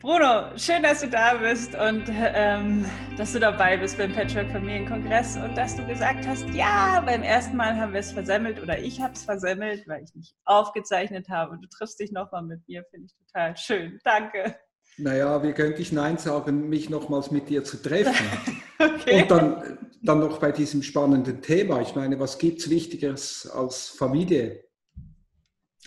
[0.00, 2.84] Bruno, schön, dass du da bist und ähm,
[3.16, 7.56] dass du dabei bist beim Patchwork Familienkongress und dass du gesagt hast, ja, beim ersten
[7.56, 11.58] Mal haben wir es versemmelt oder ich habe es versemmelt, weil ich nicht aufgezeichnet habe.
[11.60, 13.98] Du triffst dich nochmal mit mir, finde ich total schön.
[14.04, 14.54] Danke.
[14.98, 18.14] Naja, wie könnte ich Nein sagen, mich nochmals mit dir zu treffen?
[18.78, 19.22] okay.
[19.22, 21.80] Und dann, dann noch bei diesem spannenden Thema.
[21.80, 24.62] Ich meine, was gibt es Wichtigeres als Familie?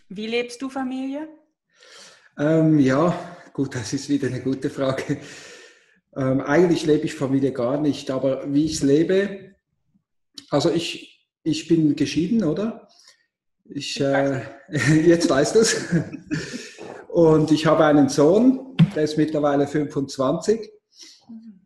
[0.10, 1.30] Wie lebst du Familie?
[2.38, 3.14] Ähm, ja,
[3.54, 5.18] gut, das ist wieder eine gute Frage.
[6.16, 9.56] Ähm, eigentlich lebe ich Familie gar nicht, aber wie ich es lebe,
[10.50, 12.88] also ich, ich bin geschieden, oder?
[13.66, 14.42] Ich, äh,
[15.06, 15.86] jetzt weißt du es.
[17.08, 20.70] Und ich habe einen Sohn, der ist mittlerweile 25.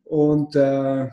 [0.04, 1.10] Und äh,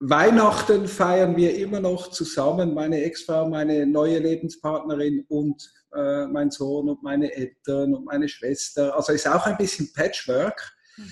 [0.00, 6.88] Weihnachten feiern wir immer noch zusammen, meine Ex-Frau, meine neue Lebenspartnerin und äh, mein Sohn
[6.88, 8.96] und meine Eltern und meine Schwester.
[8.96, 10.72] Also ist auch ein bisschen Patchwork.
[10.96, 11.04] Mhm.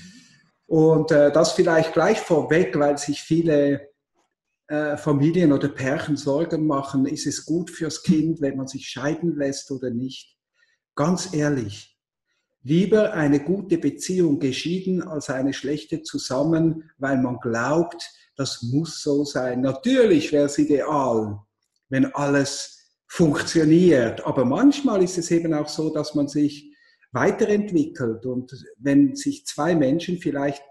[0.67, 3.89] Und äh, das vielleicht gleich vorweg, weil sich viele
[4.69, 9.37] äh, Familien oder Pärchen Sorgen machen, ist es gut fürs Kind, wenn man sich scheiden
[9.37, 10.37] lässt oder nicht.
[10.95, 11.99] Ganz ehrlich,
[12.63, 19.25] lieber eine gute Beziehung geschieden als eine schlechte zusammen, weil man glaubt, das muss so
[19.25, 19.61] sein.
[19.61, 21.41] Natürlich wäre es ideal,
[21.89, 24.25] wenn alles funktioniert.
[24.25, 26.73] Aber manchmal ist es eben auch so, dass man sich
[27.11, 28.25] weiterentwickelt.
[28.27, 30.63] Und wenn sich zwei Menschen vielleicht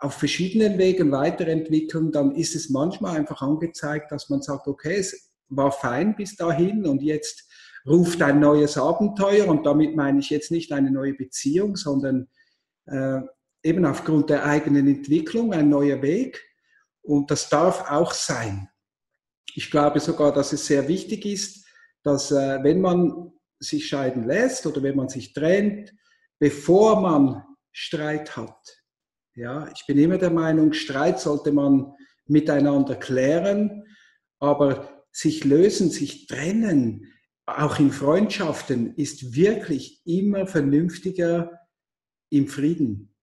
[0.00, 5.32] auf verschiedenen Wegen weiterentwickeln, dann ist es manchmal einfach angezeigt, dass man sagt, okay, es
[5.48, 7.48] war fein bis dahin und jetzt
[7.86, 9.48] ruft ein neues Abenteuer.
[9.48, 12.28] Und damit meine ich jetzt nicht eine neue Beziehung, sondern
[12.86, 13.20] äh,
[13.64, 16.53] eben aufgrund der eigenen Entwicklung ein neuer Weg.
[17.04, 18.68] Und das darf auch sein.
[19.54, 21.64] Ich glaube sogar, dass es sehr wichtig ist,
[22.02, 25.94] dass äh, wenn man sich scheiden lässt oder wenn man sich trennt,
[26.38, 28.84] bevor man Streit hat,
[29.36, 31.92] ja, ich bin immer der Meinung, Streit sollte man
[32.26, 33.84] miteinander klären,
[34.38, 37.12] aber sich lösen, sich trennen,
[37.46, 41.60] auch in Freundschaften, ist wirklich immer vernünftiger
[42.30, 43.14] im Frieden.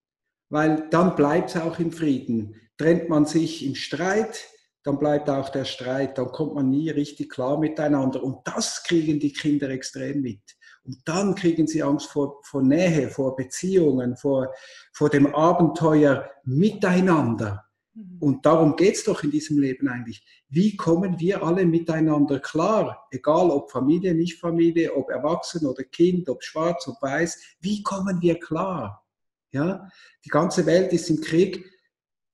[0.50, 2.56] Weil dann bleibt es auch im Frieden.
[2.82, 4.50] Trennt man sich im Streit,
[4.82, 8.24] dann bleibt auch der Streit, dann kommt man nie richtig klar miteinander.
[8.24, 10.42] Und das kriegen die Kinder extrem mit.
[10.84, 14.52] Und dann kriegen sie Angst vor, vor Nähe, vor Beziehungen, vor,
[14.94, 17.64] vor dem Abenteuer miteinander.
[17.94, 18.18] Mhm.
[18.20, 20.26] Und darum geht es doch in diesem Leben eigentlich.
[20.50, 23.08] Wie kommen wir alle miteinander klar?
[23.12, 27.58] Egal ob Familie, nicht Familie, ob Erwachsen oder Kind, ob schwarz, ob weiß.
[27.60, 29.06] Wie kommen wir klar?
[29.52, 29.88] Ja?
[30.26, 31.64] Die ganze Welt ist im Krieg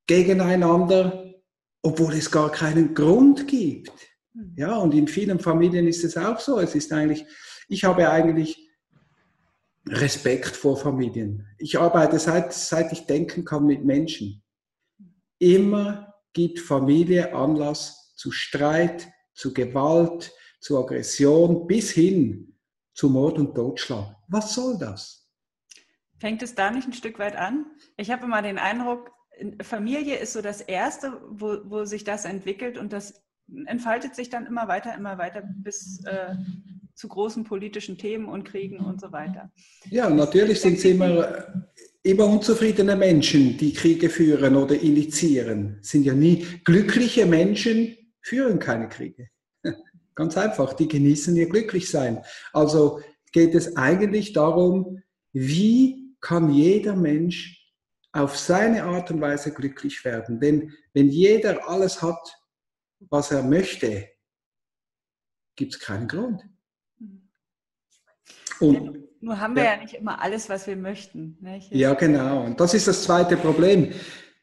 [0.08, 1.34] gegeneinander,
[1.82, 3.92] obwohl es gar keinen Grund gibt.
[4.34, 4.54] Hm.
[4.58, 6.60] Ja, und in vielen Familien ist es auch so.
[6.60, 7.26] Es ist eigentlich,
[7.68, 8.68] ich habe eigentlich
[9.88, 11.48] Respekt vor Familien.
[11.58, 14.44] Ich arbeite seit, seit ich denken kann mit Menschen.
[15.40, 22.58] Immer gibt Familie Anlass zu Streit, zu Gewalt, zu Aggression bis hin
[22.94, 24.16] zu Mord und Totschlag.
[24.28, 25.30] Was soll das?
[26.20, 27.68] Fängt es da nicht ein Stück weit an?
[27.96, 29.12] Ich habe immer den Eindruck,
[29.62, 33.22] Familie ist so das Erste, wo, wo sich das entwickelt und das
[33.66, 36.36] entfaltet sich dann immer weiter, immer weiter bis äh,
[36.96, 39.52] zu großen politischen Themen und Kriegen und so weiter.
[39.90, 41.46] Ja, natürlich sind es immer,
[42.04, 45.78] immer unzufriedene Menschen, die Kriege führen oder initiieren.
[45.82, 49.30] Sind ja nie glückliche Menschen, führen keine Kriege.
[50.16, 52.24] Ganz einfach, die genießen ihr Glücklichsein.
[52.52, 53.00] Also
[53.32, 57.67] geht es eigentlich darum, wie kann jeder Mensch
[58.12, 60.40] auf seine Art und Weise glücklich werden.
[60.40, 62.40] Denn wenn jeder alles hat,
[63.10, 64.08] was er möchte,
[65.56, 66.44] gibt es keinen Grund.
[68.60, 71.38] Und, Nur haben wir ja, ja, nicht immer alles, was wir möchten.
[71.42, 71.72] Nicht?
[71.72, 72.46] Ja, genau.
[72.46, 73.92] Und das ist das zweite Problem.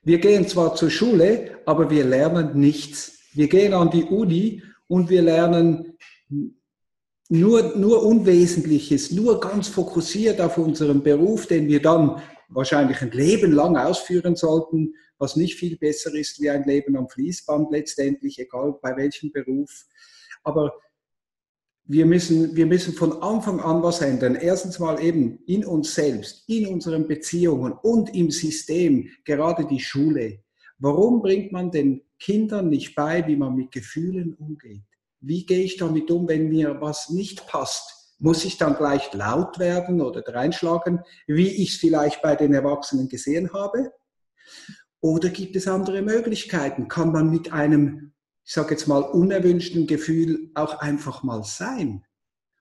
[0.03, 3.19] Wir gehen zwar zur Schule, aber wir lernen nichts.
[3.33, 5.97] Wir gehen an die Uni und wir lernen
[7.29, 13.53] nur, nur Unwesentliches, nur ganz fokussiert auf unseren Beruf, den wir dann wahrscheinlich ein Leben
[13.53, 18.79] lang ausführen sollten, was nicht viel besser ist wie ein Leben am Fließband letztendlich, egal
[18.83, 19.87] bei welchem Beruf.
[20.43, 20.73] Aber
[21.87, 24.37] wir müssen, wir müssen von Anfang an was ändern.
[24.37, 30.43] Erstens mal eben in uns selbst, in unseren Beziehungen und im System, gerade die Schule.
[30.79, 34.83] Warum bringt man den Kindern nicht bei, wie man mit Gefühlen umgeht?
[35.21, 38.04] Wie gehe ich damit um, wenn mir was nicht passt?
[38.19, 43.09] Muss ich dann gleich laut werden oder reinschlagen, wie ich es vielleicht bei den Erwachsenen
[43.09, 43.93] gesehen habe?
[45.01, 46.89] Oder gibt es andere Möglichkeiten?
[46.89, 48.15] Kann man mit einem,
[48.45, 52.05] ich sage jetzt mal, unerwünschten Gefühl auch einfach mal sein?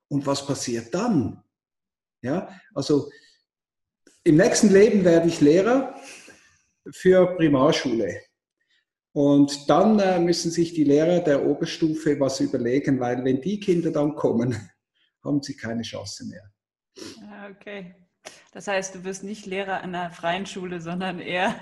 [0.09, 1.44] Und was passiert dann?
[2.21, 3.09] Ja, also
[4.23, 5.95] im nächsten Leben werde ich Lehrer
[6.91, 8.21] für Primarschule.
[9.13, 13.91] Und dann äh, müssen sich die Lehrer der Oberstufe was überlegen, weil wenn die Kinder
[13.91, 14.69] dann kommen,
[15.23, 16.51] haben sie keine Chance mehr.
[17.29, 17.95] Ah, okay.
[18.51, 21.55] Das heißt, du wirst nicht Lehrer an einer freien Schule, sondern eher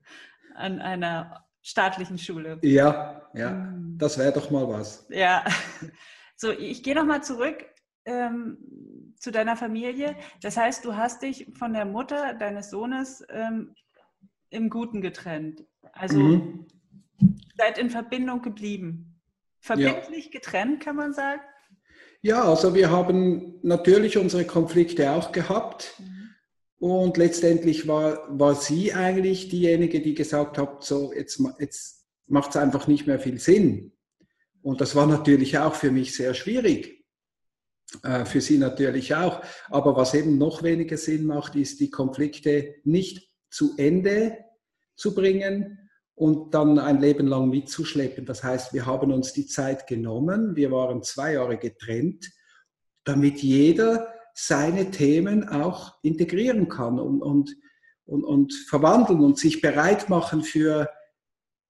[0.54, 2.58] an einer staatlichen Schule.
[2.62, 3.96] Ja, ja, hm.
[3.98, 5.06] das wäre doch mal was.
[5.10, 5.44] Ja.
[6.40, 7.66] So, ich gehe nochmal zurück
[8.04, 10.16] ähm, zu deiner Familie.
[10.40, 13.74] Das heißt, du hast dich von der Mutter deines Sohnes ähm,
[14.50, 15.64] im Guten getrennt.
[15.92, 16.66] Also mhm.
[17.56, 19.20] seid in Verbindung geblieben.
[19.58, 20.30] Verbindlich ja.
[20.30, 21.42] getrennt, kann man sagen?
[22.20, 25.94] Ja, also wir haben natürlich unsere Konflikte auch gehabt.
[25.98, 26.28] Mhm.
[26.80, 32.56] Und letztendlich war, war sie eigentlich diejenige, die gesagt hat, so jetzt, jetzt macht es
[32.56, 33.92] einfach nicht mehr viel Sinn.
[34.62, 37.04] Und das war natürlich auch für mich sehr schwierig.
[38.02, 39.42] Äh, für sie natürlich auch.
[39.68, 44.38] Aber was eben noch weniger Sinn macht, ist, die Konflikte nicht zu Ende
[44.94, 45.87] zu bringen
[46.18, 48.26] und dann ein Leben lang mitzuschleppen.
[48.26, 52.30] Das heißt, wir haben uns die Zeit genommen, wir waren zwei Jahre getrennt,
[53.04, 57.56] damit jeder seine Themen auch integrieren kann und, und,
[58.04, 60.90] und, und verwandeln und sich bereit machen für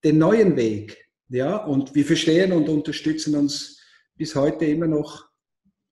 [0.02, 1.08] den neuen Weg.
[1.28, 3.82] Ja, und wir verstehen und unterstützen uns
[4.16, 5.28] bis heute immer noch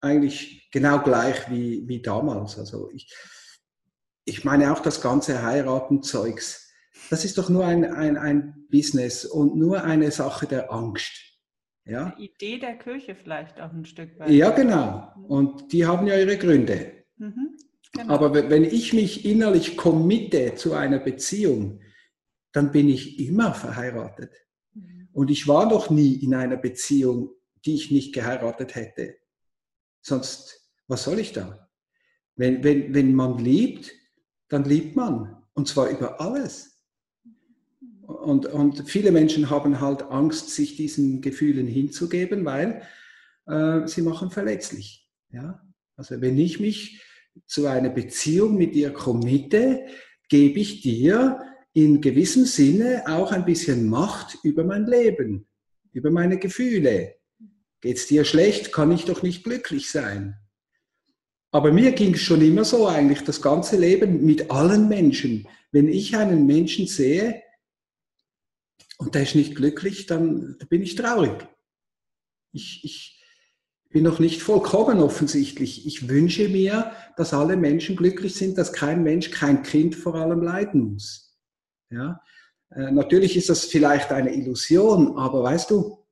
[0.01, 2.59] eigentlich genau gleich wie, wie damals.
[2.59, 3.13] Also ich,
[4.25, 6.66] ich meine auch das ganze Heiratenzeugs.
[7.11, 11.13] Das ist doch nur ein, ein, ein Business und nur eine Sache der Angst.
[11.85, 12.15] Ja?
[12.19, 14.31] Die Idee der Kirche vielleicht auch ein Stück weit.
[14.31, 15.13] Ja, genau.
[15.29, 17.05] Und die haben ja ihre Gründe.
[17.17, 17.57] Mhm,
[17.93, 18.15] genau.
[18.15, 21.81] Aber wenn ich mich innerlich committe zu einer Beziehung,
[22.53, 24.33] dann bin ich immer verheiratet.
[24.75, 25.09] Mhm.
[25.13, 27.31] Und ich war noch nie in einer Beziehung,
[27.65, 29.17] die ich nicht geheiratet hätte.
[30.01, 31.69] Sonst, was soll ich da?
[32.35, 33.93] Wenn, wenn, wenn man liebt,
[34.49, 35.43] dann liebt man.
[35.55, 36.76] Und zwar über alles.
[38.07, 42.83] Und, und viele Menschen haben halt Angst, sich diesen Gefühlen hinzugeben, weil
[43.47, 45.09] äh, sie machen verletzlich.
[45.31, 45.61] Ja?
[45.97, 47.03] Also wenn ich mich
[47.47, 49.87] zu einer Beziehung mit dir committe,
[50.29, 51.41] gebe ich dir
[51.73, 55.47] in gewissem Sinne auch ein bisschen Macht über mein Leben,
[55.93, 57.17] über meine Gefühle.
[57.81, 60.37] Geht es dir schlecht, kann ich doch nicht glücklich sein.
[61.51, 65.49] Aber mir ging es schon immer so eigentlich, das ganze Leben mit allen Menschen.
[65.73, 67.43] Wenn ich einen Menschen sehe,
[68.99, 71.47] und der ist nicht glücklich, dann bin ich traurig.
[72.53, 73.23] Ich, ich
[73.91, 75.87] bin noch nicht vollkommen offensichtlich.
[75.87, 80.43] Ich wünsche mir, dass alle Menschen glücklich sind, dass kein Mensch, kein Kind vor allem
[80.43, 81.39] leiden muss.
[81.91, 82.21] Ja?
[82.71, 86.06] Äh, natürlich ist das vielleicht eine Illusion, aber weißt du,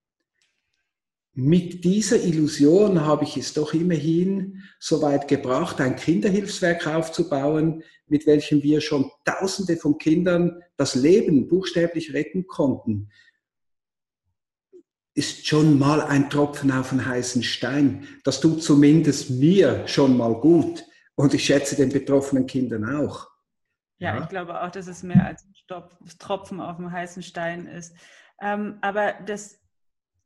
[1.34, 8.26] mit dieser Illusion habe ich es doch immerhin so weit gebracht, ein Kinderhilfswerk aufzubauen, mit
[8.26, 13.10] welchem wir schon Tausende von Kindern das Leben buchstäblich retten konnten.
[15.14, 18.06] Ist schon mal ein Tropfen auf einen heißen Stein.
[18.22, 20.84] Das tut zumindest mir schon mal gut.
[21.16, 23.28] Und ich schätze den betroffenen Kindern auch.
[23.98, 24.22] Ja, ja.
[24.22, 25.54] ich glaube auch, dass es mehr als ein
[26.18, 27.94] Tropfen auf dem heißen Stein ist.
[28.40, 29.63] Ähm, aber das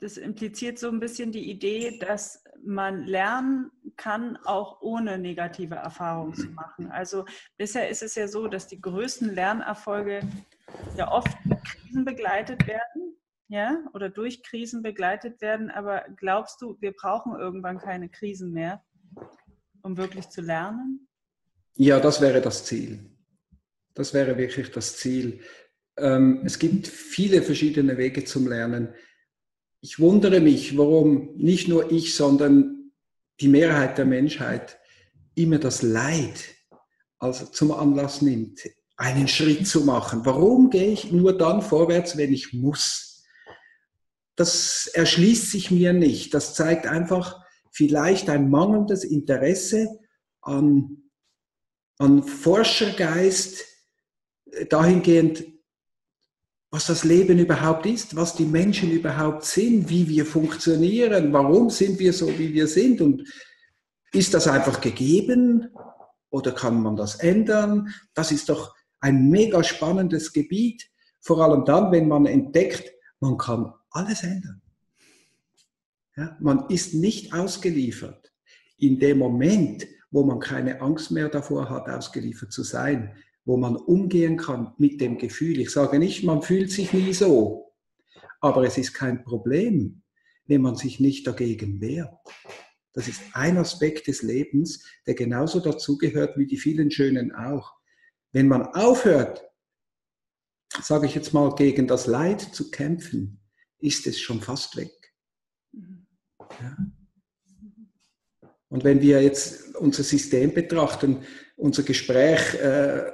[0.00, 6.34] das impliziert so ein bisschen die Idee, dass man lernen kann, auch ohne negative Erfahrungen
[6.34, 6.90] zu machen.
[6.90, 7.24] Also
[7.56, 10.20] bisher ist es ja so, dass die größten Lernerfolge
[10.96, 13.16] ja oft mit Krisen begleitet werden,
[13.48, 15.70] ja, oder durch Krisen begleitet werden.
[15.70, 18.84] Aber glaubst du, wir brauchen irgendwann keine Krisen mehr,
[19.82, 21.08] um wirklich zu lernen?
[21.74, 22.98] Ja, das wäre das Ziel.
[23.94, 25.40] Das wäre wirklich das Ziel.
[25.96, 28.94] Ähm, es gibt viele verschiedene Wege zum Lernen
[29.80, 32.92] ich wundere mich, warum nicht nur ich, sondern
[33.40, 34.78] die Mehrheit der Menschheit
[35.34, 36.58] immer das Leid
[37.18, 38.60] also zum Anlass nimmt,
[38.96, 40.24] einen Schritt zu machen.
[40.24, 43.24] Warum gehe ich nur dann vorwärts, wenn ich muss?
[44.36, 46.32] Das erschließt sich mir nicht.
[46.34, 49.98] Das zeigt einfach vielleicht ein mangelndes Interesse
[50.40, 51.10] an,
[51.98, 53.64] an Forschergeist
[54.70, 55.44] dahingehend,
[56.70, 61.98] was das Leben überhaupt ist, was die Menschen überhaupt sind, wie wir funktionieren, warum sind
[61.98, 63.26] wir so, wie wir sind und
[64.12, 65.68] ist das einfach gegeben
[66.30, 67.88] oder kann man das ändern?
[68.14, 73.72] Das ist doch ein mega spannendes Gebiet, vor allem dann, wenn man entdeckt, man kann
[73.90, 74.60] alles ändern.
[76.16, 78.32] Ja, man ist nicht ausgeliefert.
[78.76, 83.16] In dem Moment, wo man keine Angst mehr davor hat, ausgeliefert zu sein,
[83.48, 85.58] wo man umgehen kann mit dem Gefühl.
[85.58, 87.72] Ich sage nicht, man fühlt sich nie so,
[88.42, 90.02] aber es ist kein Problem,
[90.44, 92.12] wenn man sich nicht dagegen wehrt.
[92.92, 97.72] Das ist ein Aspekt des Lebens, der genauso dazugehört wie die vielen schönen auch.
[98.32, 99.42] Wenn man aufhört,
[100.82, 103.40] sage ich jetzt mal, gegen das Leid zu kämpfen,
[103.78, 104.92] ist es schon fast weg.
[105.72, 106.76] Ja.
[108.68, 111.24] Und wenn wir jetzt unser System betrachten,
[111.56, 113.10] unser Gespräch äh,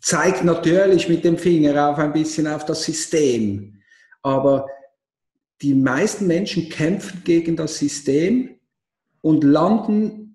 [0.00, 3.80] zeigt natürlich mit dem Finger auf ein bisschen auf das System.
[4.22, 4.66] Aber
[5.62, 8.58] die meisten Menschen kämpfen gegen das System
[9.22, 10.26] und landen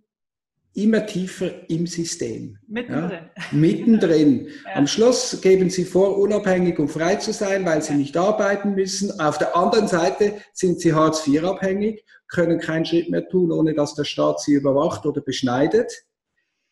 [0.74, 2.58] immer tiefer im System.
[2.68, 3.12] Mittendrin.
[3.12, 3.44] Ja?
[3.51, 4.48] Mittendrin.
[4.65, 4.75] ja.
[4.75, 9.20] Am Schluss geben sie vor, unabhängig und frei zu sein, weil sie nicht arbeiten müssen.
[9.20, 13.74] Auf der anderen Seite sind sie Hartz IV abhängig, können keinen Schritt mehr tun, ohne
[13.74, 15.91] dass der Staat sie überwacht oder beschneidet.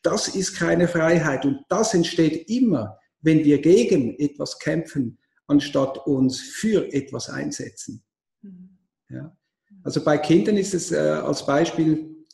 [0.02, 6.40] Das ist keine Freiheit und das entsteht immer, wenn wir gegen etwas kämpfen, anstatt uns
[6.40, 8.04] für etwas einsetzen.
[8.42, 8.78] Mhm.
[9.10, 9.36] Ja?
[9.84, 12.26] Also bei Kindern ist es äh, als Beispiel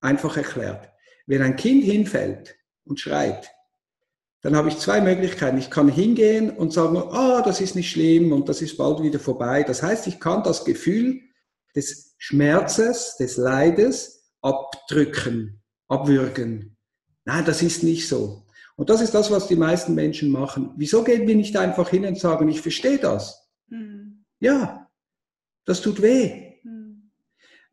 [0.00, 0.90] einfach erklärt.
[1.26, 3.50] Wenn ein Kind hinfällt und schreit,
[4.40, 5.58] dann habe ich zwei Möglichkeiten.
[5.58, 9.02] Ich kann hingehen und sagen, ah, oh, das ist nicht schlimm und das ist bald
[9.02, 9.62] wieder vorbei.
[9.62, 11.20] Das heißt, ich kann das Gefühl
[11.76, 16.71] des Schmerzes, des Leides abdrücken, abwürgen.
[17.24, 18.42] Nein, das ist nicht so.
[18.76, 20.72] Und das ist das, was die meisten Menschen machen.
[20.76, 23.48] Wieso gehen wir nicht einfach hin und sagen, ich verstehe das?
[23.68, 24.24] Hm.
[24.40, 24.88] Ja,
[25.64, 26.54] das tut weh.
[26.62, 27.10] Hm.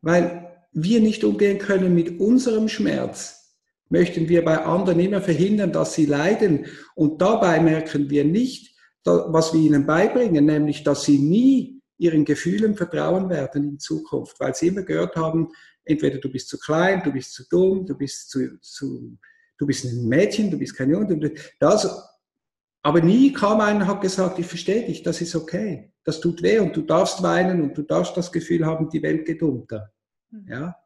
[0.02, 3.56] Weil wir nicht umgehen können mit unserem Schmerz,
[3.88, 6.66] möchten wir bei anderen immer verhindern, dass sie leiden.
[6.94, 12.76] Und dabei merken wir nicht, was wir ihnen beibringen, nämlich, dass sie nie ihren Gefühlen
[12.76, 15.48] vertrauen werden in Zukunft, weil sie immer gehört haben,
[15.84, 19.18] entweder du bist zu klein, du bist zu dumm, du bist zu, zu
[19.60, 21.32] du bist ein Mädchen, du bist kein Junge.
[21.58, 22.18] Das,
[22.82, 25.92] aber nie kam einer und hat gesagt, ich verstehe dich, das ist okay.
[26.04, 29.26] Das tut weh und du darfst weinen und du darfst das Gefühl haben, die Welt
[29.26, 29.92] geht unter.
[30.30, 30.46] Hm.
[30.48, 30.76] Ja?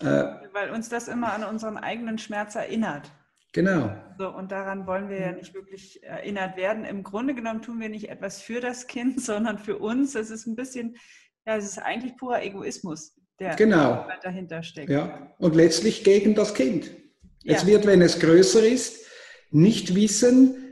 [0.00, 3.10] Äh, Weil uns das immer an unseren eigenen Schmerz erinnert.
[3.54, 3.96] Genau.
[4.18, 6.84] So, und daran wollen wir ja nicht wirklich erinnert werden.
[6.84, 10.14] Im Grunde genommen tun wir nicht etwas für das Kind, sondern für uns.
[10.14, 10.96] Es ist ein bisschen,
[11.46, 14.06] ja, es ist eigentlich purer Egoismus, der genau.
[14.22, 14.90] dahinter steckt.
[14.90, 16.90] Ja, und letztlich gegen das Kind.
[17.42, 17.56] Ja.
[17.56, 19.06] Es wird, wenn es größer ist,
[19.50, 20.68] nicht wissen,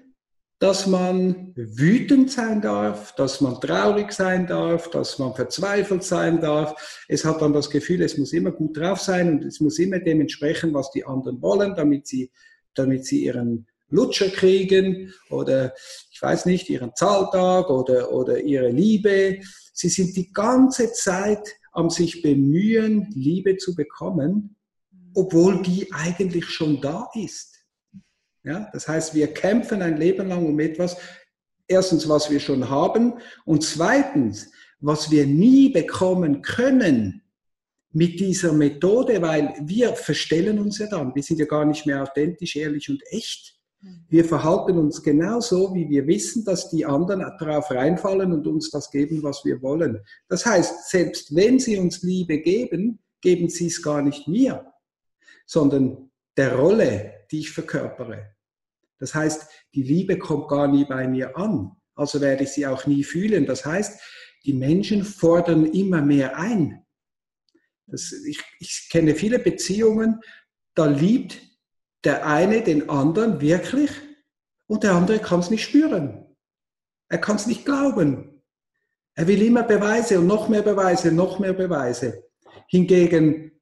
[0.58, 7.04] dass man wütend sein darf, dass man traurig sein darf, dass man verzweifelt sein darf.
[7.08, 9.98] Es hat dann das Gefühl, es muss immer gut drauf sein und es muss immer
[9.98, 12.30] dementsprechend, was die anderen wollen, damit sie,
[12.74, 15.74] damit sie ihren Lutscher kriegen oder
[16.10, 19.40] ich weiß nicht, ihren Zahltag oder, oder ihre Liebe.
[19.74, 24.55] Sie sind die ganze Zeit am sich bemühen, Liebe zu bekommen,
[25.16, 27.64] obwohl die eigentlich schon da ist.
[28.44, 30.96] Ja, das heißt, wir kämpfen ein Leben lang um etwas,
[31.66, 37.22] erstens, was wir schon haben und zweitens, was wir nie bekommen können
[37.92, 41.14] mit dieser Methode, weil wir verstellen uns ja dann.
[41.14, 43.58] Wir sind ja gar nicht mehr authentisch, ehrlich und echt.
[44.08, 48.90] Wir verhalten uns genauso, wie wir wissen, dass die anderen darauf reinfallen und uns das
[48.90, 49.98] geben, was wir wollen.
[50.28, 54.64] Das heißt, selbst wenn sie uns Liebe geben, geben sie es gar nicht mir,
[55.46, 58.34] sondern der Rolle, die ich verkörpere.
[58.98, 61.72] Das heißt, die Liebe kommt gar nie bei mir an.
[61.94, 63.46] Also werde ich sie auch nie fühlen.
[63.46, 64.00] Das heißt,
[64.44, 66.84] die Menschen fordern immer mehr ein.
[67.86, 70.20] Das, ich, ich kenne viele Beziehungen,
[70.74, 71.40] da liebt
[72.04, 73.90] der eine den anderen wirklich
[74.66, 76.26] und der andere kann es nicht spüren.
[77.08, 78.42] Er kann es nicht glauben.
[79.14, 82.24] Er will immer Beweise und noch mehr Beweise, noch mehr Beweise.
[82.68, 83.52] Hingegen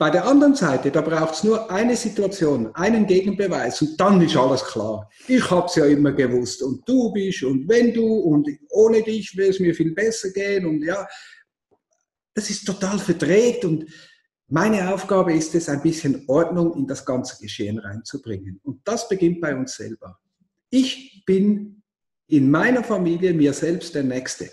[0.00, 4.34] bei der anderen Seite, da braucht es nur eine Situation, einen Gegenbeweis und dann ist
[4.34, 5.10] alles klar.
[5.28, 9.36] Ich habe es ja immer gewusst und du bist und wenn du und ohne dich
[9.36, 11.06] würde es mir viel besser gehen und ja,
[12.32, 13.84] das ist total verdreht und
[14.48, 18.58] meine Aufgabe ist es, ein bisschen Ordnung in das ganze Geschehen reinzubringen.
[18.62, 20.18] Und das beginnt bei uns selber.
[20.70, 21.82] Ich bin
[22.26, 24.50] in meiner Familie mir selbst der Nächste.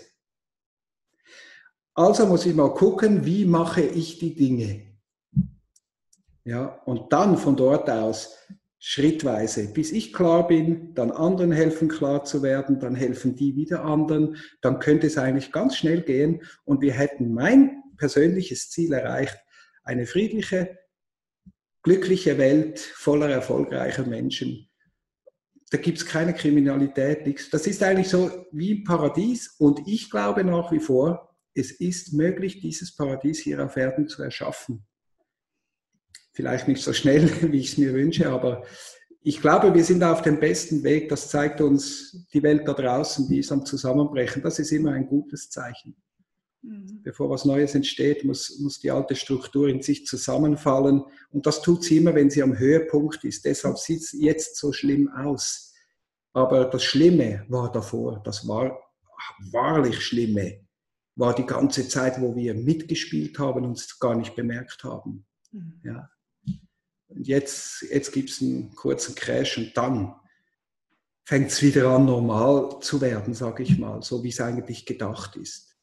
[1.94, 4.87] Also muss ich mal gucken, wie mache ich die Dinge.
[6.48, 8.38] Ja, und dann von dort aus
[8.78, 13.84] schrittweise, bis ich klar bin, dann anderen helfen klar zu werden, dann helfen die wieder
[13.84, 19.36] anderen, dann könnte es eigentlich ganz schnell gehen und wir hätten mein persönliches Ziel erreicht,
[19.84, 20.78] eine friedliche,
[21.82, 24.70] glückliche Welt voller erfolgreicher Menschen.
[25.70, 27.50] Da gibt es keine Kriminalität, nichts.
[27.50, 32.14] Das ist eigentlich so wie im Paradies und ich glaube nach wie vor, es ist
[32.14, 34.87] möglich, dieses Paradies hier auf Erden zu erschaffen.
[36.38, 38.62] Vielleicht nicht so schnell, wie ich es mir wünsche, aber
[39.24, 41.08] ich glaube, wir sind auf dem besten Weg.
[41.08, 44.40] Das zeigt uns die Welt da draußen, die ist am Zusammenbrechen.
[44.40, 45.96] Das ist immer ein gutes Zeichen.
[46.62, 47.02] Mhm.
[47.02, 51.02] Bevor was Neues entsteht, muss, muss die alte Struktur in sich zusammenfallen.
[51.30, 53.44] Und das tut sie immer, wenn sie am Höhepunkt ist.
[53.44, 55.74] Deshalb sieht es jetzt so schlimm aus.
[56.34, 58.22] Aber das Schlimme war davor.
[58.24, 58.78] Das war
[59.50, 60.60] wahrlich Schlimme.
[61.16, 65.26] War die ganze Zeit, wo wir mitgespielt haben und es gar nicht bemerkt haben.
[65.50, 65.80] Mhm.
[65.82, 66.08] Ja.
[67.08, 70.14] Und jetzt, jetzt gibt es einen kurzen Crash und dann
[71.24, 75.36] fängt es wieder an, normal zu werden, sage ich mal, so wie es eigentlich gedacht
[75.36, 75.76] ist.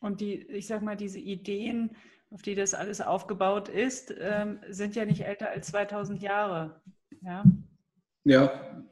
[0.00, 1.94] Und die, ich sage mal, diese Ideen,
[2.30, 6.80] auf die das alles aufgebaut ist, ähm, sind ja nicht älter als 2000 Jahre.
[7.20, 7.44] Ja.
[8.24, 8.84] ja.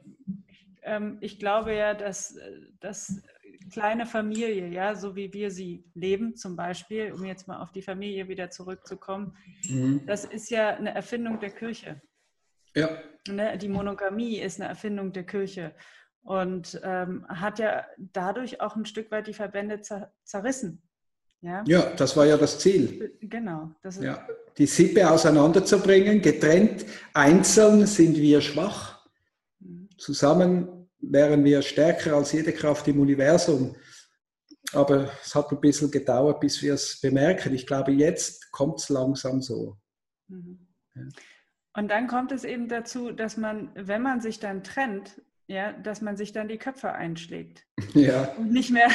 [0.83, 2.37] Ähm, ich glaube ja, dass,
[2.79, 3.21] dass
[3.69, 7.81] kleine Familie, ja, so wie wir sie leben, zum Beispiel, um jetzt mal auf die
[7.81, 9.35] Familie wieder zurückzukommen,
[9.67, 10.01] mhm.
[10.05, 12.01] das ist ja eine Erfindung der Kirche.
[12.75, 12.89] Ja.
[13.27, 13.57] Ne?
[13.57, 15.73] Die Monogamie ist eine Erfindung der Kirche
[16.23, 20.81] und ähm, hat ja dadurch auch ein Stück weit die Verbände zer zerrissen.
[21.41, 21.63] Ja?
[21.65, 23.17] ja, das war ja das Ziel.
[23.21, 23.71] Genau.
[23.81, 24.25] Das ja.
[24.57, 29.07] Die Sippe auseinanderzubringen, getrennt, einzeln sind wir schwach,
[29.59, 29.89] mhm.
[29.97, 33.75] zusammen wären wir stärker als jede Kraft im Universum.
[34.73, 37.53] Aber es hat ein bisschen gedauert, bis wir es bemerken.
[37.53, 39.77] Ich glaube, jetzt kommt es langsam so.
[40.27, 40.67] Mhm.
[40.95, 41.03] Ja.
[41.73, 46.01] Und dann kommt es eben dazu, dass man, wenn man sich dann trennt, ja, dass
[46.01, 48.33] man sich dann die Köpfe einschlägt ja.
[48.37, 48.89] und nicht mehr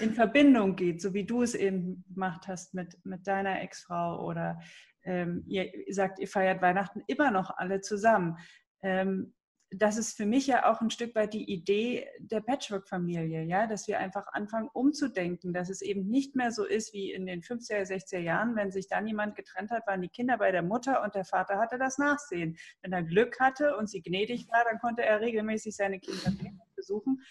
[0.00, 4.58] in Verbindung geht, so wie du es eben gemacht hast mit, mit deiner Ex-Frau oder
[5.04, 8.38] ähm, ihr sagt, ihr feiert Weihnachten immer noch alle zusammen.
[8.82, 9.34] Ähm,
[9.72, 13.86] das ist für mich ja auch ein Stück weit die Idee der Patchwork-Familie, ja, dass
[13.86, 17.86] wir einfach anfangen umzudenken, dass es eben nicht mehr so ist wie in den 50er,
[17.86, 21.14] 60er Jahren, wenn sich dann jemand getrennt hat, waren die Kinder bei der Mutter und
[21.14, 22.58] der Vater hatte das Nachsehen.
[22.82, 26.32] Wenn er Glück hatte und sie gnädig war, dann konnte er regelmäßig seine Kinder
[26.74, 27.22] besuchen.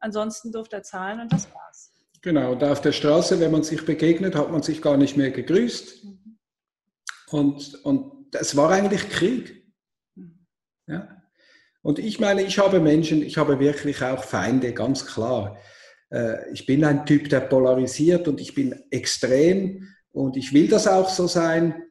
[0.00, 1.92] Ansonsten durfte er zahlen und das war's.
[2.20, 5.30] Genau, da auf der Straße, wenn man sich begegnet, hat man sich gar nicht mehr
[5.30, 6.04] gegrüßt.
[6.04, 6.38] Mhm.
[7.30, 9.72] Und, und es war eigentlich Krieg.
[10.16, 10.46] Mhm.
[10.88, 11.15] Ja.
[11.86, 15.56] Und ich meine, ich habe Menschen, ich habe wirklich auch Feinde, ganz klar.
[16.10, 20.88] Äh, ich bin ein Typ, der polarisiert und ich bin extrem und ich will das
[20.88, 21.84] auch so sein,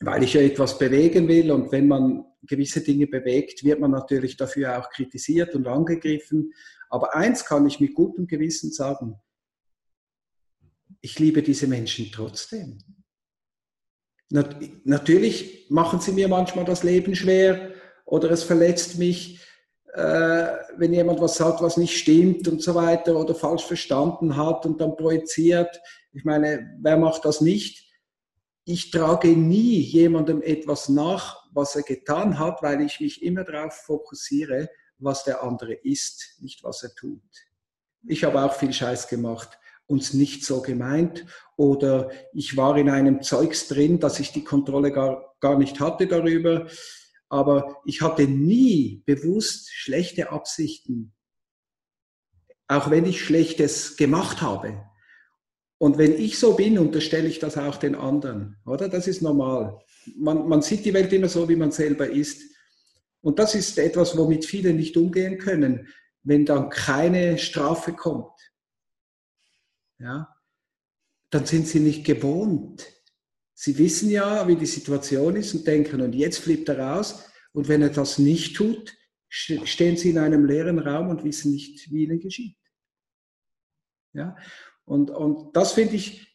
[0.00, 1.52] weil ich ja etwas bewegen will.
[1.52, 6.52] Und wenn man gewisse Dinge bewegt, wird man natürlich dafür auch kritisiert und angegriffen.
[6.90, 9.14] Aber eins kann ich mit gutem Gewissen sagen,
[11.00, 12.80] ich liebe diese Menschen trotzdem.
[14.30, 17.72] Natürlich machen sie mir manchmal das Leben schwer,
[18.12, 19.40] oder es verletzt mich,
[19.94, 20.46] äh,
[20.76, 24.82] wenn jemand was sagt, was nicht stimmt und so weiter oder falsch verstanden hat und
[24.82, 25.80] dann projiziert.
[26.12, 27.90] Ich meine, wer macht das nicht?
[28.66, 33.72] Ich trage nie jemandem etwas nach, was er getan hat, weil ich mich immer darauf
[33.72, 37.22] fokussiere, was der andere ist, nicht was er tut.
[38.06, 41.24] Ich habe auch viel Scheiß gemacht, uns nicht so gemeint
[41.56, 46.06] oder ich war in einem Zeugs drin, dass ich die Kontrolle gar, gar nicht hatte
[46.06, 46.66] darüber
[47.32, 51.14] aber ich hatte nie bewusst schlechte Absichten,
[52.68, 54.84] auch wenn ich Schlechtes gemacht habe.
[55.78, 58.86] Und wenn ich so bin, unterstelle ich das auch den anderen, oder?
[58.90, 59.80] Das ist normal.
[60.14, 62.42] Man, man sieht die Welt immer so, wie man selber ist.
[63.22, 65.88] Und das ist etwas, womit viele nicht umgehen können,
[66.24, 68.38] wenn dann keine Strafe kommt.
[69.98, 70.36] Ja,
[71.30, 72.86] dann sind sie nicht gewohnt,
[73.64, 77.30] Sie wissen ja, wie die Situation ist und denken, und jetzt flippt er raus.
[77.52, 78.92] Und wenn er das nicht tut,
[79.28, 82.56] stehen sie in einem leeren Raum und wissen nicht, wie ihnen geschieht.
[84.14, 84.36] Ja?
[84.84, 86.26] Und, und das finde ich,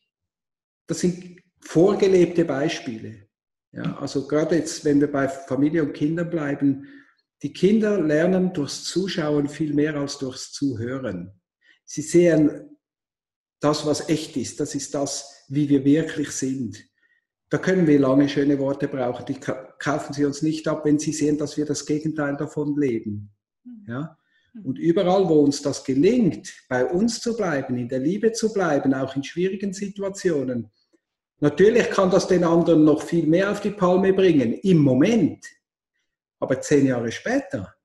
[0.88, 3.28] das sind vorgelebte Beispiele.
[3.74, 3.98] Ja?
[3.98, 6.88] Also gerade jetzt, wenn wir bei Familie und Kindern bleiben,
[7.44, 11.38] die Kinder lernen durchs Zuschauen viel mehr als durchs Zuhören.
[11.84, 12.78] Sie sehen
[13.60, 14.62] das, was echt ist.
[14.62, 16.87] Das ist das, wie wir wirklich sind.
[17.50, 21.14] Da können wir lange schöne Worte brauchen, die kaufen Sie uns nicht ab, wenn Sie
[21.14, 23.30] sehen, dass wir das Gegenteil davon leben.
[23.64, 23.86] Mhm.
[23.88, 24.18] Ja?
[24.64, 28.94] Und überall, wo uns das gelingt, bei uns zu bleiben, in der Liebe zu bleiben,
[28.94, 30.70] auch in schwierigen Situationen,
[31.40, 35.46] natürlich kann das den anderen noch viel mehr auf die Palme bringen, im Moment.
[36.40, 37.76] Aber zehn Jahre später,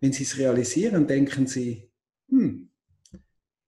[0.00, 1.90] wenn Sie es realisieren, denken Sie,
[2.28, 2.70] hm,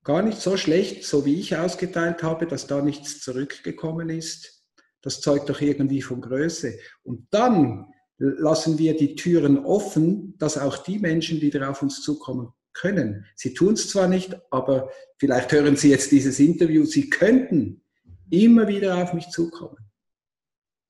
[0.05, 4.62] gar nicht so schlecht, so wie ich ausgeteilt habe, dass da nichts zurückgekommen ist
[5.03, 6.79] das zeugt doch irgendwie von Größe.
[7.03, 12.53] Und dann lassen wir die Türen offen, dass auch die Menschen, die darauf uns zukommen
[12.73, 17.83] können, sie tun es zwar nicht, aber vielleicht hören Sie jetzt dieses Interview, sie könnten
[18.31, 19.77] immer wieder auf mich zukommen.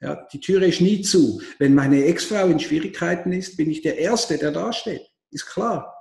[0.01, 1.40] Ja, die Türe ist nie zu.
[1.59, 5.03] Wenn meine Ex-Frau in Schwierigkeiten ist, bin ich der Erste, der da steht.
[5.31, 5.94] Ist klar.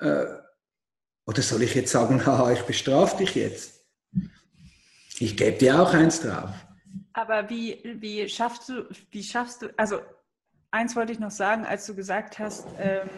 [0.00, 0.26] Äh,
[1.26, 3.75] Oder soll ich jetzt sagen, haha, ich bestrafe dich jetzt?
[5.18, 6.50] Ich gebe dir auch eins drauf.
[7.14, 10.00] Aber wie, wie schaffst du, wie schaffst du, also
[10.70, 13.08] eins wollte ich noch sagen, als du gesagt hast, ähm,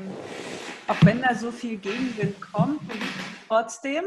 [0.86, 2.80] auch wenn da so viel Gegenwind kommt,
[3.48, 4.04] trotzdem.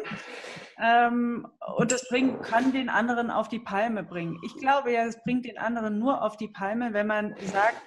[0.82, 4.39] Ähm, und es bringt, kann den anderen auf die Palme bringen.
[4.43, 7.82] Ich glaube ja, es bringt den anderen nur auf die Palme, wenn man sagt,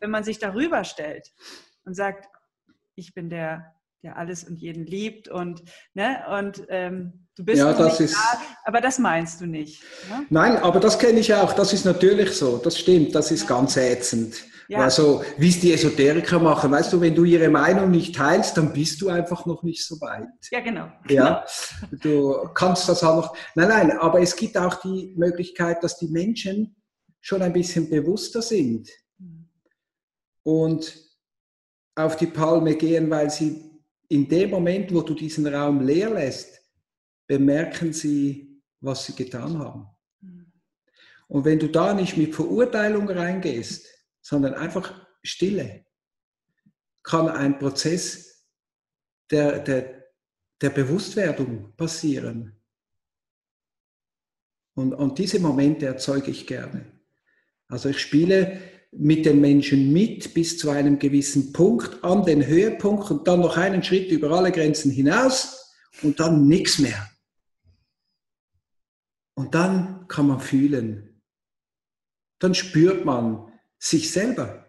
[0.00, 1.32] wenn man sich darüber stellt
[1.84, 2.28] und sagt,
[2.94, 5.62] ich bin der, der alles und jeden liebt und,
[5.94, 9.82] ne, und ähm, du bist ja, das ist, da, aber das meinst du nicht.
[10.08, 10.26] Ne?
[10.30, 13.76] Nein, aber das kenne ich auch, das ist natürlich so, das stimmt, das ist ganz
[13.76, 14.44] ätzend.
[14.68, 14.80] Ja.
[14.80, 18.72] Also, wie es die Esoteriker machen, weißt du, wenn du ihre Meinung nicht teilst, dann
[18.72, 20.26] bist du einfach noch nicht so weit.
[20.50, 20.88] Ja, genau.
[21.08, 21.44] Ja,
[22.02, 23.36] du kannst das auch noch.
[23.54, 26.76] Nein, nein, aber es gibt auch die Möglichkeit, dass die Menschen
[27.20, 28.88] schon ein bisschen bewusster sind
[30.42, 30.96] und
[31.96, 33.65] auf die Palme gehen, weil sie
[34.08, 36.60] in dem Moment, wo du diesen Raum leer lässt,
[37.26, 39.86] bemerken sie, was sie getan haben.
[40.20, 40.52] Mhm.
[41.28, 43.86] Und wenn du da nicht mit Verurteilung reingehst,
[44.20, 45.84] sondern einfach Stille,
[47.02, 48.44] kann ein Prozess
[49.30, 50.04] der, der,
[50.60, 52.60] der Bewusstwerdung passieren.
[54.74, 57.00] Und, und diese Momente erzeuge ich gerne.
[57.68, 58.60] Also ich spiele
[58.98, 63.56] mit den Menschen mit bis zu einem gewissen Punkt an den Höhepunkt und dann noch
[63.56, 67.10] einen Schritt über alle Grenzen hinaus und dann nichts mehr.
[69.34, 71.20] Und dann kann man fühlen.
[72.38, 74.66] Dann spürt man, sich selber.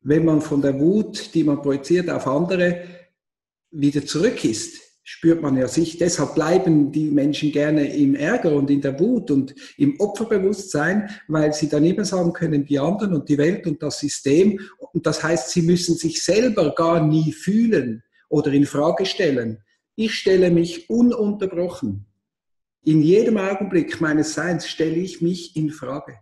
[0.00, 2.84] Wenn man von der Wut, die man projiziert auf andere,
[3.70, 5.96] wieder zurück ist, spürt man ja sich.
[5.96, 11.54] Deshalb bleiben die Menschen gerne im Ärger und in der Wut und im Opferbewusstsein, weil
[11.54, 14.60] sie dann immer sagen können, die anderen und die Welt und das System.
[14.92, 19.62] Und das heißt, sie müssen sich selber gar nie fühlen oder in Frage stellen.
[19.96, 22.04] Ich stelle mich ununterbrochen.
[22.84, 26.18] In jedem Augenblick meines Seins stelle ich mich in Frage.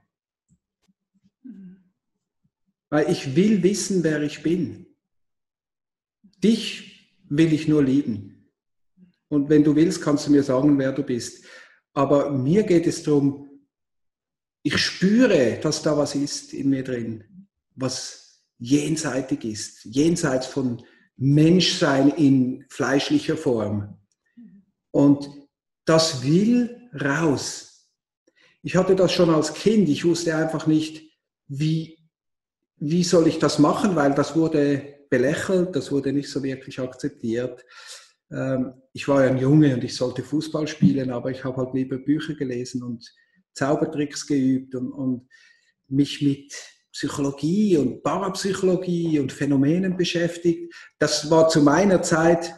[2.88, 4.86] Weil ich will wissen, wer ich bin.
[6.38, 8.35] Dich will ich nur lieben.
[9.28, 11.44] Und wenn du willst, kannst du mir sagen, wer du bist.
[11.92, 13.48] Aber mir geht es darum,
[14.62, 20.82] ich spüre, dass da was ist in mir drin, was jenseitig ist, jenseits von
[21.16, 23.98] Menschsein in fleischlicher Form.
[24.90, 25.28] Und
[25.84, 27.88] das will raus.
[28.62, 29.88] Ich hatte das schon als Kind.
[29.88, 31.02] Ich wusste einfach nicht,
[31.46, 31.96] wie
[32.78, 37.64] wie soll ich das machen, weil das wurde belächelt, das wurde nicht so wirklich akzeptiert.
[38.30, 41.74] Ähm, ich war ja ein Junge und ich sollte Fußball spielen, aber ich habe halt
[41.74, 43.14] lieber Bücher gelesen und
[43.52, 45.28] Zaubertricks geübt und, und
[45.88, 46.52] mich mit
[46.92, 50.74] Psychologie und Parapsychologie und Phänomenen beschäftigt.
[50.98, 52.54] Das war zu meiner Zeit,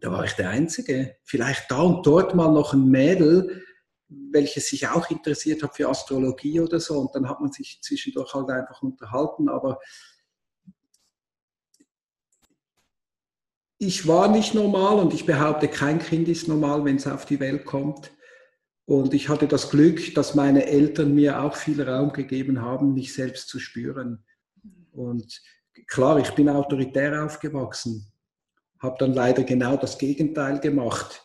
[0.00, 1.16] da war ich der Einzige.
[1.24, 3.64] Vielleicht da und dort mal noch ein Mädel,
[4.08, 6.98] welches sich auch interessiert hat für Astrologie oder so.
[6.98, 9.48] Und dann hat man sich zwischendurch halt einfach unterhalten.
[9.48, 9.80] Aber
[13.78, 17.40] ich war nicht normal und ich behaupte, kein Kind ist normal, wenn es auf die
[17.40, 18.10] Welt kommt.
[18.84, 23.12] Und ich hatte das Glück, dass meine Eltern mir auch viel Raum gegeben haben, mich
[23.12, 24.24] selbst zu spüren.
[24.92, 25.40] Und
[25.86, 28.10] klar, ich bin autoritär aufgewachsen,
[28.80, 31.22] habe dann leider genau das Gegenteil gemacht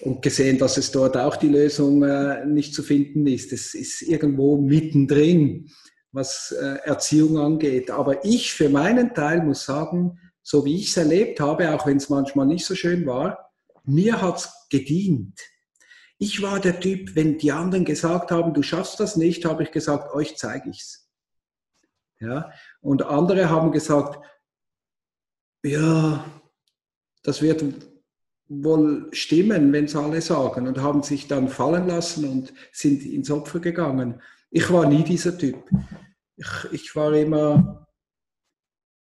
[0.00, 3.52] und gesehen, dass es dort auch die Lösung äh, nicht zu finden ist.
[3.52, 5.70] Es ist irgendwo mittendrin,
[6.10, 7.90] was äh, Erziehung angeht.
[7.90, 11.96] Aber ich für meinen Teil muss sagen, so wie ich es erlebt habe, auch wenn
[11.96, 13.50] es manchmal nicht so schön war,
[13.82, 15.40] mir hat es gedient.
[16.18, 19.72] Ich war der Typ, wenn die anderen gesagt haben, du schaffst das nicht, habe ich
[19.72, 21.10] gesagt, euch zeige ich's.
[22.20, 24.24] Ja, und andere haben gesagt,
[25.64, 26.24] ja,
[27.22, 27.64] das wird
[28.46, 33.30] wohl stimmen, wenn es alle sagen und haben sich dann fallen lassen und sind ins
[33.30, 34.22] Opfer gegangen.
[34.50, 35.68] Ich war nie dieser Typ.
[36.36, 37.86] Ich, ich war immer,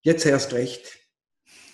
[0.04, 1.01] jetzt erst recht.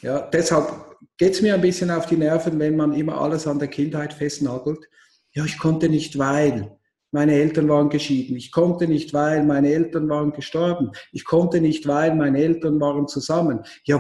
[0.01, 3.59] Ja, deshalb geht es mir ein bisschen auf die Nerven, wenn man immer alles an
[3.59, 4.87] der Kindheit festnagelt.
[5.33, 6.77] Ja, ich konnte nicht, weil
[7.11, 8.35] meine Eltern waren geschieden.
[8.35, 10.91] Ich konnte nicht, weil meine Eltern waren gestorben.
[11.11, 13.63] Ich konnte nicht, weil meine Eltern waren zusammen.
[13.85, 13.99] Ja,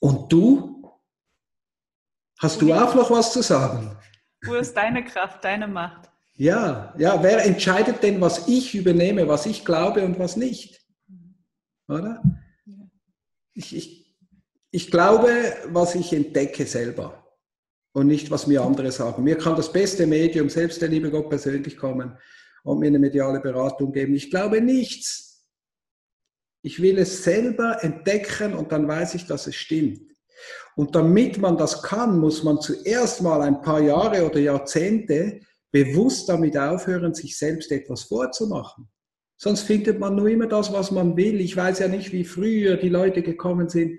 [0.00, 0.98] und du?
[2.38, 3.96] Hast du auch noch was zu sagen?
[4.46, 6.10] Wo ist deine Kraft, deine Macht?
[6.36, 10.80] Ja, ja, wer entscheidet denn, was ich übernehme, was ich glaube und was nicht?
[11.86, 12.22] Oder?
[13.52, 13.99] Ich, ich,
[14.70, 15.28] ich glaube,
[15.66, 17.26] was ich entdecke selber
[17.92, 19.24] und nicht, was mir andere sagen.
[19.24, 22.16] Mir kann das beste Medium, selbst der liebe Gott persönlich kommen
[22.62, 24.14] und mir eine mediale Beratung geben.
[24.14, 25.48] Ich glaube nichts.
[26.62, 30.02] Ich will es selber entdecken und dann weiß ich, dass es stimmt.
[30.76, 35.40] Und damit man das kann, muss man zuerst mal ein paar Jahre oder Jahrzehnte
[35.72, 38.88] bewusst damit aufhören, sich selbst etwas vorzumachen.
[39.36, 41.40] Sonst findet man nur immer das, was man will.
[41.40, 43.98] Ich weiß ja nicht, wie früher die Leute gekommen sind.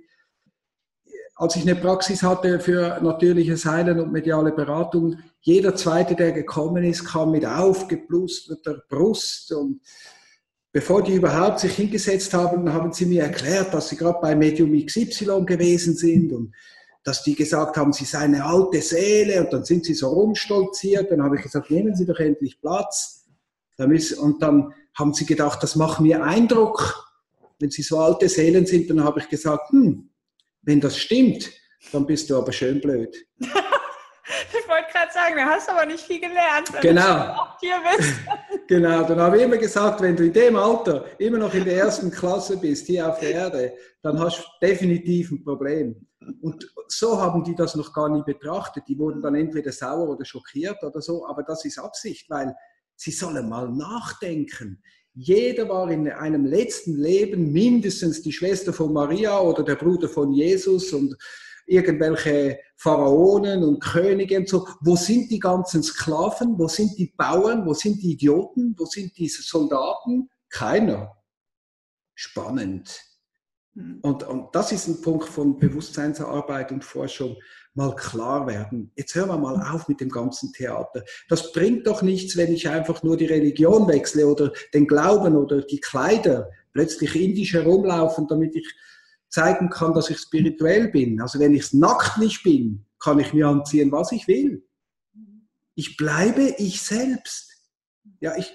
[1.42, 6.84] Als ich eine Praxis hatte für natürliches Heilen und mediale Beratung, jeder zweite, der gekommen
[6.84, 9.82] ist, kam mit aufgeblusterter Brust und
[10.72, 14.72] bevor die überhaupt sich hingesetzt haben, haben sie mir erklärt, dass sie gerade bei Medium
[14.86, 16.54] XY gewesen sind und
[17.04, 21.10] dass die gesagt haben, sie sei eine alte Seele und dann sind sie so rumstolziert.
[21.10, 23.26] Dann habe ich gesagt, nehmen Sie doch endlich Platz.
[23.80, 27.04] Und dann haben sie gedacht, das macht mir Eindruck.
[27.58, 30.11] Wenn sie so alte Seelen sind, dann habe ich gesagt, hm,
[30.64, 31.50] wenn das stimmt,
[31.92, 33.16] dann bist du aber schön blöd.
[33.40, 37.18] ich wollte gerade sagen, du hast aber nicht viel gelernt, wenn genau.
[37.18, 38.14] du auch hier bist.
[38.68, 41.78] genau, dann habe ich immer gesagt, wenn du in dem Alter immer noch in der
[41.78, 46.08] ersten Klasse bist, hier auf der Erde, dann hast du definitiv ein Problem.
[46.42, 48.84] Und so haben die das noch gar nie betrachtet.
[48.88, 52.56] Die wurden dann entweder sauer oder schockiert oder so, aber das ist Absicht, weil
[52.96, 54.82] sie sollen mal nachdenken.
[55.14, 60.32] Jeder war in einem letzten Leben mindestens die Schwester von Maria oder der Bruder von
[60.32, 61.18] Jesus und
[61.66, 64.68] irgendwelche Pharaonen und Könige und so.
[64.82, 66.58] Wo sind die ganzen Sklaven?
[66.58, 67.66] Wo sind die Bauern?
[67.66, 68.76] Wo sind die Idioten?
[68.78, 70.30] Wo sind die Soldaten?
[70.50, 71.16] Keiner.
[72.16, 73.02] Spannend.
[73.76, 74.00] Hm.
[74.02, 77.36] Und, und das ist ein Punkt von Bewusstseinsarbeit und Forschung.
[77.74, 78.92] Mal klar werden.
[78.96, 81.04] Jetzt hören wir mal auf mit dem ganzen Theater.
[81.30, 85.62] Das bringt doch nichts, wenn ich einfach nur die Religion wechsle oder den Glauben oder
[85.62, 88.68] die Kleider plötzlich indisch herumlaufen, damit ich
[89.30, 91.22] zeigen kann, dass ich spirituell bin.
[91.22, 94.68] Also wenn ich nackt nicht bin, kann ich mir anziehen, was ich will.
[95.76, 97.52] Ich bleibe ich selbst.
[98.20, 98.54] Ja, ich,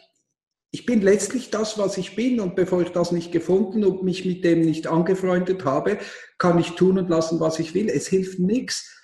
[0.70, 4.26] ich bin letztlich das, was ich bin und bevor ich das nicht gefunden und mich
[4.26, 5.98] mit dem nicht angefreundet habe,
[6.37, 7.88] kann ich tun und lassen, was ich will.
[7.88, 8.95] Es hilft nichts.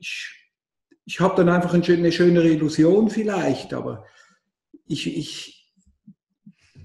[0.00, 0.50] Ich,
[1.04, 4.06] ich habe dann einfach eine schönere Illusion vielleicht, aber
[4.86, 5.72] ich, ich,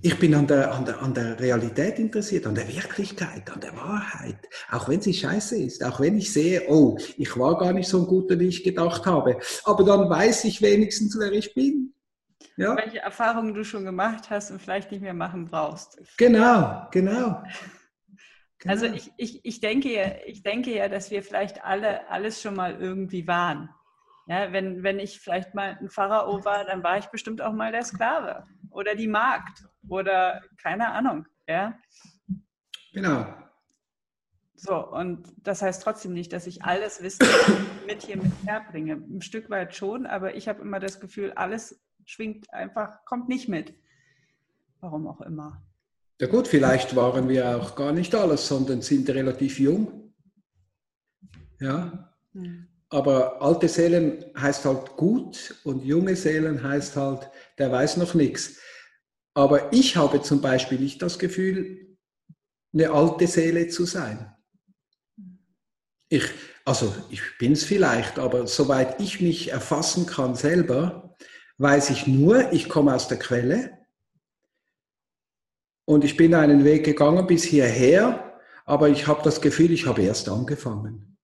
[0.01, 3.75] ich bin an der, an, der, an der Realität interessiert, an der Wirklichkeit, an der
[3.75, 4.38] Wahrheit.
[4.69, 8.01] Auch wenn sie scheiße ist, auch wenn ich sehe, oh, ich war gar nicht so
[8.01, 9.39] ein guter, wie ich gedacht habe.
[9.63, 11.93] Aber dann weiß ich wenigstens, wer ich bin.
[12.58, 12.75] Ja?
[12.75, 15.97] Welche Erfahrungen du schon gemacht hast und vielleicht nicht mehr machen brauchst.
[16.17, 17.43] Genau, genau.
[18.67, 22.56] Also ich, ich, ich, denke, ja, ich denke ja, dass wir vielleicht alle alles schon
[22.56, 23.69] mal irgendwie waren.
[24.28, 27.71] Ja, wenn, wenn ich vielleicht mal ein Pharao war, dann war ich bestimmt auch mal
[27.71, 31.28] der Sklave oder die Magd oder keine Ahnung.
[31.47, 31.78] Ja?
[32.91, 33.28] Genau.
[34.56, 37.28] So, und das heißt trotzdem nicht, dass ich alles Wissen
[37.88, 38.93] mit hier mit herbringe.
[38.93, 43.47] Ein Stück weit schon, aber ich habe immer das Gefühl, alles schwingt einfach, kommt nicht
[43.47, 43.75] mit.
[44.80, 45.62] Warum auch immer.
[46.19, 50.13] Ja gut, vielleicht waren wir auch gar nicht alles, sondern sind relativ jung.
[51.60, 52.15] Ja.
[52.34, 52.67] Hm.
[52.89, 58.58] Aber alte Seelen heißt halt gut und junge Seelen heißt halt, der weiß noch nichts.
[59.34, 61.97] Aber ich habe zum Beispiel nicht das Gefühl,
[62.73, 64.34] eine alte Seele zu sein.
[66.08, 66.23] Ich,
[66.63, 71.15] also ich bin es vielleicht, aber soweit ich mich erfassen kann selber,
[71.58, 73.75] weiß ich nur, ich komme aus der Quelle
[75.86, 80.02] und ich bin einen Weg gegangen bis hierher, aber ich habe das Gefühl, ich habe
[80.02, 81.17] erst angefangen.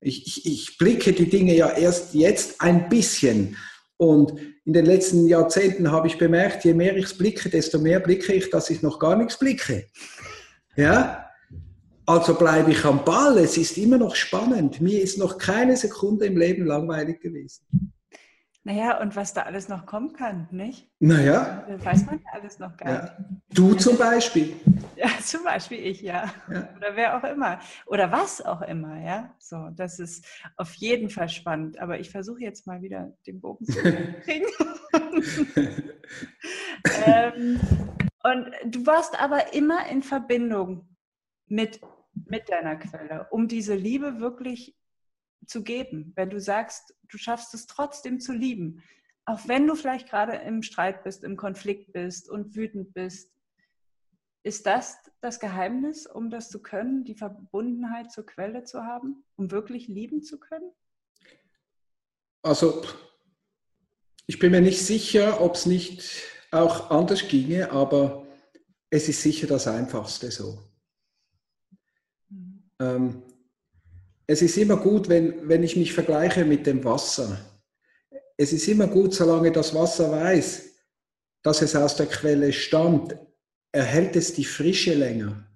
[0.00, 3.56] Ich, ich, ich blicke die Dinge ja erst jetzt ein bisschen
[3.96, 4.32] und
[4.64, 8.50] in den letzten Jahrzehnten habe ich bemerkt, je mehr ich blicke, desto mehr blicke ich,
[8.50, 9.86] dass ich noch gar nichts blicke.
[10.76, 11.26] Ja?
[12.06, 13.38] Also bleibe ich am Ball.
[13.38, 14.80] Es ist immer noch spannend.
[14.80, 17.64] Mir ist noch keine Sekunde im Leben langweilig gewesen.
[18.64, 20.88] Naja, und was da alles noch kommen kann, nicht?
[21.00, 21.64] Naja.
[21.66, 23.02] Das weiß man ja alles noch gar ja.
[23.02, 23.12] nicht.
[23.54, 24.54] Du zum Beispiel.
[24.94, 26.32] Ja, zum Beispiel ich, ja.
[26.48, 26.68] ja.
[26.76, 27.58] Oder wer auch immer.
[27.86, 29.34] Oder was auch immer, ja.
[29.40, 30.24] So, das ist
[30.56, 31.78] auf jeden Fall spannend.
[31.80, 34.46] Aber ich versuche jetzt mal wieder den Bogen zu kriegen.
[37.06, 37.58] ähm,
[38.22, 40.86] und du warst aber immer in Verbindung
[41.46, 41.80] mit,
[42.26, 44.76] mit deiner Quelle, um diese Liebe wirklich
[45.46, 48.82] zu geben, wenn du sagst, du schaffst es trotzdem zu lieben,
[49.24, 53.30] auch wenn du vielleicht gerade im Streit bist, im Konflikt bist und wütend bist.
[54.44, 59.52] Ist das das Geheimnis, um das zu können, die Verbundenheit zur Quelle zu haben, um
[59.52, 60.72] wirklich lieben zu können?
[62.42, 62.82] Also,
[64.26, 68.26] ich bin mir nicht sicher, ob es nicht auch anders ginge, aber
[68.90, 70.58] es ist sicher das Einfachste so.
[72.28, 72.70] Mhm.
[72.80, 73.22] Ähm,
[74.26, 77.38] es ist immer gut, wenn, wenn ich mich vergleiche mit dem Wasser.
[78.36, 80.62] Es ist immer gut, solange das Wasser weiß,
[81.42, 83.16] dass es aus der Quelle stammt,
[83.72, 85.46] erhält es die Frische länger.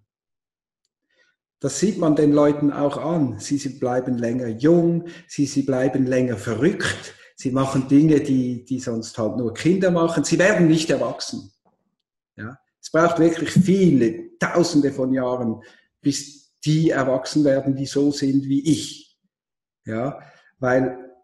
[1.61, 3.39] Das sieht man den Leuten auch an.
[3.39, 8.79] Sie, sie bleiben länger jung, sie, sie bleiben länger verrückt, sie machen Dinge, die, die
[8.79, 10.25] sonst halt nur Kinder machen.
[10.25, 11.51] Sie werden nicht erwachsen.
[12.37, 12.59] Ja?
[12.81, 15.63] Es braucht wirklich viele, tausende von Jahren,
[16.01, 19.19] bis die erwachsen werden, die so sind wie ich.
[19.85, 20.21] Ja,
[20.59, 21.15] weil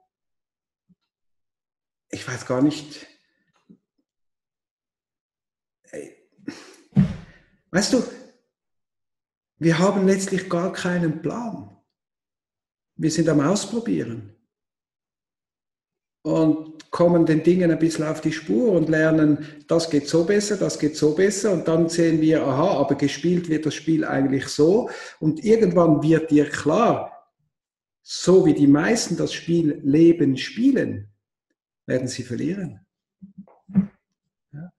[2.09, 3.07] ich weiß gar nicht,
[7.71, 8.05] weißt du,
[9.57, 11.77] wir haben letztlich gar keinen Plan.
[12.97, 14.37] Wir sind am Ausprobieren
[16.23, 20.59] und kommen den Dingen ein bisschen auf die Spur und lernen, das geht so besser,
[20.59, 24.47] das geht so besser und dann sehen wir, aha, aber gespielt wird das Spiel eigentlich
[24.47, 27.31] so und irgendwann wird dir klar,
[28.03, 31.09] so wie die meisten das Spiel Leben spielen,
[31.87, 32.85] werden sie verlieren.
[34.53, 34.71] Ja.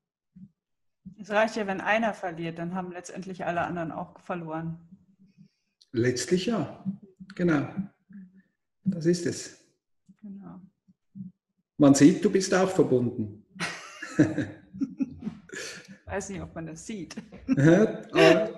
[1.19, 4.77] Es reicht ja, wenn einer verliert, dann haben letztendlich alle anderen auch verloren.
[5.91, 6.83] Letztlich ja,
[7.33, 7.67] genau.
[8.83, 9.65] Das ist es.
[10.21, 10.61] Genau.
[11.83, 13.45] Man sieht, du bist auch verbunden.
[14.17, 14.25] Ich
[16.05, 17.13] weiß nicht, ob man das sieht.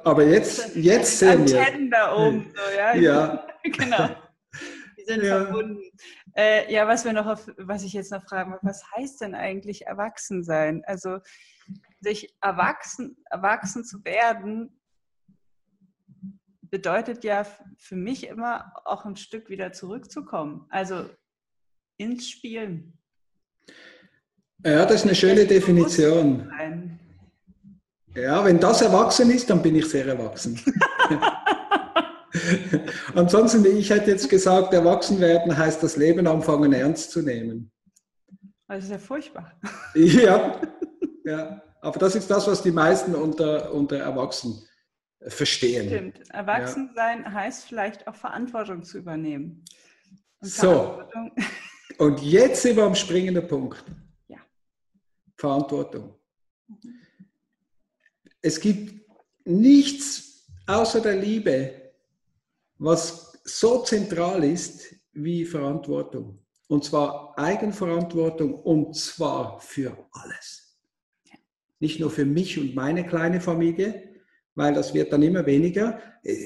[0.04, 1.60] Aber jetzt, jetzt sehen wir.
[1.60, 2.96] Antennen da oben, so, ja.
[2.96, 3.48] ja.
[3.64, 4.10] genau.
[4.96, 5.44] Die sind ja.
[5.44, 5.82] verbunden.
[6.38, 9.34] Äh, ja, was wir noch, auf, was ich jetzt noch fragen will, was heißt denn
[9.34, 10.84] eigentlich erwachsen sein?
[10.86, 11.18] Also
[12.02, 14.80] sich erwachsen, erwachsen zu werden,
[16.62, 17.44] bedeutet ja
[17.80, 20.68] für mich immer auch ein Stück wieder zurückzukommen.
[20.70, 21.10] Also
[21.98, 23.00] ins Spielen.
[24.64, 26.52] Ja, das ist eine schöne Definition.
[28.16, 30.60] Ja, wenn das erwachsen ist, dann bin ich sehr erwachsen.
[33.16, 37.72] Ansonsten, ich hätte jetzt gesagt, erwachsen werden heißt das Leben anfangen ernst zu nehmen.
[38.68, 39.52] Das ist ja furchtbar.
[39.96, 40.60] Ja,
[41.26, 41.62] ja.
[41.82, 44.62] aber das ist das, was die meisten unter, unter Erwachsen
[45.28, 45.88] verstehen.
[45.88, 46.20] Stimmt.
[46.32, 47.02] Erwachsen ja.
[47.02, 49.64] sein heißt vielleicht auch Verantwortung zu übernehmen.
[50.42, 51.02] Und so,
[51.98, 53.84] und jetzt sind wir am springenden Punkt.
[55.36, 56.16] Verantwortung.
[58.42, 59.10] Es gibt
[59.46, 61.92] nichts außer der Liebe,
[62.78, 66.40] was so zentral ist wie Verantwortung.
[66.68, 70.78] Und zwar Eigenverantwortung und zwar für alles.
[71.80, 74.16] Nicht nur für mich und meine kleine Familie,
[74.56, 76.00] weil das wird dann immer weniger.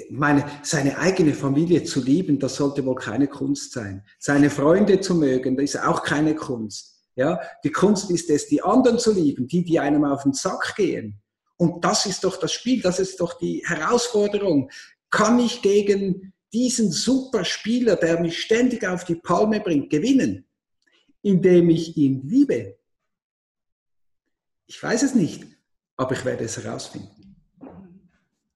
[0.10, 4.04] Meine, seine eigene Familie zu lieben, das sollte wohl keine Kunst sein.
[4.18, 6.99] Seine Freunde zu mögen, das ist auch keine Kunst.
[7.20, 10.74] Ja, die Kunst ist es, die anderen zu lieben, die, die einem auf den Sack
[10.78, 11.20] gehen.
[11.58, 14.70] Und das ist doch das Spiel, das ist doch die Herausforderung
[15.10, 20.46] kann ich gegen diesen super Spieler, der mich ständig auf die Palme bringt, gewinnen,
[21.22, 22.78] indem ich ihn liebe?
[24.66, 25.46] Ich weiß es nicht,
[25.98, 27.36] aber ich werde es herausfinden.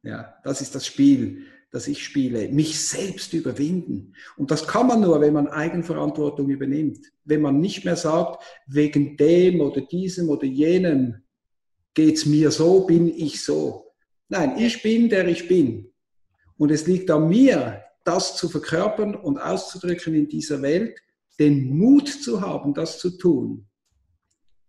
[0.04, 2.50] Ja, das ist das Spiel, das ich spiele.
[2.50, 4.14] Mich selbst überwinden.
[4.38, 7.12] Und das kann man nur, wenn man Eigenverantwortung übernimmt.
[7.26, 11.24] Wenn man nicht mehr sagt, wegen dem oder diesem oder jenem
[11.96, 13.92] geht's mir so, bin ich so.
[14.30, 15.92] Nein, ich bin, der ich bin.
[16.58, 21.00] Und es liegt an mir, das zu verkörpern und auszudrücken in dieser Welt,
[21.40, 23.68] den Mut zu haben, das zu tun.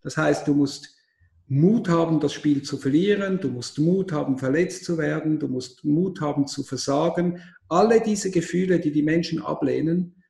[0.01, 0.97] Das heißt, du musst
[1.47, 5.85] Mut haben, das Spiel zu verlieren, du musst Mut haben, verletzt zu werden, du musst
[5.85, 7.41] Mut haben, zu versagen.
[7.69, 10.23] Alle diese Gefühle, die die Menschen ablehnen,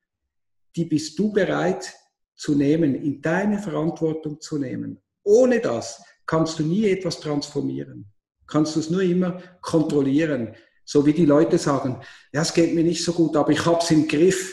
[0.74, 1.94] die bist du bereit
[2.35, 5.00] zu nehmen, in deine Verantwortung zu nehmen.
[5.22, 8.07] Ohne das kannst du nie etwas transformieren.
[8.46, 10.55] Kannst du es nur immer kontrollieren.
[10.85, 12.00] So wie die Leute sagen,
[12.33, 14.53] ja, es geht mir nicht so gut, aber ich habe es im Griff.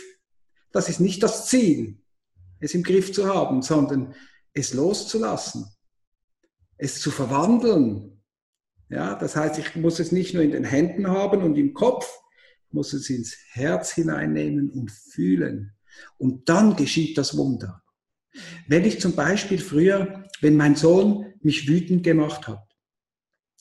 [0.71, 1.97] Das ist nicht das Ziel,
[2.59, 4.13] es im Griff zu haben, sondern
[4.53, 5.65] es loszulassen,
[6.81, 8.19] es zu verwandeln.
[8.89, 12.11] Ja, das heißt, ich muss es nicht nur in den Händen haben und im Kopf,
[12.67, 15.73] ich muss es ins Herz hineinnehmen und fühlen.
[16.17, 17.83] Und dann geschieht das Wunder.
[18.67, 22.67] Wenn ich zum Beispiel früher, wenn mein Sohn mich wütend gemacht hat,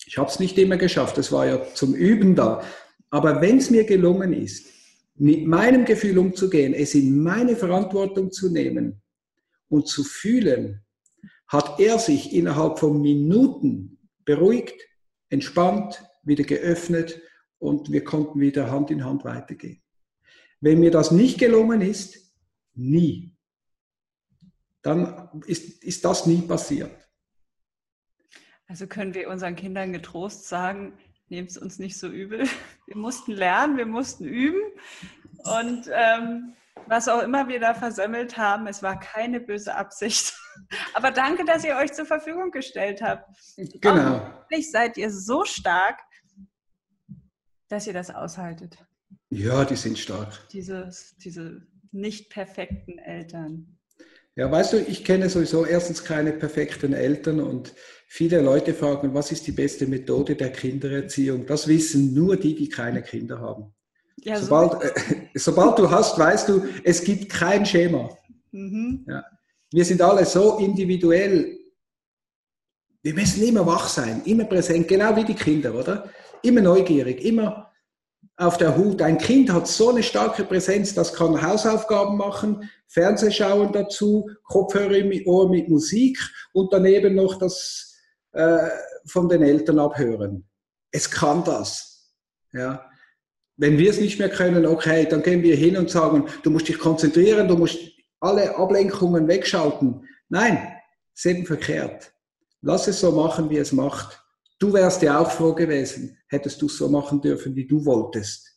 [0.07, 2.65] ich habe es nicht immer geschafft, das war ja zum Üben da.
[3.11, 4.67] Aber wenn es mir gelungen ist,
[5.15, 9.03] mit meinem Gefühl umzugehen, es in meine Verantwortung zu nehmen
[9.69, 10.83] und zu fühlen,
[11.51, 14.81] hat er sich innerhalb von Minuten beruhigt,
[15.29, 17.21] entspannt, wieder geöffnet
[17.59, 19.83] und wir konnten wieder Hand in Hand weitergehen.
[20.61, 22.33] Wenn mir das nicht gelungen ist,
[22.75, 23.37] nie,
[24.83, 26.93] dann ist, ist das nie passiert.
[28.69, 30.97] Also können wir unseren Kindern getrost sagen,
[31.29, 32.47] nehmt es uns nicht so übel.
[32.87, 34.61] Wir mussten lernen, wir mussten üben.
[35.39, 36.55] Und ähm,
[36.87, 40.35] was auch immer wir da versemmelt haben, es war keine böse Absicht.
[40.95, 43.29] Aber danke, dass ihr euch zur Verfügung gestellt habt.
[43.57, 44.21] Genau.
[44.21, 46.01] Hoffentlich seid ihr so stark,
[47.69, 48.79] dass ihr das aushaltet.
[49.31, 50.49] Ja, die sind stark.
[50.49, 51.63] Dieses, diese
[51.93, 53.79] nicht perfekten Eltern.
[54.37, 57.75] Ja, weißt du, ich kenne sowieso erstens keine perfekten Eltern und
[58.07, 61.47] viele Leute fragen, was ist die beste Methode der Kindererziehung?
[61.47, 63.75] Das wissen nur die, die keine Kinder haben.
[64.23, 64.79] Ja, sobald, so.
[64.81, 64.93] äh,
[65.35, 68.11] sobald du hast, weißt du, es gibt kein Schema.
[68.53, 69.05] Mhm.
[69.09, 69.25] Ja.
[69.73, 71.57] Wir sind alle so individuell.
[73.03, 76.11] Wir müssen immer wach sein, immer präsent, genau wie die Kinder, oder?
[76.43, 77.71] Immer neugierig, immer
[78.37, 79.01] auf der Hut.
[79.01, 85.27] Ein Kind hat so eine starke Präsenz, das kann Hausaufgaben machen, Fernsehschauen dazu, Kopfhörer im
[85.27, 86.19] Ohr mit Musik
[86.53, 87.97] und daneben noch das
[88.33, 88.69] äh,
[89.07, 90.49] von den Eltern abhören.
[90.91, 92.13] Es kann das.
[92.53, 92.90] Ja.
[93.61, 96.69] Wenn wir es nicht mehr können, okay, dann gehen wir hin und sagen, du musst
[96.69, 97.79] dich konzentrieren, du musst
[98.19, 100.09] alle Ablenkungen wegschalten.
[100.31, 100.67] Nein,
[101.15, 102.11] ist eben verkehrt.
[102.63, 104.19] Lass es so machen, wie es macht.
[104.59, 108.49] Du wärst ja auch froh gewesen, hättest du es so machen dürfen, wie du wolltest.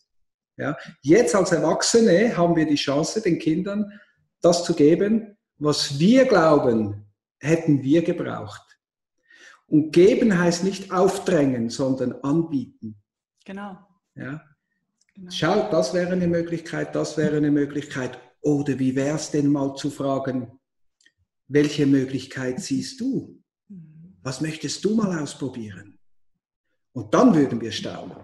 [0.56, 0.78] Ja?
[1.02, 3.92] Jetzt als Erwachsene haben wir die Chance, den Kindern
[4.40, 8.80] das zu geben, was wir glauben, hätten wir gebraucht.
[9.68, 13.02] Und geben heißt nicht aufdrängen, sondern anbieten.
[13.44, 13.78] Genau.
[14.16, 14.42] Ja?
[15.16, 15.32] Genau.
[15.32, 18.20] Schau, das wäre eine Möglichkeit, das wäre eine Möglichkeit.
[18.42, 20.60] Oder wie wäre es denn mal zu fragen,
[21.48, 23.40] welche Möglichkeit siehst du?
[24.24, 26.00] Was möchtest du mal ausprobieren?
[26.94, 28.18] Und dann würden wir staunen.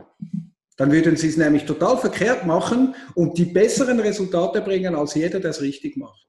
[0.77, 5.39] Dann würden sie es nämlich total verkehrt machen und die besseren Resultate bringen als jeder,
[5.39, 6.25] der es richtig macht.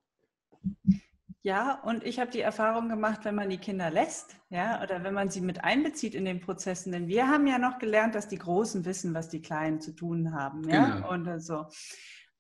[1.43, 5.15] Ja, und ich habe die Erfahrung gemacht, wenn man die Kinder lässt, ja, oder wenn
[5.15, 8.39] man sie mit einbezieht in den Prozessen, denn wir haben ja noch gelernt, dass die
[8.39, 11.11] Großen wissen, was die Kleinen zu tun haben, ja, genau.
[11.11, 11.67] und so.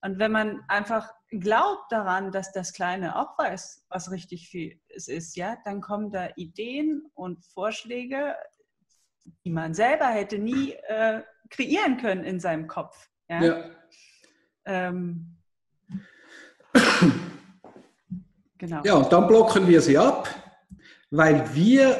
[0.02, 5.08] Und wenn man einfach glaubt daran, dass das Kleine auch weiß, was richtig für es
[5.08, 8.34] ist, ja, dann kommen da Ideen und Vorschläge,
[9.44, 13.08] die man selber hätte nie äh, kreieren können in seinem Kopf.
[13.28, 13.42] Ja.
[13.42, 13.70] ja.
[14.64, 15.38] Ähm,
[18.60, 18.82] genau.
[18.84, 20.28] Ja, und dann blocken wir sie ab,
[21.10, 21.98] weil wir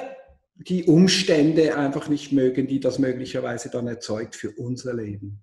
[0.55, 5.43] die Umstände einfach nicht mögen, die das möglicherweise dann erzeugt für unser Leben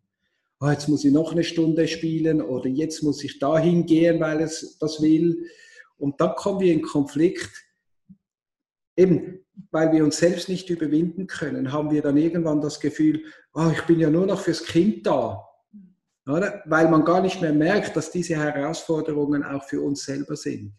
[0.59, 4.41] oh, jetzt muss ich noch eine Stunde spielen oder jetzt muss ich dahin gehen, weil
[4.41, 5.45] es das will.
[5.97, 7.51] Und dann kommen wir in Konflikt.
[8.95, 13.70] Eben, weil wir uns selbst nicht überwinden können, haben wir dann irgendwann das Gefühl, oh,
[13.72, 15.43] ich bin ja nur noch fürs Kind da.
[16.26, 16.61] Oder?
[16.65, 20.74] Weil man gar nicht mehr merkt, dass diese Herausforderungen auch für uns selber sind.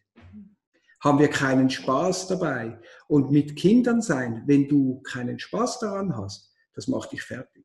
[1.00, 2.80] Haben wir keinen Spaß dabei.
[3.06, 7.64] Und mit Kindern sein, wenn du keinen Spaß daran hast, das macht dich fertig.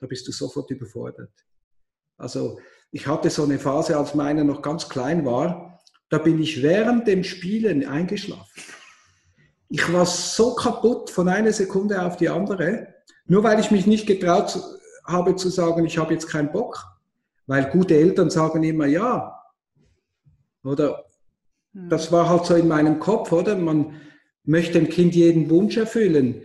[0.00, 1.32] Da bist du sofort überfordert.
[2.18, 2.58] Also
[2.90, 7.06] ich hatte so eine Phase, als meiner noch ganz klein war, da bin ich während
[7.08, 8.62] dem Spielen eingeschlafen.
[9.68, 12.94] Ich war so kaputt von einer Sekunde auf die andere,
[13.26, 14.56] nur weil ich mich nicht getraut
[15.04, 16.84] habe zu sagen, ich habe jetzt keinen Bock.
[17.46, 19.40] Weil gute Eltern sagen immer ja.
[20.64, 21.05] Oder.
[21.88, 23.54] Das war halt so in meinem Kopf, oder?
[23.54, 24.00] Man
[24.44, 26.42] möchte dem Kind jeden Wunsch erfüllen.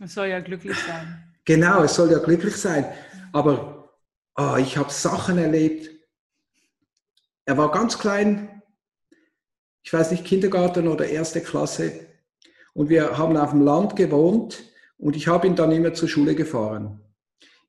[0.00, 1.34] Es soll ja glücklich sein.
[1.44, 2.86] Genau, es soll ja glücklich sein.
[3.32, 3.90] Aber
[4.36, 5.90] oh, ich habe Sachen erlebt.
[7.44, 8.62] Er war ganz klein,
[9.82, 11.92] ich weiß nicht, Kindergarten oder erste Klasse.
[12.72, 14.62] Und wir haben auf dem Land gewohnt
[14.96, 17.00] und ich habe ihn dann immer zur Schule gefahren.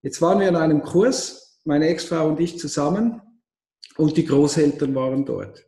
[0.01, 3.21] Jetzt waren wir in einem Kurs, meine Ex-Frau und ich zusammen,
[3.97, 5.65] und die Großeltern waren dort.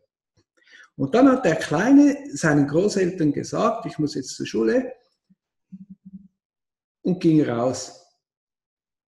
[0.96, 4.92] Und dann hat der Kleine seinen Großeltern gesagt, ich muss jetzt zur Schule,
[7.06, 8.04] und ging raus.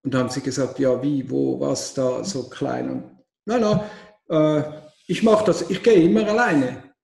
[0.04, 2.90] Und haben sie gesagt, ja, wie, wo, was da so klein.
[2.90, 3.80] Und nein, nein,
[4.28, 6.94] äh, ich mache das, ich gehe immer alleine.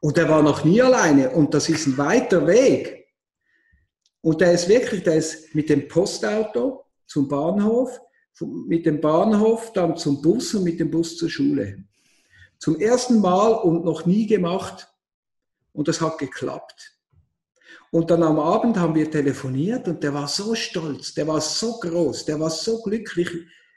[0.00, 3.06] Und er war noch nie alleine und das ist ein weiter Weg.
[4.22, 8.00] Und der ist wirklich, der ist mit dem Postauto zum Bahnhof,
[8.66, 11.84] mit dem Bahnhof dann zum Bus und mit dem Bus zur Schule.
[12.60, 14.86] Zum ersten Mal und noch nie gemacht.
[15.72, 16.96] Und das hat geklappt.
[17.90, 21.80] Und dann am Abend haben wir telefoniert und der war so stolz, der war so
[21.80, 23.28] groß, der war so glücklich,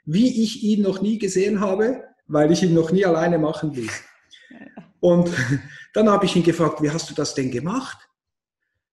[0.04, 4.02] wie ich ihn noch nie gesehen habe, weil ich ihn noch nie alleine machen ließ.
[5.00, 5.30] Und
[5.94, 8.08] dann habe ich ihn gefragt, wie hast du das denn gemacht?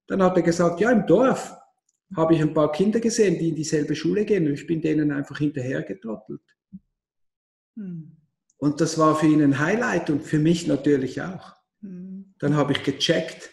[0.08, 1.54] Dann hat er gesagt, ja, im Dorf
[2.16, 5.12] habe ich ein paar Kinder gesehen, die in dieselbe Schule gehen und ich bin denen
[5.12, 6.42] einfach hinterhergetrottelt.
[7.76, 8.21] Hm.
[8.62, 11.56] Und das war für ihn ein Highlight und für mich natürlich auch.
[11.80, 12.32] Hm.
[12.38, 13.50] Dann habe ich gecheckt,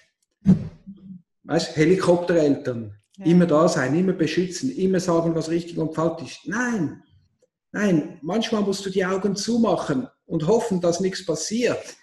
[1.45, 3.25] Weißt, Helikoptereltern, ja.
[3.25, 6.47] immer da sein, immer beschützen, immer sagen, was richtig und falsch ist.
[6.47, 7.01] Nein,
[7.71, 11.97] nein, manchmal musst du die Augen zumachen und hoffen, dass nichts passiert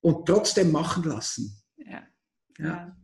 [0.00, 1.60] und trotzdem machen lassen.
[1.76, 2.02] Ja.
[2.60, 2.96] ja.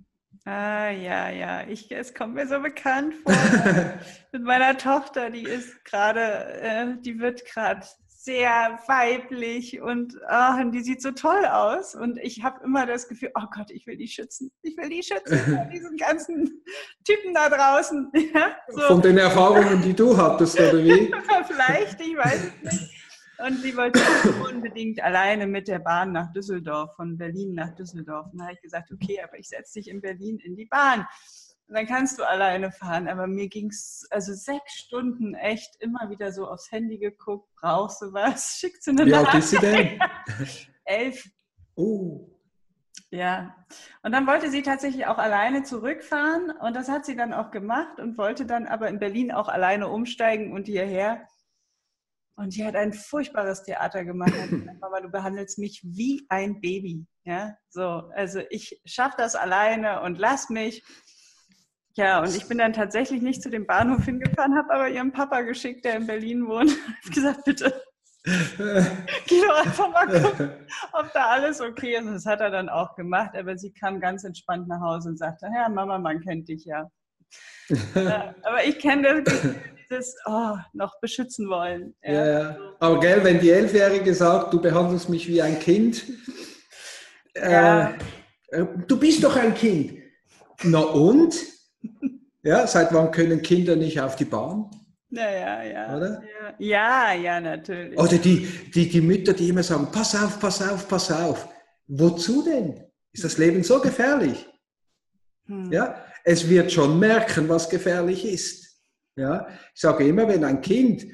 [0.45, 3.35] Ah, ja, ja, ich, es kommt mir so bekannt vor.
[4.33, 6.21] Mit meiner Tochter, die ist gerade,
[6.61, 7.85] äh, die wird gerade
[8.25, 11.95] sehr weiblich und oh, die sieht so toll aus.
[11.95, 14.51] Und ich habe immer das Gefühl, oh Gott, ich will die schützen.
[14.63, 16.65] Ich will die schützen vor diesen ganzen
[17.05, 18.11] Typen da draußen.
[18.35, 18.81] Ja, so.
[18.81, 21.13] Von den Erfahrungen, die du hattest, oder wie?
[21.47, 22.91] Vielleicht, ich weiß es nicht.
[23.47, 24.01] Und sie wollte
[24.49, 28.27] unbedingt alleine mit der Bahn nach Düsseldorf, von Berlin nach Düsseldorf.
[28.33, 31.07] Und da habe ich gesagt, okay, aber ich setze dich in Berlin in die Bahn.
[31.69, 33.09] Dann kannst du alleine fahren.
[33.09, 37.49] Aber mir ging es also sechs Stunden echt immer wieder so aufs Handy geguckt.
[37.61, 38.57] Brauchst du was?
[38.61, 39.99] Schickt sie eine Wie alt ist sie denn?
[40.85, 41.29] Elf.
[41.75, 42.31] Oh.
[43.11, 43.55] Ja,
[44.03, 48.01] und dann wollte sie tatsächlich auch alleine zurückfahren und das hat sie dann auch gemacht
[48.01, 51.25] und wollte dann aber in Berlin auch alleine umsteigen und hierher.
[52.37, 54.35] Und die hat ein furchtbares Theater gemacht.
[54.81, 57.07] Aber du behandelst mich wie ein Baby.
[57.23, 58.11] Ja, so.
[58.15, 60.85] Also ich schaffe das alleine und lass mich.
[61.97, 65.43] Ja, und ich bin dann tatsächlich nicht zu dem Bahnhof hingefahren, habe aber ihren Papa
[65.43, 66.73] geschickt, der in Berlin wohnt.
[67.05, 67.73] Ich gesagt, bitte,
[68.25, 70.51] geh doch einfach mal gucken,
[70.93, 72.07] ob da alles okay ist.
[72.07, 75.47] Das hat er dann auch gemacht, aber sie kam ganz entspannt nach Hause und sagte,
[75.55, 76.91] ja, Mama, man kennt dich ja.
[77.95, 79.43] aber ich kenne das
[79.91, 81.95] dieses oh, noch beschützen wollen.
[82.03, 82.27] Ja.
[82.27, 82.57] ja.
[82.81, 86.05] Aber gell, wenn die Elfjährige sagt, du behandelst mich wie ein Kind,
[87.35, 87.95] ja.
[88.49, 89.99] äh, du bist doch ein Kind.
[90.63, 91.54] Na und?
[92.43, 94.71] Ja, seit wann können Kinder nicht auf die Bahn?
[95.11, 95.97] Ja, ja, ja.
[95.97, 96.23] Oder?
[96.59, 97.99] Ja, ja, natürlich.
[97.99, 101.49] Oder die, die, die Mütter, die immer sagen, pass auf, pass auf, pass auf.
[101.87, 102.85] Wozu denn?
[103.13, 104.47] Ist das Leben so gefährlich?
[105.47, 105.73] Hm.
[105.73, 108.81] Ja, es wird schon merken, was gefährlich ist.
[109.17, 111.07] Ja, ich sage immer, wenn ein Kind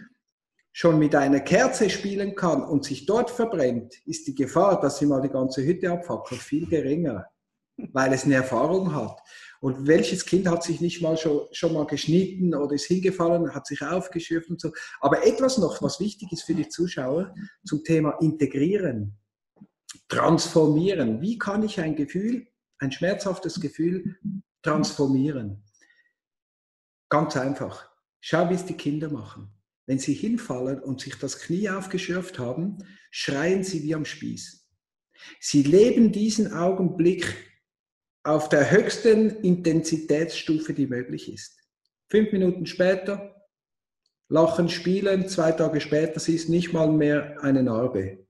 [0.73, 5.07] schon mit einer Kerze spielen kann und sich dort verbrennt, ist die Gefahr, dass sie
[5.07, 7.27] mal die ganze Hütte abfackelt, viel geringer,
[7.93, 9.21] weil es eine Erfahrung hat.
[9.61, 13.67] Und welches Kind hat sich nicht mal schon, schon mal geschnitten oder ist hingefallen, hat
[13.67, 14.73] sich aufgeschürft und so.
[15.01, 19.19] Aber etwas noch, was wichtig ist für die Zuschauer zum Thema integrieren,
[20.09, 21.21] transformieren.
[21.21, 22.47] Wie kann ich ein Gefühl,
[22.79, 24.17] ein schmerzhaftes Gefühl
[24.63, 25.63] transformieren?
[27.11, 27.91] Ganz einfach.
[28.21, 29.51] Schau, wie es die Kinder machen.
[29.87, 32.79] Wenn sie hinfallen und sich das Knie aufgeschürft haben,
[33.11, 34.69] schreien sie wie am Spieß.
[35.41, 37.50] Sie leben diesen Augenblick
[38.23, 41.59] auf der höchsten Intensitätsstufe, die möglich ist.
[42.09, 43.47] Fünf Minuten später,
[44.29, 48.27] lachen, spielen, zwei Tage später, sie ist nicht mal mehr eine Narbe.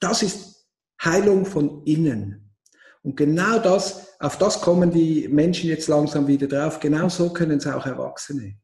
[0.00, 0.66] Das ist
[1.02, 2.54] Heilung von innen.
[3.02, 6.78] Und genau das, auf das kommen die Menschen jetzt langsam wieder drauf.
[6.78, 8.56] Genau so können es auch Erwachsene.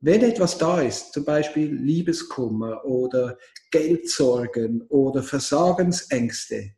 [0.00, 3.38] Wenn etwas da ist, zum Beispiel Liebeskummer oder
[3.70, 6.72] Geldsorgen oder Versagensängste,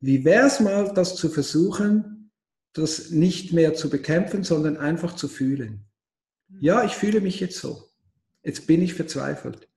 [0.00, 2.30] wie wäre es mal, das zu versuchen,
[2.72, 5.84] das nicht mehr zu bekämpfen, sondern einfach zu fühlen?
[6.60, 7.88] Ja, ich fühle mich jetzt so.
[8.42, 9.68] Jetzt bin ich verzweifelt.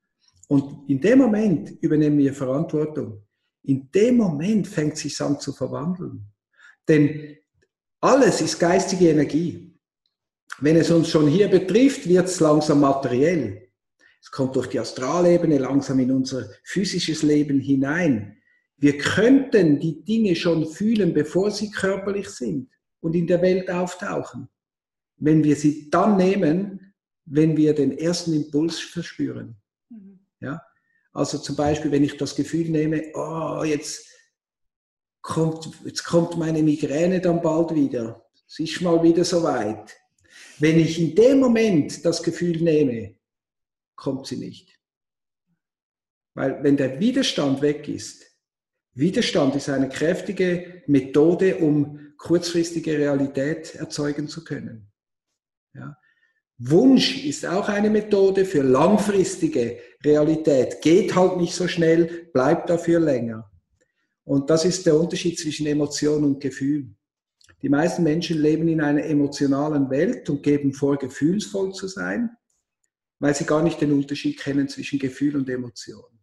[0.47, 3.23] Und in dem Moment übernehmen wir Verantwortung.
[3.63, 6.25] In dem Moment fängt es sich an zu verwandeln.
[6.87, 7.37] Denn
[7.99, 9.77] alles ist geistige Energie.
[10.59, 13.69] Wenn es uns schon hier betrifft, wird es langsam materiell.
[14.21, 18.37] Es kommt durch die Astralebene langsam in unser physisches Leben hinein.
[18.81, 22.67] Wir könnten die Dinge schon fühlen, bevor sie körperlich sind
[22.99, 24.49] und in der Welt auftauchen.
[25.17, 26.91] Wenn wir sie dann nehmen,
[27.25, 29.55] wenn wir den ersten Impuls verspüren.
[29.89, 30.19] Mhm.
[30.39, 30.63] Ja?
[31.13, 34.09] Also zum Beispiel, wenn ich das Gefühl nehme, oh, jetzt
[35.21, 38.25] kommt, jetzt kommt meine Migräne dann bald wieder.
[38.47, 39.95] Es ist mal wieder so weit.
[40.57, 43.15] Wenn ich in dem Moment das Gefühl nehme,
[43.95, 44.79] kommt sie nicht.
[46.33, 48.30] Weil wenn der Widerstand weg ist,
[48.93, 54.91] Widerstand ist eine kräftige Methode, um kurzfristige Realität erzeugen zu können.
[55.73, 55.97] Ja.
[56.57, 60.81] Wunsch ist auch eine Methode für langfristige Realität.
[60.81, 63.49] Geht halt nicht so schnell, bleibt dafür länger.
[64.23, 66.93] Und das ist der Unterschied zwischen Emotion und Gefühl.
[67.63, 72.29] Die meisten Menschen leben in einer emotionalen Welt und geben vor, gefühlsvoll zu sein,
[73.19, 76.19] weil sie gar nicht den Unterschied kennen zwischen Gefühl und Emotion.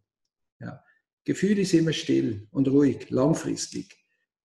[0.59, 0.81] Ja.
[1.29, 3.95] Gefühl ist immer still und ruhig, langfristig.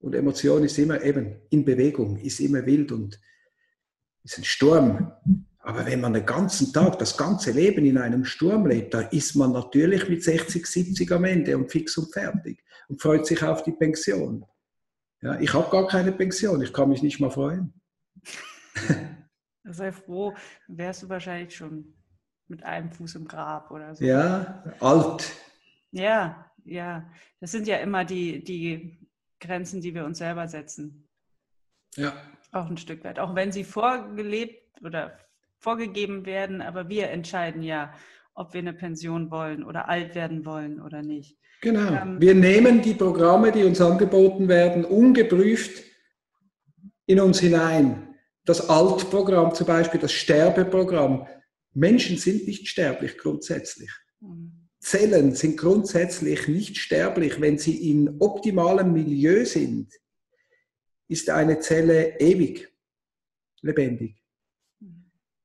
[0.01, 3.19] Und Emotion ist immer eben in Bewegung, ist immer wild und
[4.23, 5.11] ist ein Sturm.
[5.61, 9.35] Aber wenn man den ganzen Tag, das ganze Leben in einem Sturm lebt, da ist
[9.35, 13.63] man natürlich mit 60, 70 am Ende und fix und fertig und freut sich auf
[13.63, 14.45] die Pension.
[15.23, 17.73] Ja, ich habe gar keine Pension, ich kann mich nicht mal freuen.
[19.65, 20.35] Sei froh,
[20.69, 21.95] wärst du wahrscheinlich schon
[22.49, 24.05] mit einem Fuß im Grab oder so.
[24.05, 25.33] Ja, alt.
[25.93, 27.11] Ja, ja.
[27.41, 28.99] Das sind ja immer die, die
[29.41, 31.09] Grenzen, die wir uns selber setzen.
[31.97, 32.15] Ja.
[32.53, 33.19] Auch ein Stück weit.
[33.19, 35.19] Auch wenn sie vorgelebt oder
[35.59, 37.93] vorgegeben werden, aber wir entscheiden ja,
[38.35, 41.39] ob wir eine Pension wollen oder alt werden wollen oder nicht.
[41.61, 41.93] Genau.
[41.93, 45.83] Ähm, wir nehmen die Programme, die uns angeboten werden, ungeprüft
[47.07, 48.15] in uns hinein.
[48.45, 51.27] Das Altprogramm zum Beispiel, das Sterbeprogramm.
[51.73, 53.91] Menschen sind nicht sterblich grundsätzlich.
[54.85, 57.41] Zellen sind grundsätzlich nicht sterblich.
[57.41, 59.91] Wenn sie in optimalem Milieu sind,
[61.09, 62.71] ist eine Zelle ewig
[63.63, 64.23] lebendig.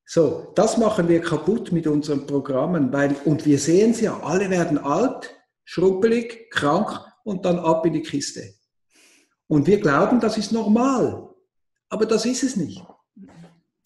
[0.05, 4.49] So, das machen wir kaputt mit unseren Programmen, weil, und wir sehen es ja, alle
[4.49, 5.33] werden alt,
[5.63, 8.43] schrumpelig, krank und dann ab in die Kiste.
[9.47, 11.29] Und wir glauben, das ist normal.
[11.87, 12.83] Aber das ist es nicht.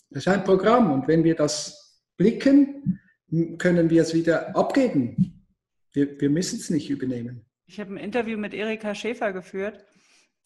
[0.09, 0.91] Das ist ein Programm.
[0.91, 2.99] Und wenn wir das blicken,
[3.59, 5.42] können wir es wieder abgeben.
[5.93, 7.45] Wir, wir müssen es nicht übernehmen.
[7.65, 9.85] Ich habe ein Interview mit Erika Schäfer geführt.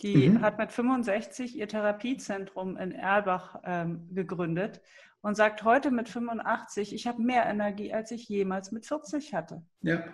[0.02, 0.41] Die mhm.
[0.41, 4.82] hat mit 65 ihr Therapiezentrum in Erlbach ähm, gegründet
[5.22, 9.64] und sagt heute mit 85, ich habe mehr Energie, als ich jemals mit 40 hatte.
[9.82, 10.06] Ja.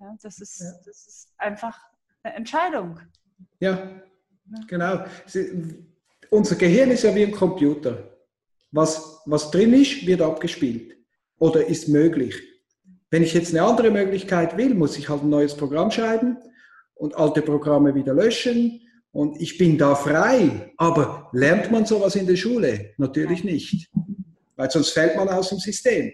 [0.00, 0.72] ja das, ist, ja.
[0.84, 1.78] das ist einfach
[2.22, 2.98] eine Entscheidung.
[3.60, 4.02] Ja,
[4.66, 5.04] genau.
[5.26, 5.86] Sie,
[6.30, 8.10] unser Gehirn ist ja wie ein Computer.
[8.72, 10.96] Was, was drin ist, wird abgespielt
[11.38, 12.49] oder ist möglich.
[13.10, 16.38] Wenn ich jetzt eine andere Möglichkeit will, muss ich halt ein neues Programm schreiben
[16.94, 18.80] und alte Programme wieder löschen.
[19.12, 20.72] Und ich bin da frei.
[20.76, 22.94] Aber lernt man sowas in der Schule?
[22.98, 23.90] Natürlich nicht.
[24.54, 26.12] Weil sonst fällt man aus dem System.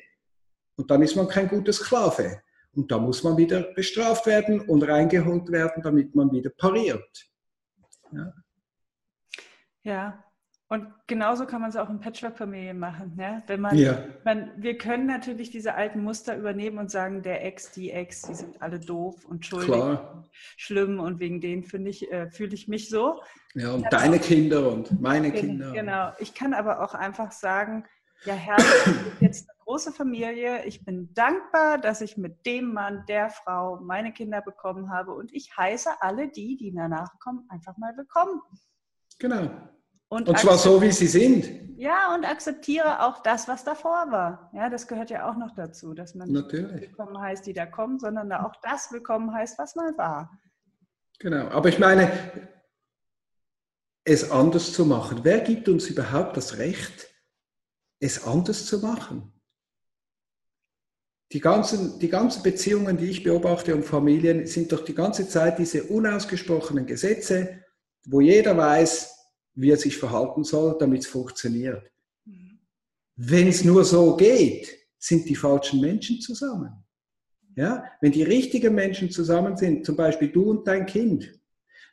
[0.77, 2.41] Und dann ist man kein guter Sklave.
[2.73, 7.31] Und da muss man wieder bestraft werden und reingeholt werden, damit man wieder pariert.
[8.13, 8.33] Ja.
[9.83, 10.25] Ja,
[10.69, 13.17] und genauso kann man es auch in Patchwork-Familien machen.
[13.21, 13.41] Ja?
[13.47, 14.03] Wenn man, ja.
[14.25, 18.35] man, wir können natürlich diese alten Muster übernehmen und sagen, der Ex, die Ex, die
[18.35, 20.01] sind alle doof und schuldig, und
[20.57, 23.23] schlimm und wegen denen finde ich, äh, fühle ich mich so.
[23.55, 25.71] Ja, und deine auch, Kinder und meine Kinder.
[25.71, 26.11] Genau.
[26.19, 27.85] Ich kann aber auch einfach sagen,
[28.25, 28.67] ja, herrlich,
[29.21, 30.65] jetzt eine große Familie.
[30.65, 35.33] Ich bin dankbar, dass ich mit dem Mann, der Frau meine Kinder bekommen habe und
[35.33, 38.41] ich heiße alle die, die danach kommen, einfach mal willkommen.
[39.21, 39.49] Genau.
[40.09, 41.67] Und, und zwar so, wie sie sind.
[41.79, 44.51] Ja, und akzeptiere auch das, was davor war.
[44.55, 46.73] Ja, das gehört ja auch noch dazu, dass man Natürlich.
[46.73, 50.41] nicht willkommen heißt, die da kommen, sondern auch das willkommen heißt, was mal war.
[51.19, 52.11] Genau, aber ich meine,
[54.05, 55.21] es anders zu machen.
[55.23, 57.09] Wer gibt uns überhaupt das Recht,
[58.01, 59.33] es anders zu machen?
[61.33, 65.59] Die ganzen, die ganzen Beziehungen, die ich beobachte und Familien, sind doch die ganze Zeit
[65.59, 67.65] diese unausgesprochenen Gesetze,
[68.07, 69.16] wo jeder weiß,
[69.57, 71.91] wie er sich verhalten soll, damit es funktioniert.
[72.25, 72.61] Mhm.
[73.17, 76.85] Wenn es nur so geht, sind die falschen Menschen zusammen.
[77.57, 77.85] Ja?
[78.01, 81.33] Wenn die richtigen Menschen zusammen sind, zum Beispiel du und dein Kind,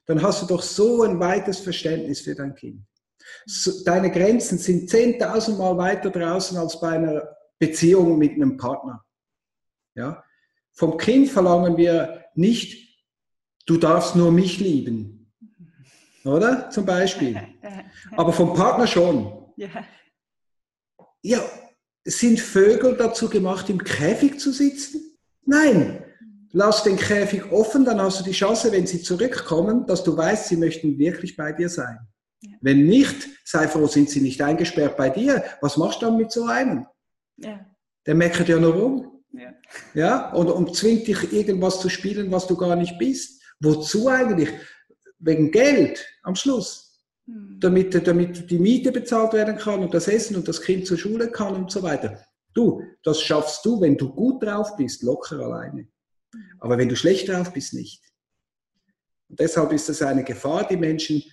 [0.06, 2.82] dann hast du doch so ein weites Verständnis für dein Kind.
[3.86, 7.24] Deine Grenzen sind 10.000 Mal weiter draußen als bei einer
[7.58, 9.06] Beziehung mit einem Partner.
[9.96, 10.22] Ja?
[10.74, 13.00] Vom Kind verlangen wir nicht,
[13.66, 15.14] du darfst nur mich lieben
[16.26, 16.70] oder?
[16.70, 17.40] Zum Beispiel.
[18.16, 19.52] Aber vom Partner schon.
[19.56, 19.70] Ja.
[21.22, 21.42] Ja,
[22.06, 25.18] sind Vögel dazu gemacht, im Käfig zu sitzen?
[25.46, 26.04] Nein.
[26.52, 30.50] Lass den Käfig offen, dann hast du die Chance, wenn sie zurückkommen, dass du weißt,
[30.50, 31.98] sie möchten wirklich bei dir sein.
[32.42, 32.52] Ja.
[32.62, 35.44] Wenn nicht, sei froh, sind sie nicht eingesperrt bei dir.
[35.62, 36.86] Was machst du dann mit so einem?
[37.38, 37.66] Ja.
[38.06, 39.24] Der meckert ja nur rum.
[39.32, 39.54] Ja.
[39.94, 40.32] ja?
[40.34, 43.42] Und, und zwingt dich, irgendwas zu spielen, was du gar nicht bist.
[43.60, 44.50] Wozu eigentlich?
[45.24, 46.93] wegen Geld am Schluss.
[47.26, 51.32] Damit, damit die Miete bezahlt werden kann und das Essen und das Kind zur Schule
[51.32, 52.22] kann und so weiter.
[52.54, 55.88] Du, das schaffst du, wenn du gut drauf bist, locker alleine.
[56.34, 56.44] Hm.
[56.60, 58.04] Aber wenn du schlecht drauf bist, nicht.
[59.30, 61.24] Und deshalb ist es eine Gefahr, die Menschen,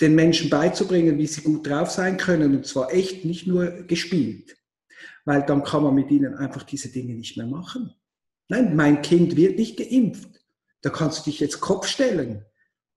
[0.00, 2.54] den Menschen beizubringen, wie sie gut drauf sein können.
[2.54, 4.56] Und zwar echt nicht nur gespielt.
[5.24, 7.94] Weil dann kann man mit ihnen einfach diese Dinge nicht mehr machen.
[8.48, 10.40] Nein, mein Kind wird nicht geimpft.
[10.82, 12.44] Da kannst du dich jetzt Kopf stellen.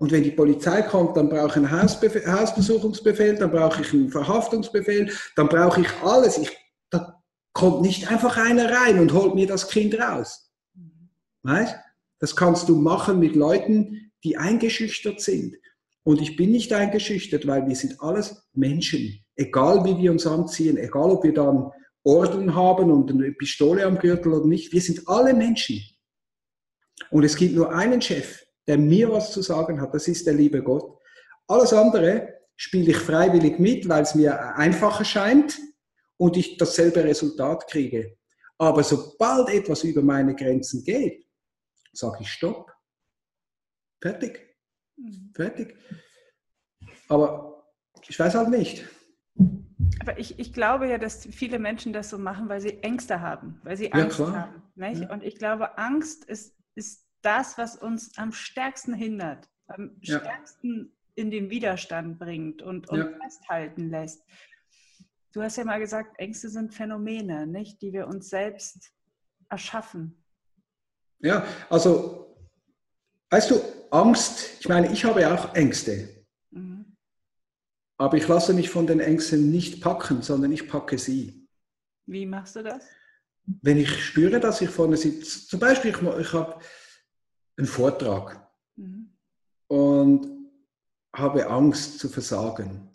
[0.01, 5.13] Und wenn die Polizei kommt, dann brauche ich einen Hausbesuchungsbefehl, dann brauche ich einen Verhaftungsbefehl,
[5.35, 6.39] dann brauche ich alles.
[6.39, 6.49] Ich,
[6.89, 7.21] da
[7.53, 10.51] kommt nicht einfach einer rein und holt mir das Kind raus.
[11.43, 11.75] Weißt?
[12.17, 15.55] Das kannst du machen mit Leuten, die eingeschüchtert sind.
[16.01, 19.23] Und ich bin nicht eingeschüchtert, weil wir sind alles Menschen.
[19.35, 21.69] Egal wie wir uns anziehen, egal ob wir dann
[22.03, 25.79] Orden haben und eine Pistole am Gürtel oder nicht, wir sind alle Menschen.
[27.11, 30.33] Und es gibt nur einen Chef, der mir was zu sagen hat, das ist der
[30.33, 30.97] liebe Gott.
[31.45, 35.59] Alles andere spiele ich freiwillig mit, weil es mir einfacher scheint
[36.15, 38.17] und ich dasselbe Resultat kriege.
[38.57, 41.27] Aber sobald etwas über meine Grenzen geht,
[41.91, 42.71] sage ich Stopp.
[44.01, 44.39] Fertig.
[45.35, 45.75] Fertig.
[47.09, 47.65] Aber
[48.07, 48.87] ich weiß halt nicht.
[49.99, 53.59] Aber ich, ich glaube ja, dass viele Menschen das so machen, weil sie Ängste haben,
[53.65, 54.63] weil sie Angst ja, haben.
[54.77, 55.11] Ja.
[55.11, 60.19] Und ich glaube, Angst ist, ist das, was uns am stärksten hindert, am ja.
[60.19, 64.23] stärksten in den Widerstand bringt und, und festhalten lässt.
[65.33, 68.91] Du hast ja mal gesagt, Ängste sind Phänomene, nicht, die wir uns selbst
[69.49, 70.23] erschaffen.
[71.19, 72.35] Ja, also,
[73.29, 73.61] weißt du,
[73.91, 76.25] Angst, ich meine, ich habe auch Ängste.
[76.49, 76.97] Mhm.
[77.97, 81.47] Aber ich lasse mich von den Ängsten nicht packen, sondern ich packe sie.
[82.07, 82.85] Wie machst du das?
[83.61, 86.59] Wenn ich spüre, dass ich vorne sitze, zum Beispiel, ich, ich habe
[87.61, 89.11] einen Vortrag mhm.
[89.67, 90.49] und
[91.13, 92.89] habe Angst zu versagen,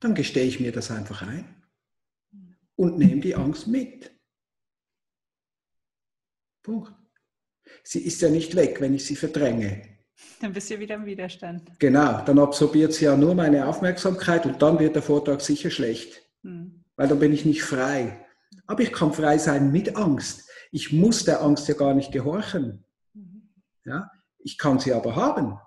[0.00, 1.62] dann gestehe ich mir das einfach ein
[2.74, 4.10] und nehme die Angst mit.
[6.62, 6.92] Punkt.
[7.84, 9.82] Sie ist ja nicht weg, wenn ich sie verdränge.
[10.40, 11.78] Dann bist du wieder im Widerstand.
[11.78, 16.22] Genau, dann absorbiert sie ja nur meine Aufmerksamkeit und dann wird der Vortrag sicher schlecht,
[16.42, 16.82] hm.
[16.96, 18.26] weil dann bin ich nicht frei.
[18.66, 20.49] Aber ich kann frei sein mit Angst.
[20.70, 22.84] Ich muss der Angst ja gar nicht gehorchen.
[23.84, 24.10] Ja?
[24.38, 25.58] Ich kann sie aber haben.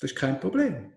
[0.00, 0.92] Das ist kein Problem.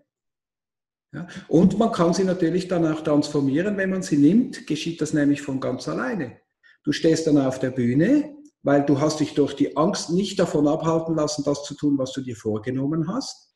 [1.12, 1.26] Ja?
[1.48, 5.42] Und man kann sie natürlich dann auch transformieren, wenn man sie nimmt, geschieht das nämlich
[5.42, 6.40] von ganz alleine.
[6.84, 10.66] Du stehst dann auf der Bühne, weil du hast dich durch die Angst nicht davon
[10.66, 13.54] abhalten lassen, das zu tun, was du dir vorgenommen hast.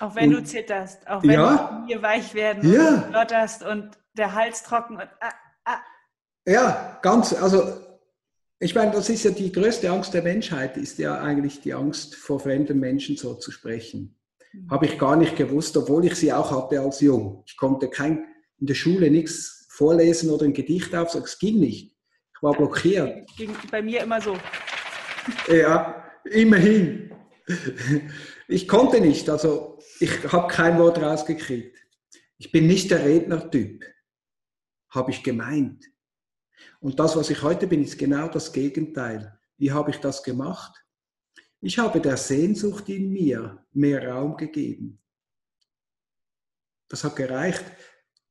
[0.00, 3.04] Auch wenn und, du zitterst, auch wenn ja, du hier weich werden ja.
[3.04, 5.32] und lotterst und der Hals trocken und ah,
[5.64, 5.78] ah.
[6.46, 7.62] Ja, ganz, also
[8.62, 12.14] ich meine, das ist ja die größte Angst der Menschheit, ist ja eigentlich die Angst
[12.14, 14.18] vor fremden Menschen so zu sprechen.
[14.52, 14.70] Mhm.
[14.70, 17.42] Habe ich gar nicht gewusst, obwohl ich sie auch hatte als Jung.
[17.46, 18.26] Ich konnte kein,
[18.58, 21.96] in der Schule nichts vorlesen oder ein Gedicht aufsagen, es ging nicht.
[22.34, 23.26] Ich war blockiert.
[23.36, 24.36] Ging bei mir immer so.
[25.48, 27.12] Ja, immerhin.
[28.46, 31.78] Ich konnte nicht, also ich habe kein Wort rausgekriegt.
[32.36, 33.84] Ich bin nicht der Rednertyp,
[34.90, 35.89] habe ich gemeint.
[36.80, 39.38] Und das, was ich heute bin, ist genau das Gegenteil.
[39.58, 40.74] Wie habe ich das gemacht?
[41.60, 44.98] Ich habe der Sehnsucht in mir mehr Raum gegeben.
[46.88, 47.64] Das hat gereicht.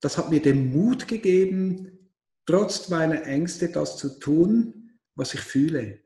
[0.01, 2.09] Das hat mir den Mut gegeben,
[2.45, 5.99] trotz meiner Ängste das zu tun, was ich fühle.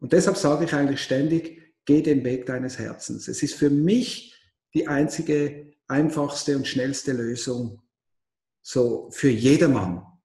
[0.00, 3.28] Und deshalb sage ich eigentlich ständig, geh den Weg deines Herzens.
[3.28, 4.34] Es ist für mich
[4.74, 7.82] die einzige, einfachste und schnellste Lösung.
[8.62, 10.17] So für jedermann.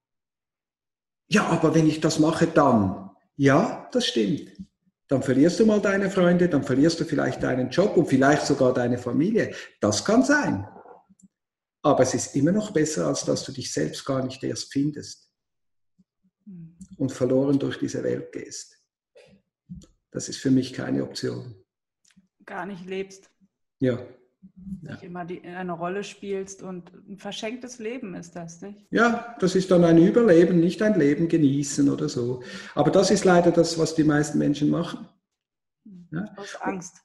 [1.34, 3.10] Ja, aber wenn ich das mache, dann.
[3.38, 4.52] Ja, das stimmt.
[5.08, 8.72] Dann verlierst du mal deine Freunde, dann verlierst du vielleicht deinen Job und vielleicht sogar
[8.72, 9.56] deine Familie.
[9.82, 10.68] Das kann sein.
[11.82, 15.34] Aber es ist immer noch besser, als dass du dich selbst gar nicht erst findest
[16.98, 18.80] und verloren durch diese Welt gehst.
[20.12, 21.56] Das ist für mich keine Option.
[22.46, 23.32] Gar nicht lebst.
[23.80, 24.06] Ja
[24.82, 25.08] nicht ja.
[25.08, 28.86] immer die, eine Rolle spielst und ein verschenktes Leben ist das, nicht?
[28.92, 32.44] Ja, das ist dann ein Überleben, nicht ein Leben genießen oder so.
[32.76, 35.08] Aber das ist leider das, was die meisten Menschen machen.
[36.12, 36.26] Ja?
[36.36, 36.96] Aus Angst.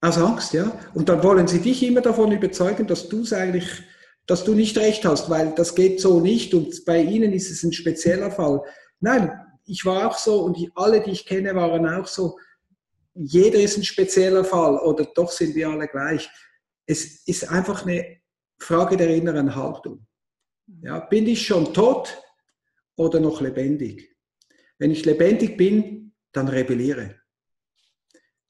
[0.00, 0.72] Aus Angst, ja.
[0.94, 3.82] Und dann wollen sie dich immer davon überzeugen, dass du es eigentlich,
[4.26, 7.62] dass du nicht recht hast, weil das geht so nicht und bei ihnen ist es
[7.62, 8.62] ein spezieller Fall.
[9.00, 9.32] Nein,
[9.64, 12.36] ich war auch so und die, alle, die ich kenne, waren auch so.
[13.14, 16.28] Jeder ist ein spezieller Fall oder doch sind wir alle gleich
[16.86, 18.20] es ist einfach eine
[18.58, 20.06] Frage der inneren Haltung.
[20.82, 22.22] Ja, bin ich schon tot
[22.96, 24.16] oder noch lebendig?
[24.78, 27.16] Wenn ich lebendig bin, dann rebelliere.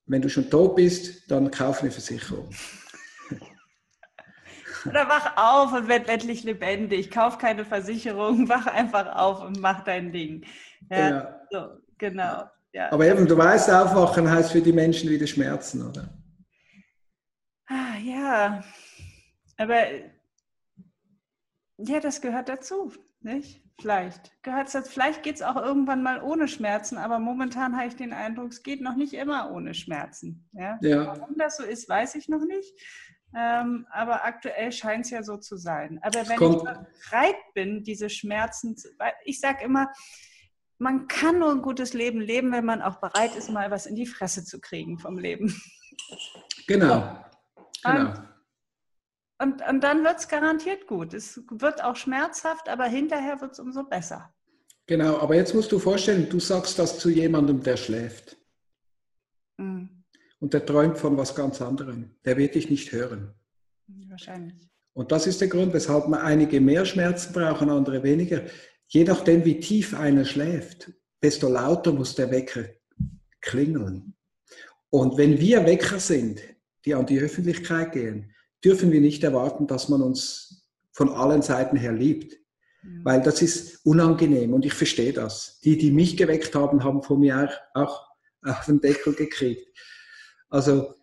[0.07, 2.51] Wenn du schon tot bist, dann kauf eine Versicherung.
[4.85, 7.11] Oder wach auf und werd endlich lebendig.
[7.11, 10.45] Kauf keine Versicherung, wach einfach auf und mach dein Ding.
[10.91, 11.39] Ja, genau.
[11.51, 12.91] So, genau ja.
[12.91, 16.09] Aber eben, du weißt, aufwachen heißt für die Menschen wieder Schmerzen, oder?
[17.73, 18.63] Ah, ja,
[19.57, 19.87] aber
[21.79, 23.63] ja, das gehört dazu, nicht?
[23.81, 24.31] Vielleicht.
[24.43, 24.91] Gehört's dazu.
[24.91, 28.63] Vielleicht geht es auch irgendwann mal ohne Schmerzen, aber momentan habe ich den Eindruck, es
[28.63, 30.47] geht noch nicht immer ohne Schmerzen.
[30.53, 30.79] Ja?
[30.83, 31.07] ja.
[31.07, 32.79] Warum das so ist, weiß ich noch nicht.
[33.35, 35.99] Ähm, aber aktuell scheint es ja so zu sein.
[36.03, 36.57] Aber wenn Kommt.
[36.57, 38.89] ich bereit bin, diese Schmerzen, zu,
[39.25, 39.91] ich sage immer,
[40.77, 43.97] man kann nur ein gutes Leben leben, wenn man auch bereit ist, mal was in
[43.97, 45.59] die Fresse zu kriegen vom Leben.
[46.67, 47.19] Genau.
[47.83, 48.11] Genau.
[49.39, 51.15] Und, und, und dann wird es garantiert gut.
[51.15, 54.33] Es wird auch schmerzhaft, aber hinterher wird es umso besser.
[54.87, 58.37] Genau, aber jetzt musst du vorstellen, du sagst das zu jemandem, der schläft.
[59.57, 60.05] Mhm.
[60.41, 62.17] Und der träumt von was ganz anderem.
[62.25, 63.33] Der wird dich nicht hören.
[64.09, 64.69] Wahrscheinlich.
[64.93, 68.43] Und das ist der Grund, weshalb man einige mehr Schmerzen brauchen, andere weniger.
[68.89, 72.65] Je nachdem, wie tief einer schläft, desto lauter muss der Wecker
[73.41, 74.15] klingeln.
[74.91, 76.41] Und wenn wir Wecker sind,
[76.85, 78.33] die an die Öffentlichkeit gehen,
[78.65, 82.37] dürfen wir nicht erwarten, dass man uns von allen Seiten her liebt.
[82.83, 83.05] Mhm.
[83.05, 85.61] Weil das ist unangenehm und ich verstehe das.
[85.61, 88.07] Die, die mich geweckt haben, haben von mir auch
[88.45, 89.67] auf den Deckel gekriegt.
[90.51, 90.95] Also,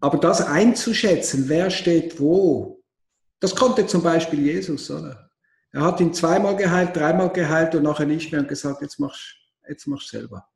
[0.00, 2.82] aber das einzuschätzen, wer steht wo,
[3.40, 5.30] das konnte zum Beispiel Jesus, oder?
[5.72, 9.36] Er hat ihn zweimal geheilt, dreimal geheilt und nachher nicht mehr und gesagt, jetzt machst,
[9.68, 10.48] jetzt machst selber.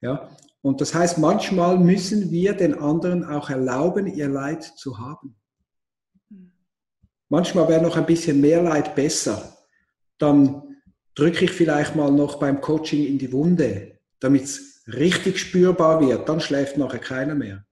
[0.00, 0.30] Ja?
[0.64, 5.36] Und das heißt, manchmal müssen wir den anderen auch erlauben, ihr Leid zu haben.
[7.28, 9.58] Manchmal wäre noch ein bisschen mehr Leid besser.
[10.16, 10.62] Dann
[11.14, 16.26] drücke ich vielleicht mal noch beim Coaching in die Wunde, damit es richtig spürbar wird.
[16.30, 17.66] Dann schläft nachher keiner mehr.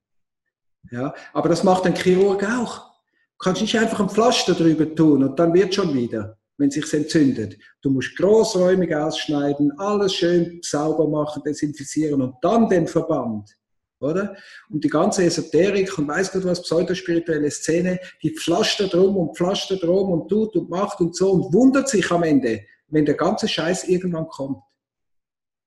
[0.90, 2.90] Ja, aber das macht ein Chirurg auch.
[3.38, 6.76] Du kannst nicht einfach ein Pflaster drüber tun und dann wird schon wieder wenn es
[6.76, 7.58] sich entzündet.
[7.82, 13.50] Du musst großräumig ausschneiden, alles schön sauber machen, desinfizieren und dann den Verband.
[13.98, 14.36] Oder?
[14.70, 19.82] Und die ganze Esoterik und weiß Gott was, pseudospirituelle Szene, die pflastert drum und pflastert
[19.82, 23.48] drum und tut und macht und so und wundert sich am Ende, wenn der ganze
[23.48, 24.62] Scheiß irgendwann kommt.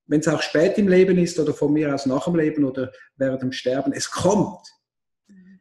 [0.07, 2.91] Wenn es auch spät im Leben ist oder von mir aus nach dem Leben oder
[3.17, 4.65] während dem Sterben, es kommt.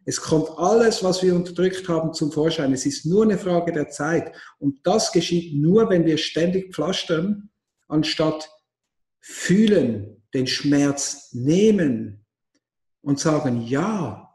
[0.07, 2.73] Es kommt alles, was wir unterdrückt haben, zum Vorschein.
[2.73, 4.35] Es ist nur eine Frage der Zeit.
[4.59, 7.51] Und das geschieht nur, wenn wir ständig pflastern,
[7.89, 8.51] anstatt
[9.21, 12.27] fühlen, den Schmerz nehmen
[13.01, 14.31] und sagen, ja,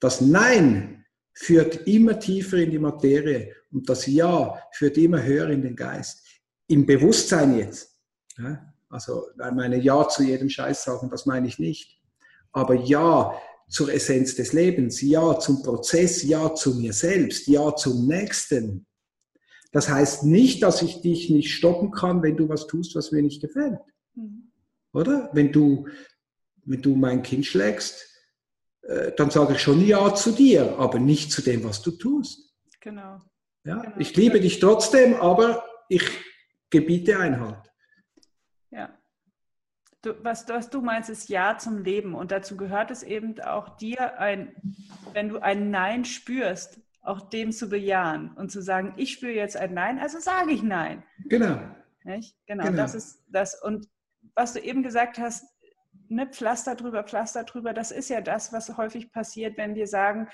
[0.00, 1.04] das Nein
[1.34, 6.26] führt immer tiefer in die Materie und das Ja führt immer höher in den Geist.
[6.66, 7.96] Im Bewusstsein jetzt.
[8.88, 12.00] Also, meine Ja zu jedem Scheiß sagen, das meine ich nicht.
[12.52, 13.38] Aber Ja
[13.72, 18.86] zur Essenz des Lebens, ja zum Prozess, ja zu mir selbst, ja zum Nächsten.
[19.72, 23.22] Das heißt nicht, dass ich dich nicht stoppen kann, wenn du was tust, was mir
[23.22, 23.78] nicht gefällt.
[24.14, 24.52] Mhm.
[24.92, 25.30] Oder?
[25.32, 25.88] Wenn du,
[26.64, 28.06] wenn du mein Kind schlägst,
[28.82, 32.52] äh, dann sage ich schon Ja zu dir, aber nicht zu dem, was du tust.
[32.80, 33.20] Genau.
[33.64, 33.80] Ja?
[33.80, 33.96] Genau.
[33.98, 36.04] Ich liebe dich trotzdem, aber ich
[36.68, 37.71] gebiete Einhalt.
[40.02, 42.14] Du, was, was du meinst, ist Ja zum Leben.
[42.14, 44.54] Und dazu gehört es eben auch dir, ein,
[45.12, 49.56] wenn du ein Nein spürst, auch dem zu bejahen und zu sagen, ich spüre jetzt
[49.56, 51.02] ein Nein, also sage ich Nein.
[51.26, 51.58] Genau.
[52.04, 52.36] Nicht?
[52.46, 53.60] Genau, genau, das ist das.
[53.60, 53.88] Und
[54.34, 55.44] was du eben gesagt hast,
[56.08, 60.28] ne, Pflaster drüber, Pflaster drüber, das ist ja das, was häufig passiert, wenn wir sagen,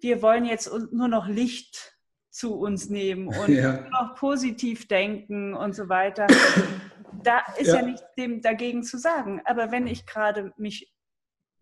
[0.00, 1.96] wir wollen jetzt nur noch Licht
[2.30, 3.88] zu uns nehmen und ja.
[3.90, 6.26] noch positiv denken und so weiter
[7.22, 9.40] da ist ja, ja nichts dem dagegen zu sagen.
[9.44, 10.92] Aber wenn ich gerade mich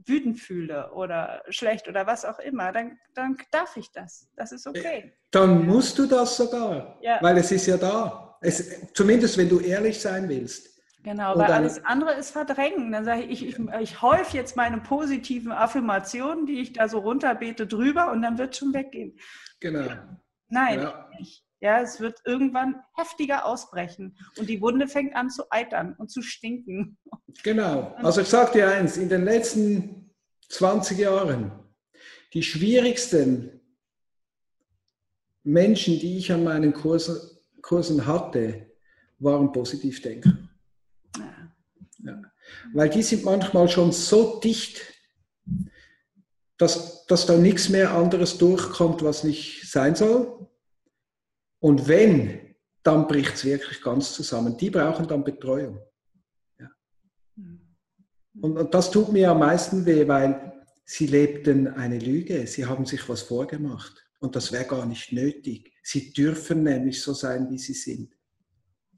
[0.06, 4.28] wütend fühle oder schlecht oder was auch immer, dann, dann darf ich das.
[4.36, 5.12] Das ist okay.
[5.30, 7.18] Dann musst du das sogar, ja.
[7.20, 8.38] weil es ist ja da.
[8.40, 10.78] Es, zumindest wenn du ehrlich sein willst.
[11.04, 12.92] Genau, weil alles andere ist verdrängen.
[12.92, 16.98] Dann sage ich, ich, ich, ich häufe jetzt meine positiven Affirmationen, die ich da so
[16.98, 19.16] runterbete, drüber und dann wird es schon weggehen.
[19.60, 19.88] Genau.
[20.48, 21.08] Nein, ja.
[21.18, 21.44] nicht.
[21.60, 26.22] Ja, es wird irgendwann heftiger ausbrechen und die Wunde fängt an zu eitern und zu
[26.22, 26.98] stinken.
[27.42, 27.96] Genau.
[28.02, 30.14] Also ich sage dir eins, in den letzten
[30.48, 31.50] 20 Jahren,
[32.32, 33.60] die schwierigsten
[35.42, 37.16] Menschen, die ich an meinen Kursen,
[37.60, 38.70] Kursen hatte,
[39.18, 40.32] waren Positivdenker.
[41.16, 41.52] Ja.
[42.04, 42.22] Ja.
[42.72, 44.80] Weil die sind manchmal schon so dicht,
[46.58, 50.48] dass, dass da nichts mehr anderes durchkommt, was nicht sein soll.
[51.60, 52.40] Und wenn,
[52.82, 54.56] dann bricht es wirklich ganz zusammen.
[54.56, 55.80] Die brauchen dann Betreuung.
[56.58, 56.68] Ja.
[58.40, 60.52] Und, und das tut mir am meisten weh, weil
[60.84, 62.46] sie lebten eine Lüge.
[62.46, 64.04] Sie haben sich was vorgemacht.
[64.20, 65.72] Und das wäre gar nicht nötig.
[65.82, 68.14] Sie dürfen nämlich so sein, wie sie sind.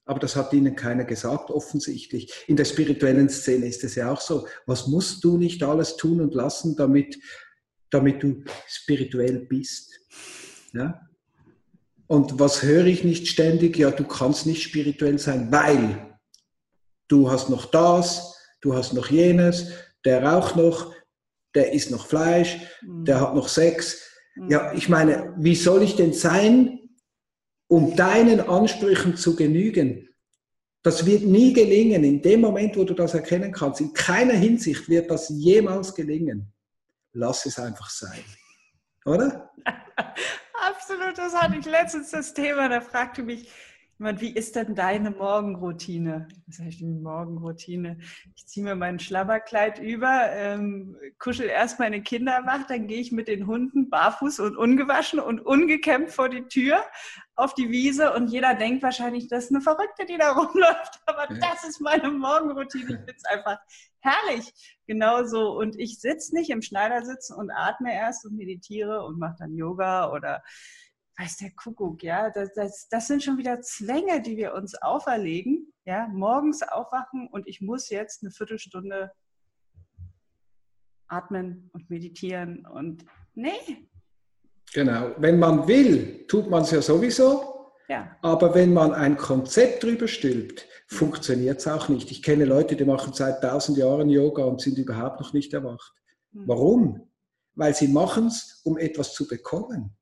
[0.06, 2.32] Aber das hat ihnen keiner gesagt, offensichtlich.
[2.48, 4.46] In der spirituellen Szene ist es ja auch so.
[4.66, 7.18] Was musst du nicht alles tun und lassen, damit,
[7.90, 9.92] damit du spirituell bist?
[10.72, 11.00] Ja?
[12.06, 13.76] Und was höre ich nicht ständig?
[13.76, 16.18] Ja, du kannst nicht spirituell sein, weil
[17.08, 19.72] du hast noch das, du hast noch jenes,
[20.04, 20.92] der raucht noch,
[21.54, 23.04] der isst noch Fleisch, mhm.
[23.04, 24.02] der hat noch Sex.
[24.36, 24.50] Mhm.
[24.50, 26.80] Ja, ich meine, wie soll ich denn sein,
[27.68, 30.08] um deinen Ansprüchen zu genügen?
[30.82, 32.04] Das wird nie gelingen.
[32.04, 36.52] In dem Moment, wo du das erkennen kannst, in keiner Hinsicht wird das jemals gelingen.
[37.12, 38.24] Lass es einfach sein.
[39.04, 39.50] Oder?
[40.54, 42.68] Absolut, das hatte ich letztens das Thema.
[42.68, 43.50] Da fragte mich
[44.00, 46.26] wie ist denn deine Morgenroutine?
[46.46, 47.98] Was heißt denn Morgenroutine?
[48.34, 53.12] Ich ziehe mir mein Schlabberkleid über, ähm, kuschel erst meine Kinder wach, dann gehe ich
[53.12, 56.82] mit den Hunden barfuß und ungewaschen und ungekämmt vor die Tür
[57.36, 61.00] auf die Wiese und jeder denkt wahrscheinlich, das ist eine Verrückte, die da rumläuft.
[61.04, 61.38] Aber ja.
[61.38, 62.84] das ist meine Morgenroutine.
[62.84, 63.58] Ich finde es einfach
[64.00, 64.50] herrlich.
[64.86, 65.58] Genauso.
[65.58, 70.10] Und ich sitze nicht im Schneidersitz und atme erst und meditiere und mache dann Yoga
[70.10, 70.42] oder
[71.20, 75.72] weiß der Kuckuck, ja, das, das, das sind schon wieder Zwänge, die wir uns auferlegen,
[75.84, 79.12] ja, morgens aufwachen und ich muss jetzt eine Viertelstunde
[81.08, 83.04] atmen und meditieren und
[83.34, 83.88] nee.
[84.72, 88.16] Genau, wenn man will, tut man es ja sowieso, ja.
[88.22, 92.10] aber wenn man ein Konzept drüber stülpt, funktioniert es auch nicht.
[92.10, 95.92] Ich kenne Leute, die machen seit tausend Jahren Yoga und sind überhaupt noch nicht erwacht.
[96.32, 96.44] Hm.
[96.46, 97.10] Warum?
[97.56, 99.96] Weil sie machen es, um etwas zu bekommen.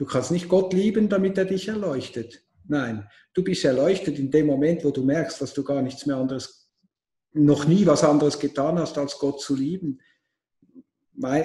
[0.00, 2.42] Du kannst nicht Gott lieben, damit er dich erleuchtet.
[2.66, 6.16] Nein, du bist erleuchtet in dem Moment, wo du merkst, dass du gar nichts mehr
[6.16, 6.72] anderes,
[7.34, 10.00] noch nie was anderes getan hast, als Gott zu lieben.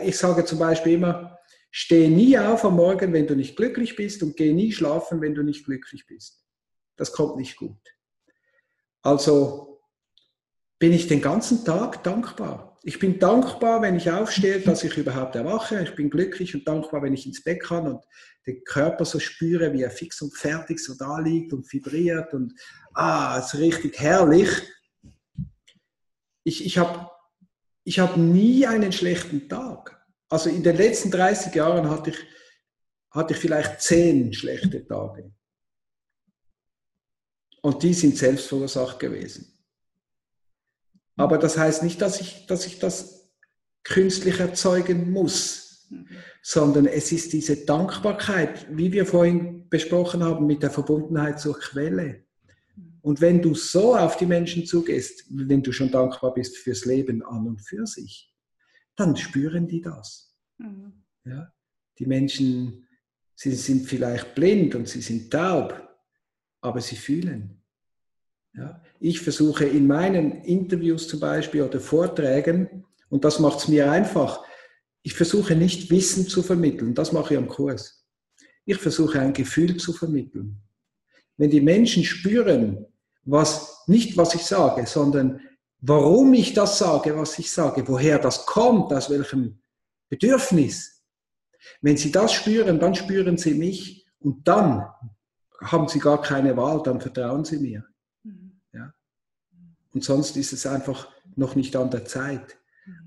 [0.06, 1.38] Ich sage zum Beispiel immer,
[1.70, 5.36] steh nie auf am Morgen, wenn du nicht glücklich bist und geh nie schlafen, wenn
[5.36, 6.46] du nicht glücklich bist.
[6.96, 7.98] Das kommt nicht gut.
[9.02, 9.82] Also
[10.80, 12.75] bin ich den ganzen Tag dankbar.
[12.88, 15.82] Ich bin dankbar, wenn ich aufstehe, dass ich überhaupt erwache.
[15.82, 18.04] Ich bin glücklich und dankbar, wenn ich ins Bett kann und
[18.46, 22.54] den Körper so spüre, wie er fix und fertig so da liegt und vibriert und
[22.94, 24.50] ah, es ist richtig herrlich.
[26.44, 27.10] Ich, ich habe
[27.86, 30.00] ich hab nie einen schlechten Tag.
[30.30, 32.18] Also in den letzten 30 Jahren hatte ich,
[33.10, 35.34] hatte ich vielleicht zehn schlechte Tage.
[37.64, 39.55] Und die sind selbst verursacht gewesen.
[41.16, 43.30] Aber das heißt nicht, dass ich, dass ich das
[43.84, 46.08] künstlich erzeugen muss, mhm.
[46.42, 52.26] sondern es ist diese Dankbarkeit, wie wir vorhin besprochen haben, mit der Verbundenheit zur Quelle.
[53.02, 57.24] Und wenn du so auf die Menschen zugehst, wenn du schon dankbar bist fürs Leben
[57.24, 58.34] an und für sich,
[58.96, 60.36] dann spüren die das.
[60.58, 61.04] Mhm.
[61.24, 61.54] Ja?
[62.00, 62.88] Die Menschen,
[63.36, 65.88] sie sind vielleicht blind und sie sind taub,
[66.62, 67.62] aber sie fühlen.
[68.54, 68.82] Ja?
[69.00, 74.44] Ich versuche in meinen Interviews zum Beispiel oder Vorträgen, und das macht es mir einfach,
[75.04, 78.06] ich versuche nicht Wissen zu vermitteln, das mache ich am Kurs.
[78.66, 80.62] Ich versuche ein Gefühl zu vermitteln.
[81.38, 82.86] Wenn die Menschen spüren,
[83.24, 85.42] was, nicht was ich sage, sondern
[85.82, 89.60] warum ich das sage, was ich sage, woher das kommt, aus welchem
[90.10, 91.04] Bedürfnis.
[91.82, 94.88] Wenn sie das spüren, dann spüren sie mich und dann
[95.62, 97.86] haben sie gar keine Wahl, dann vertrauen sie mir.
[99.96, 102.58] Und sonst ist es einfach noch nicht an der Zeit.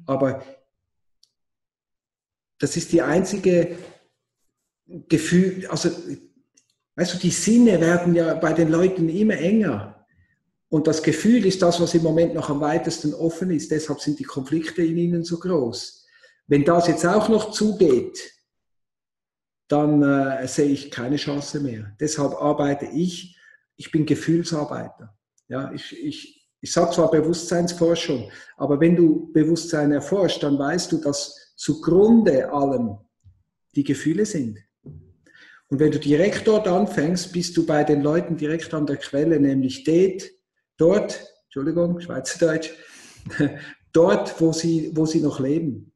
[0.07, 0.43] Aber
[2.59, 3.77] das ist die einzige
[4.87, 5.91] Gefühl, also,
[6.97, 10.07] weißt du, die Sinne werden ja bei den Leuten immer enger.
[10.71, 13.71] Und das Gefühl ist das, was im Moment noch am weitesten offen ist.
[13.71, 16.07] Deshalb sind die Konflikte in ihnen so groß.
[16.47, 18.19] Wenn das jetzt auch noch zugeht,
[19.69, 21.95] dann äh, sehe ich keine Chance mehr.
[22.01, 23.39] Deshalb arbeite ich,
[23.77, 25.15] ich bin Gefühlsarbeiter.
[25.49, 30.99] Ja, ich, ich, ich sage zwar Bewusstseinsforschung, aber wenn du Bewusstsein erforscht, dann weißt du,
[30.99, 32.99] dass zugrunde allem
[33.75, 34.59] die Gefühle sind.
[35.69, 39.39] Und wenn du direkt dort anfängst, bist du bei den Leuten direkt an der Quelle,
[39.39, 40.31] nämlich dort,
[40.79, 42.71] dort Entschuldigung, Schweizerdeutsch,
[43.93, 45.93] dort, wo sie, wo sie noch leben,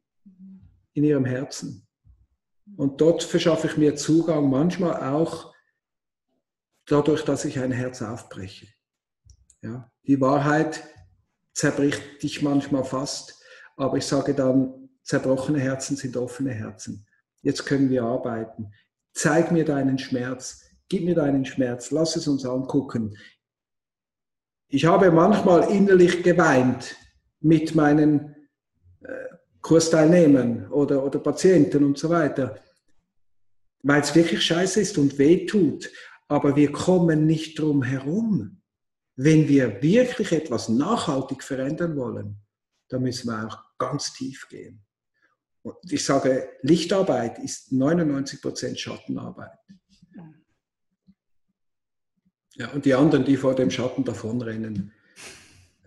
[0.94, 1.86] in ihrem Herzen.
[2.76, 5.52] Und dort verschaffe ich mir Zugang, manchmal auch
[6.86, 8.66] dadurch, dass ich ein Herz aufbreche.
[9.62, 10.82] Ja, die Wahrheit
[11.52, 13.42] zerbricht dich manchmal fast,
[13.76, 17.06] aber ich sage dann, zerbrochene Herzen sind offene Herzen.
[17.42, 18.72] Jetzt können wir arbeiten.
[19.12, 23.16] Zeig mir deinen Schmerz, gib mir deinen Schmerz, lass es uns angucken.
[24.68, 26.96] Ich habe manchmal innerlich geweint
[27.40, 28.34] mit meinen
[29.02, 29.08] äh,
[29.60, 32.58] Kursteilnehmern oder, oder Patienten und so weiter,
[33.82, 35.90] weil es wirklich scheiße ist und weh tut.
[36.28, 38.61] Aber wir kommen nicht drum herum.
[39.16, 42.36] Wenn wir wirklich etwas nachhaltig verändern wollen,
[42.88, 44.84] dann müssen wir auch ganz tief gehen.
[45.62, 49.58] Und ich sage, Lichtarbeit ist 99% Schattenarbeit.
[52.54, 54.92] Ja, und die anderen, die vor dem Schatten davonrennen,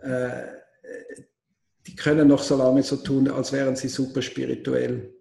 [0.01, 0.47] äh,
[1.85, 5.13] die können noch so lange so tun, als wären sie super spirituell.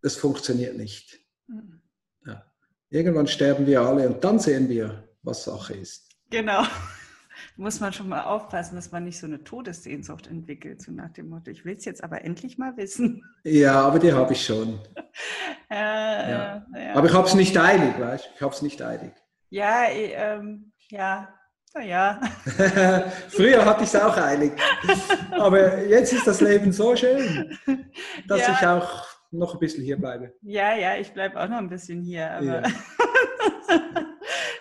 [0.00, 1.20] Das funktioniert nicht.
[1.46, 1.82] Mhm.
[2.24, 2.50] Ja.
[2.88, 6.05] Irgendwann sterben wir alle und dann sehen wir, was Sache ist.
[6.30, 6.62] Genau.
[7.56, 11.28] Muss man schon mal aufpassen, dass man nicht so eine Todessehnsucht entwickelt, so nach dem
[11.28, 13.22] Motto, ich will es jetzt aber endlich mal wissen.
[13.44, 14.80] Ja, aber die habe ich schon.
[15.70, 15.76] ja,
[16.28, 16.66] ja.
[16.74, 16.94] Ja.
[16.94, 18.30] Aber ich habe es nicht eilig, weißt du?
[18.34, 19.12] Ich habe es nicht eilig.
[19.50, 21.28] Ja, ähm, ja,
[21.72, 22.20] naja.
[23.28, 24.52] Früher hatte ich es auch eilig.
[25.30, 27.56] Aber jetzt ist das Leben so schön,
[28.26, 28.52] dass ja.
[28.52, 30.34] ich auch noch ein bisschen hier bleibe.
[30.42, 32.30] Ja, ja, ich bleibe auch noch ein bisschen hier.
[32.32, 32.62] Aber, ja.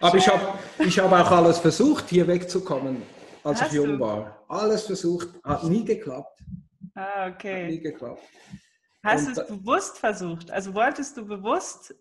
[0.06, 3.02] Aber ich habe ich hab auch alles versucht, hier wegzukommen,
[3.44, 4.00] als Hast ich jung du?
[4.00, 4.46] war.
[4.48, 6.40] Alles versucht, hat nie geklappt.
[6.96, 7.64] Ah, okay.
[7.64, 8.22] Hat nie geklappt.
[9.04, 10.50] Hast du es bewusst versucht?
[10.52, 11.96] Also wolltest du bewusst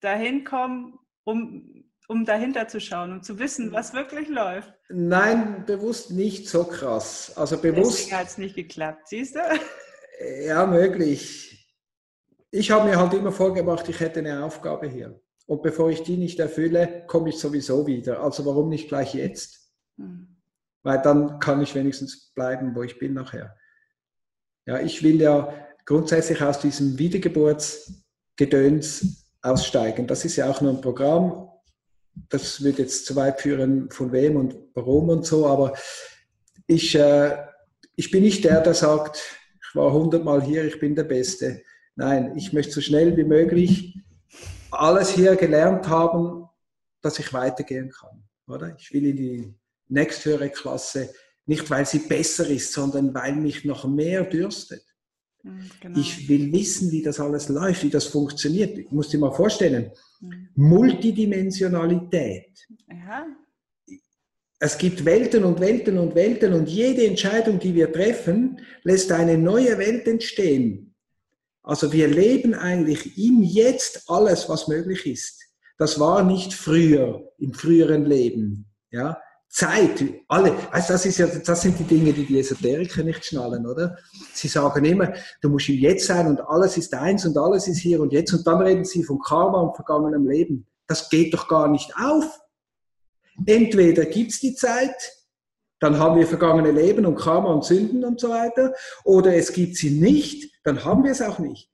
[0.00, 4.72] dahin kommen, um um dahinter zu schauen, um zu wissen, was wirklich läuft?
[4.88, 7.32] Nein, bewusst nicht so krass.
[7.36, 8.00] Also bewusst.
[8.00, 9.40] Deswegen hat es nicht geklappt, siehst du?
[10.44, 11.68] Ja, möglich.
[12.50, 15.20] Ich habe mir halt immer vorgemacht, ich hätte eine Aufgabe hier.
[15.50, 18.22] Und bevor ich die nicht erfülle, komme ich sowieso wieder.
[18.22, 19.72] Also warum nicht gleich jetzt?
[19.96, 20.36] Hm.
[20.82, 23.56] Weil dann kann ich wenigstens bleiben, wo ich bin nachher.
[24.64, 25.52] Ja, ich will ja
[25.84, 30.06] grundsätzlich aus diesem Wiedergeburtsgedöns aussteigen.
[30.06, 31.50] Das ist ja auch nur ein Programm
[32.28, 35.74] das wird jetzt zu weit führen, von wem und warum und so, aber
[36.66, 37.36] ich, äh,
[37.96, 41.62] ich bin nicht der, der sagt, ich war hundertmal hier, ich bin der Beste.
[41.96, 43.98] Nein, ich möchte so schnell wie möglich
[44.72, 46.48] alles hier gelernt haben,
[47.02, 48.22] dass ich weitergehen kann.
[48.46, 48.76] Oder?
[48.78, 49.54] Ich will in die
[49.88, 51.10] nächsthöhere Klasse,
[51.46, 54.84] nicht weil sie besser ist, sondern weil mich noch mehr dürstet.
[55.42, 55.98] Mhm, genau.
[55.98, 58.78] Ich will wissen, wie das alles läuft, wie das funktioniert.
[58.78, 59.90] Ich muss dir mal vorstellen,
[60.20, 60.50] mhm.
[60.54, 62.68] Multidimensionalität.
[62.88, 63.26] Ja.
[64.62, 69.38] Es gibt Welten und Welten und Welten und jede Entscheidung, die wir treffen, lässt eine
[69.38, 70.89] neue Welt entstehen.
[71.70, 75.40] Also wir leben eigentlich im Jetzt alles, was möglich ist.
[75.78, 78.66] Das war nicht früher, im früheren Leben.
[78.90, 79.16] Ja,
[79.48, 83.68] Zeit, alle, also das, ist ja, das sind die Dinge, die die Esoteriker nicht schnallen,
[83.68, 83.96] oder?
[84.34, 85.12] Sie sagen immer,
[85.42, 88.32] du musst im Jetzt sein und alles ist eins und alles ist hier und jetzt
[88.32, 90.66] und dann reden sie von Karma und vergangenem Leben.
[90.88, 92.24] Das geht doch gar nicht auf.
[93.46, 95.12] Entweder gibt's die Zeit,
[95.80, 98.74] dann haben wir vergangene Leben und Karma und Sünden und so weiter,
[99.04, 101.70] oder es gibt sie nicht, dann haben wir es auch nicht.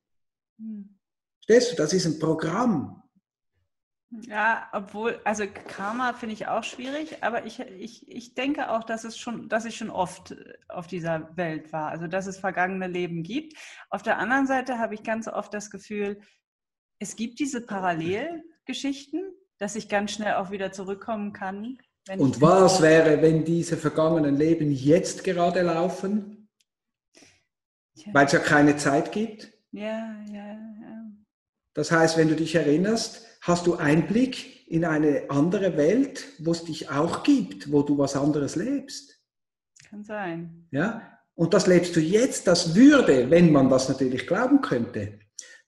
[0.58, 0.98] Hm.
[1.44, 3.02] Verstehst du, das ist ein Programm.
[4.22, 9.04] Ja, obwohl, also Karma finde ich auch schwierig, aber ich, ich, ich denke auch, dass
[9.04, 12.86] es schon, dass ich schon oft äh, auf dieser Welt war, also dass es vergangene
[12.86, 13.54] Leben gibt.
[13.90, 16.20] Auf der anderen Seite habe ich ganz oft das Gefühl,
[16.98, 19.22] es gibt diese Parallelgeschichten,
[19.58, 21.78] dass ich ganz schnell auch wieder zurückkommen kann.
[22.18, 26.48] Und was wäre, wenn diese vergangenen Leben jetzt gerade laufen?
[28.12, 29.52] Weil es ja keine Zeit gibt?
[29.72, 31.10] Ja, ja, ja.
[31.74, 36.64] Das heißt, wenn du dich erinnerst, hast du Einblick in eine andere Welt, wo es
[36.64, 39.20] dich auch gibt, wo du was anderes lebst.
[39.88, 40.68] Kann sein.
[40.70, 41.02] Ja?
[41.34, 42.46] Und das lebst du jetzt.
[42.46, 45.18] Das würde, wenn man das natürlich glauben könnte,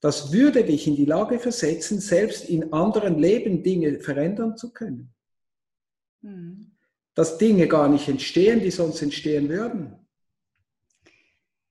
[0.01, 5.13] das würde dich in die Lage versetzen, selbst in anderen Leben Dinge verändern zu können.
[6.23, 6.73] Hm.
[7.15, 9.97] Dass Dinge gar nicht entstehen, die sonst entstehen würden.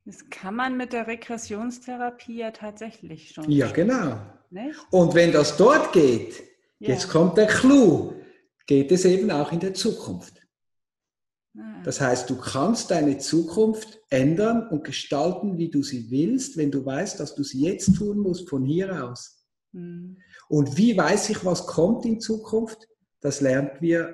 [0.06, 3.52] Das kann man mit der Regressionstherapie ja tatsächlich schon.
[3.52, 4.22] Ja, genau.
[4.50, 4.80] Nicht?
[4.90, 6.42] Und wenn das dort geht,
[6.80, 6.90] ja.
[6.90, 8.14] jetzt kommt der Clou,
[8.66, 10.42] geht es eben auch in der Zukunft.
[11.58, 11.82] Ah.
[11.84, 16.86] Das heißt, du kannst deine Zukunft ändern und gestalten, wie du sie willst, wenn du
[16.86, 19.46] weißt, dass du es jetzt tun musst von hier aus.
[19.74, 20.18] Mhm.
[20.48, 22.88] Und wie weiß ich, was kommt in Zukunft?
[23.20, 24.14] Das lernt wir,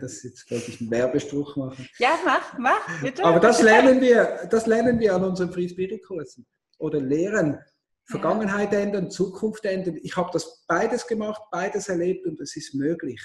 [0.00, 1.88] das jetzt wollte ich einen Werbespruch machen.
[1.98, 3.24] Ja, mach, mach, bitte.
[3.24, 6.46] Aber das lernen wir, das lernen wir an unseren Free Spirit Kursen.
[6.78, 7.58] Oder lehren.
[8.04, 9.98] Vergangenheit ändern, Zukunft ändern.
[10.02, 13.20] Ich habe das beides gemacht, beides erlebt und es ist möglich.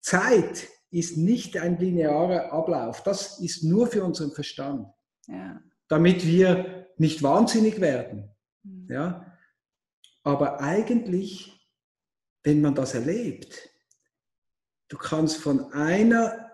[0.00, 3.02] Zeit ist nicht ein linearer Ablauf.
[3.02, 4.88] Das ist nur für unseren Verstand.
[5.26, 5.60] Ja.
[5.88, 8.30] Damit wir nicht wahnsinnig werden.
[8.62, 8.88] Mhm.
[8.90, 9.36] Ja?
[10.22, 11.68] Aber eigentlich,
[12.42, 13.69] wenn man das erlebt,
[14.90, 16.50] du kannst von einer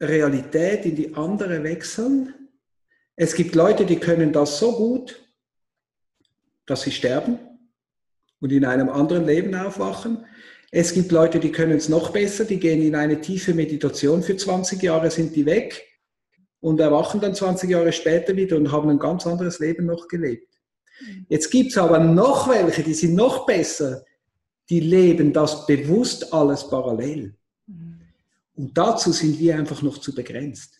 [0.00, 2.34] Realität in die andere wechseln.
[3.14, 5.24] Es gibt Leute, die können das so gut,
[6.66, 7.38] dass sie sterben
[8.40, 10.24] und in einem anderen Leben aufwachen.
[10.70, 14.36] Es gibt Leute, die können es noch besser, die gehen in eine tiefe Meditation für
[14.36, 15.86] 20 Jahre, sind die weg
[16.60, 20.54] und erwachen dann 20 Jahre später wieder und haben ein ganz anderes Leben noch gelebt.
[21.28, 24.04] Jetzt gibt es aber noch welche, die sind noch besser,
[24.70, 27.34] die leben das bewusst alles parallel.
[28.54, 30.78] Und dazu sind wir einfach noch zu begrenzt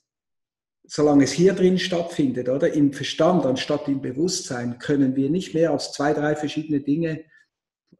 [0.88, 5.70] solange es hier drin stattfindet, oder im Verstand anstatt im Bewusstsein, können wir nicht mehr
[5.70, 7.24] als zwei, drei verschiedene Dinge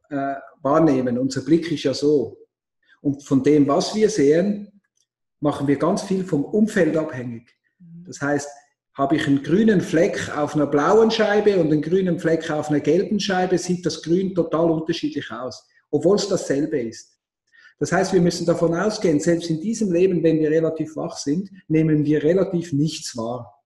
[0.09, 1.19] äh, wahrnehmen.
[1.19, 2.37] Unser Blick ist ja so.
[3.01, 4.81] Und von dem, was wir sehen,
[5.39, 7.55] machen wir ganz viel vom Umfeld abhängig.
[8.07, 8.49] Das heißt,
[8.95, 12.79] habe ich einen grünen Fleck auf einer blauen Scheibe und einen grünen Fleck auf einer
[12.79, 17.17] gelben Scheibe, sieht das Grün total unterschiedlich aus, obwohl es dasselbe ist.
[17.79, 21.49] Das heißt, wir müssen davon ausgehen, selbst in diesem Leben, wenn wir relativ wach sind,
[21.67, 23.63] nehmen wir relativ nichts wahr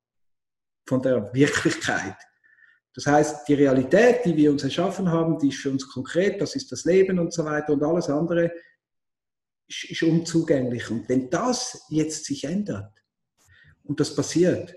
[0.87, 2.15] von der Wirklichkeit.
[2.93, 6.55] Das heißt, die Realität, die wir uns erschaffen haben, die ist für uns konkret, das
[6.55, 8.51] ist das Leben und so weiter und alles andere
[9.67, 10.91] ist, unzugänglich.
[10.91, 12.91] Und wenn das jetzt sich ändert,
[13.85, 14.75] und das passiert,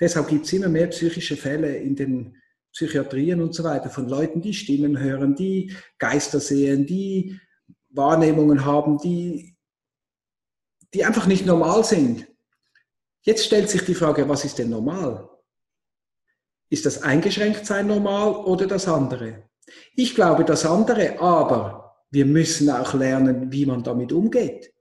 [0.00, 2.41] deshalb gibt es immer mehr psychische Fälle in den
[2.72, 7.38] Psychiatrien und so weiter von Leuten, die Stimmen hören, die Geister sehen, die
[7.90, 9.56] Wahrnehmungen haben, die,
[10.94, 12.26] die einfach nicht normal sind.
[13.22, 15.28] Jetzt stellt sich die Frage, was ist denn normal?
[16.70, 19.44] Ist das Eingeschränktsein normal oder das andere?
[19.94, 24.72] Ich glaube das andere, aber wir müssen auch lernen, wie man damit umgeht.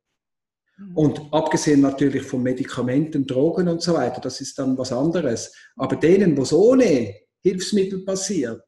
[0.77, 0.97] Mhm.
[0.97, 5.53] Und abgesehen natürlich von Medikamenten, Drogen und so weiter, das ist dann was anderes.
[5.75, 8.63] Aber denen, was ohne Hilfsmittel passiert,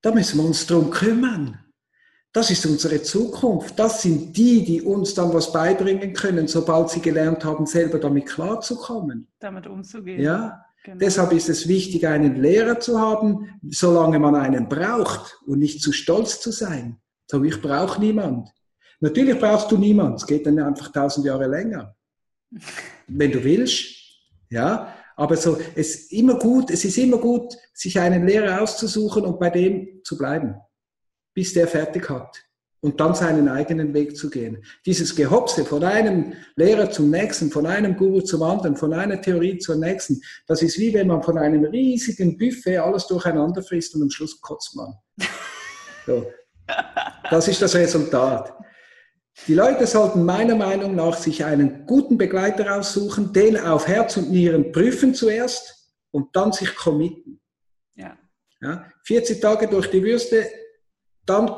[0.00, 1.58] da müssen wir uns drum kümmern.
[2.32, 3.78] Das ist unsere Zukunft.
[3.78, 8.26] Das sind die, die uns dann was beibringen können, sobald sie gelernt haben, selber damit
[8.26, 9.28] klarzukommen.
[9.38, 10.20] Damit umzugehen.
[10.20, 10.64] Ja.
[10.84, 10.98] Genau.
[10.98, 15.92] Deshalb ist es wichtig, einen Lehrer zu haben, solange man einen braucht und nicht zu
[15.92, 17.00] stolz zu sein.
[17.26, 18.50] So, ich brauche niemand.
[19.00, 20.16] Natürlich brauchst du niemand.
[20.16, 21.96] Es geht dann einfach tausend Jahre länger.
[23.06, 23.86] Wenn du willst.
[24.50, 24.93] Ja.
[25.16, 29.38] Aber so, es ist immer gut, es ist immer gut, sich einen Lehrer auszusuchen und
[29.38, 30.56] bei dem zu bleiben
[31.34, 32.42] bis der fertig hat
[32.80, 34.64] und dann seinen eigenen Weg zu gehen.
[34.86, 39.58] Dieses Gehopse von einem Lehrer zum nächsten, von einem Guru zum anderen, von einer Theorie
[39.58, 44.02] zur nächsten, das ist wie wenn man von einem riesigen Buffet alles durcheinander frisst und
[44.02, 44.94] am Schluss kotzt man.
[46.06, 46.30] So.
[47.30, 48.54] Das ist das Resultat.
[49.46, 54.30] Die Leute sollten meiner Meinung nach sich einen guten Begleiter aussuchen, den auf Herz und
[54.30, 57.40] Nieren prüfen zuerst und dann sich committen.
[57.94, 58.16] Ja.
[58.60, 60.46] Ja, 40 Tage durch die Würste,
[61.26, 61.50] dann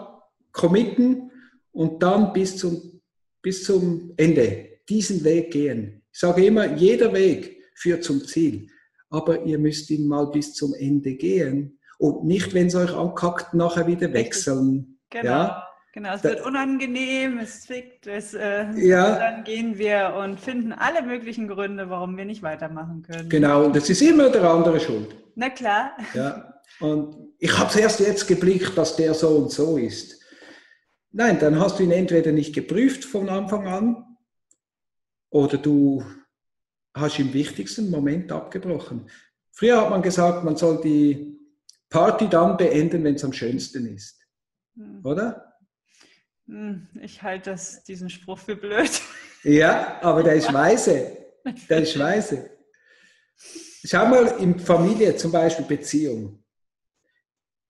[0.52, 1.30] committen
[1.70, 3.00] und dann bis zum,
[3.42, 6.02] bis zum Ende diesen Weg gehen.
[6.10, 8.68] Ich sage immer, jeder Weg führt zum Ziel,
[9.10, 13.54] aber ihr müsst ihn mal bis zum Ende gehen und nicht, wenn es euch ankackt,
[13.54, 14.98] nachher wieder wechseln.
[15.10, 15.24] Genau.
[15.24, 15.65] Ja?
[15.96, 19.18] Genau, es wird unangenehm, es zwickt, es, äh, ja.
[19.18, 23.30] dann gehen wir und finden alle möglichen Gründe, warum wir nicht weitermachen können.
[23.30, 25.16] Genau, und das ist immer der andere schuld.
[25.36, 25.92] Na klar.
[26.12, 26.60] Ja.
[26.80, 30.20] Und ich habe es erst jetzt geblickt, dass der so und so ist.
[31.12, 34.04] Nein, dann hast du ihn entweder nicht geprüft von Anfang an
[35.30, 36.04] oder du
[36.92, 39.08] hast im wichtigsten Moment abgebrochen.
[39.50, 41.40] Früher hat man gesagt, man soll die
[41.88, 44.20] Party dann beenden, wenn es am schönsten ist.
[44.76, 45.00] Hm.
[45.02, 45.45] Oder?
[46.46, 47.56] Hm, ich halte
[47.86, 49.00] diesen Spruch für blöd.
[49.42, 51.16] Ja, aber der ist weise.
[51.68, 52.50] Der ist weise.
[53.84, 56.42] Schau mal in Familie, zum Beispiel Beziehung.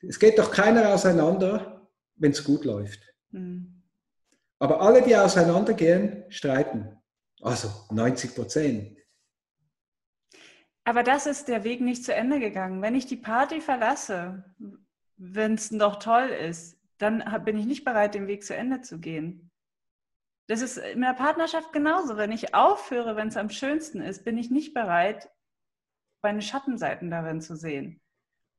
[0.00, 3.00] Es geht doch keiner auseinander, wenn es gut läuft.
[3.30, 3.82] Mhm.
[4.58, 6.96] Aber alle, die auseinandergehen, streiten.
[7.42, 8.96] Also 90 Prozent.
[10.84, 12.80] Aber das ist der Weg nicht zu Ende gegangen.
[12.80, 14.44] Wenn ich die Party verlasse,
[15.16, 18.98] wenn es noch toll ist, dann bin ich nicht bereit, den Weg zu Ende zu
[18.98, 19.50] gehen.
[20.48, 22.16] Das ist in der Partnerschaft genauso.
[22.16, 25.28] Wenn ich aufhöre, wenn es am schönsten ist, bin ich nicht bereit,
[26.22, 28.00] meine Schattenseiten darin zu sehen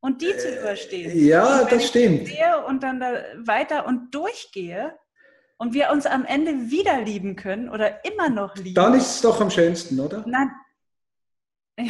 [0.01, 1.25] und die zu überstehen.
[1.25, 2.29] Ja, das stimmt.
[2.67, 4.97] Und dann da weiter und durchgehe
[5.57, 8.75] und wir uns am Ende wieder lieben können oder immer noch lieben.
[8.75, 10.23] Dann ist es doch am schönsten, oder?
[10.27, 10.51] Nein.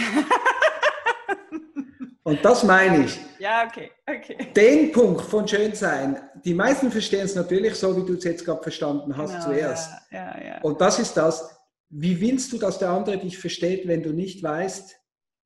[2.27, 3.17] und das meine ich.
[3.39, 4.51] Ja, okay, okay.
[4.53, 8.61] Den Punkt von Schönsein, die meisten verstehen es natürlich so, wie du es jetzt gerade
[8.61, 9.91] verstanden hast genau, zuerst.
[10.11, 10.61] Ja, ja, ja.
[10.61, 11.57] Und das ist das,
[11.89, 14.97] wie willst du, dass der andere dich versteht, wenn du nicht weißt,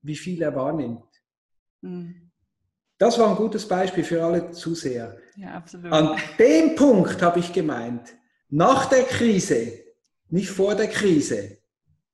[0.02, 1.04] wie viel er wahrnimmt?
[1.84, 2.32] Hm.
[2.98, 5.18] Das war ein gutes Beispiel für alle Zuseher.
[5.36, 5.92] Ja, absolut.
[5.92, 8.10] An dem Punkt habe ich gemeint,
[8.50, 9.84] nach der Krise,
[10.30, 11.60] nicht vor der Krise,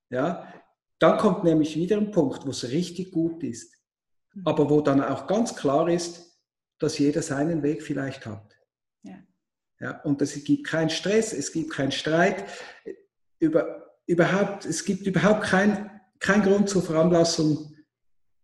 [0.09, 0.45] ja,
[0.99, 3.76] dann kommt nämlich wieder ein Punkt, wo es richtig gut ist, mhm.
[4.45, 6.39] Aber wo dann auch ganz klar ist,
[6.79, 8.57] dass jeder seinen Weg vielleicht hat.
[9.03, 9.15] Ja.
[9.79, 12.45] Ja, und es gibt keinen Stress, es gibt keinen Streit,
[13.39, 15.89] über, überhaupt, es gibt überhaupt keinen
[16.19, 17.75] kein Grund zur Veranlassung,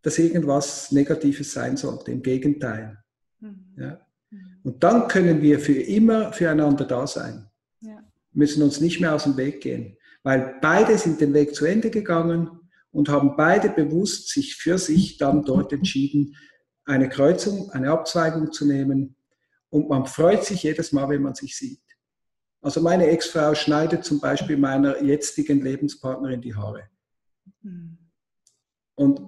[0.01, 2.11] dass irgendwas Negatives sein sollte.
[2.11, 2.97] Im Gegenteil.
[3.39, 3.75] Mhm.
[3.77, 4.05] Ja.
[4.29, 4.59] Mhm.
[4.63, 7.49] Und dann können wir für immer füreinander da sein.
[7.81, 8.03] Ja.
[8.31, 9.97] Müssen uns nicht mehr aus dem Weg gehen.
[10.23, 12.59] Weil beide sind den Weg zu Ende gegangen
[12.93, 16.35] und haben beide bewusst sich für sich dann dort entschieden,
[16.85, 19.15] eine Kreuzung, eine Abzweigung zu nehmen.
[19.69, 21.81] Und man freut sich jedes Mal, wenn man sich sieht.
[22.61, 26.87] Also meine Ex-Frau schneidet zum Beispiel meiner jetzigen Lebenspartnerin die Haare.
[27.61, 27.97] Mhm.
[28.95, 29.21] Und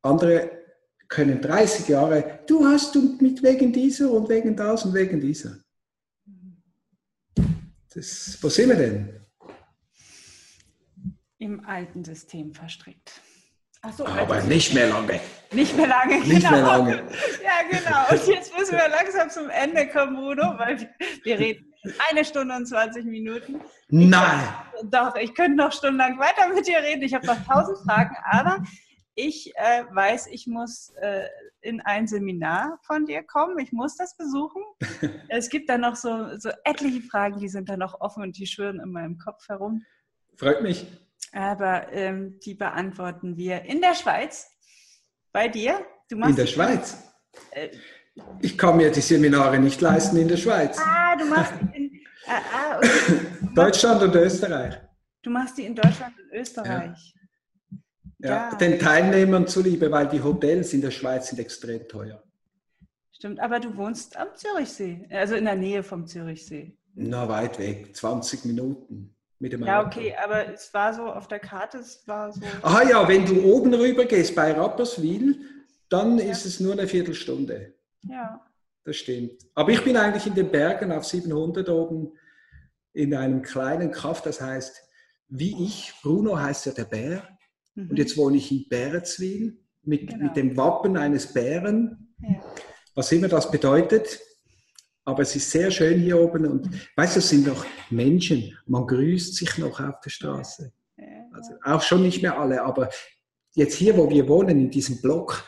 [0.00, 0.62] andere
[1.08, 5.58] können 30 Jahre, du hast du mit wegen dieser und wegen das und wegen dieser.
[7.92, 9.21] Das, wo sind wir denn?
[11.42, 13.20] Im alten System verstrickt.
[13.96, 15.18] So, Aber nicht mehr lange.
[15.50, 16.50] Nicht mehr lange, nicht genau.
[16.52, 16.92] Mehr lange.
[17.42, 18.12] Ja, genau.
[18.12, 20.88] Und jetzt müssen wir langsam zum Ende kommen, Bruno, weil
[21.24, 21.74] wir reden
[22.08, 23.60] eine Stunde und 20 Minuten.
[23.88, 24.40] Nein!
[24.80, 27.02] Ich, doch, ich könnte noch stundenlang weiter mit dir reden.
[27.02, 28.62] Ich habe noch tausend Fragen, aber
[29.16, 31.26] ich äh, weiß, ich muss äh,
[31.60, 33.58] in ein Seminar von dir kommen.
[33.58, 34.62] Ich muss das besuchen.
[35.28, 38.46] es gibt da noch so, so etliche Fragen, die sind da noch offen und die
[38.46, 39.84] schwirren in meinem Kopf herum.
[40.36, 40.86] Freut mich.
[41.32, 44.50] Aber ähm, die beantworten wir in der Schweiz.
[45.32, 45.86] Bei dir?
[46.10, 46.98] in der Schweiz?
[47.52, 47.70] Äh,
[48.40, 50.78] ich kann mir die Seminare nicht leisten in der Schweiz.
[50.78, 53.20] Ah, du machst die in ah, ah, okay.
[53.54, 54.78] Deutschland und Österreich.
[55.22, 57.14] Du machst die in Deutschland und Österreich.
[58.18, 58.28] Ja.
[58.28, 58.50] ja.
[58.50, 58.56] ja.
[58.56, 62.22] den Teilnehmern zuliebe, weil die Hotels in der Schweiz sind extrem teuer.
[63.12, 66.76] Stimmt, aber du wohnst am Zürichsee, also in der Nähe vom Zürichsee.
[66.94, 69.11] Na, weit weg, 20 Minuten
[69.42, 72.40] mit dem Ja, okay, aber es war so auf der Karte, es war so.
[72.62, 75.36] Ah ja, wenn du oben rüber gehst bei Rapperswil,
[75.88, 76.30] dann ja.
[76.30, 77.74] ist es nur eine Viertelstunde.
[78.02, 78.40] Ja.
[78.84, 79.32] Das stimmt.
[79.54, 82.12] Aber ich bin eigentlich in den Bergen auf 700 oben
[82.92, 84.80] in einem kleinen Kaff, das heißt,
[85.28, 87.28] wie ich, Bruno heißt ja der Bär,
[87.74, 87.90] mhm.
[87.90, 90.24] und jetzt wohne ich in Bärenzwil mit, genau.
[90.24, 92.14] mit dem Wappen eines Bären.
[92.20, 92.40] Ja.
[92.94, 94.20] Was immer das bedeutet,
[95.04, 98.56] aber es ist sehr schön hier oben und weißt du, es sind noch Menschen.
[98.66, 100.72] Man grüßt sich noch auf der Straße.
[101.32, 102.88] Also auch schon nicht mehr alle, aber
[103.54, 105.44] jetzt hier, wo wir wohnen, in diesem Block,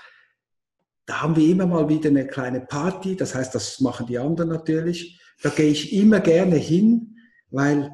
[1.06, 3.14] da haben wir immer mal wieder eine kleine Party.
[3.14, 5.20] Das heißt, das machen die anderen natürlich.
[5.42, 7.16] Da gehe ich immer gerne hin,
[7.50, 7.92] weil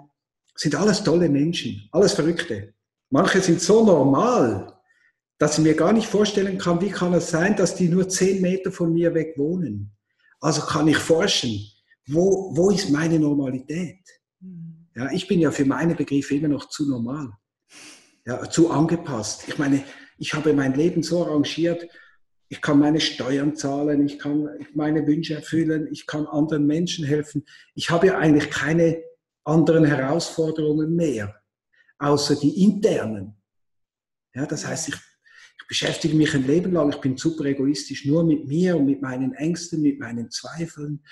[0.55, 2.75] es sind alles tolle Menschen, alles Verrückte.
[3.11, 4.73] Manche sind so normal,
[5.39, 8.41] dass ich mir gar nicht vorstellen kann, wie kann es sein, dass die nur zehn
[8.41, 9.91] Meter von mir weg wohnen.
[10.41, 11.61] Also kann ich forschen,
[12.07, 14.01] wo, wo ist meine Normalität?
[14.41, 14.89] Hm.
[14.97, 17.31] Ja, ich bin ja für meine Begriffe immer noch zu normal,
[18.27, 19.45] ja, zu angepasst.
[19.47, 19.85] Ich meine,
[20.19, 21.87] ich habe mein Leben so arrangiert,
[22.49, 27.47] ich kann meine Steuern zahlen, ich kann meine Wünsche erfüllen, ich kann anderen Menschen helfen.
[27.75, 29.03] Ich habe ja eigentlich keine
[29.45, 31.41] anderen Herausforderungen mehr,
[31.99, 33.37] außer die internen.
[34.35, 34.97] Ja, das heißt, ich
[35.71, 39.35] beschäftige mich ein Leben lang, ich bin super egoistisch, nur mit mir und mit meinen
[39.35, 41.05] Ängsten, mit meinen Zweifeln.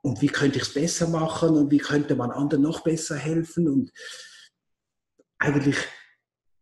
[0.00, 3.68] Und wie könnte ich es besser machen und wie könnte man anderen noch besser helfen?
[3.68, 3.92] Und
[5.38, 5.76] eigentlich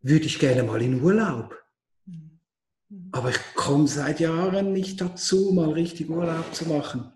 [0.01, 1.57] würde ich gerne mal in Urlaub.
[3.13, 7.09] Aber ich komme seit Jahren nicht dazu, mal richtig Urlaub zu machen.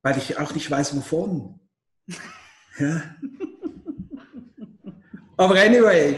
[0.00, 1.60] Weil ich auch nicht weiß, wovon.
[2.78, 3.02] Ja.
[5.36, 6.16] Aber anyway,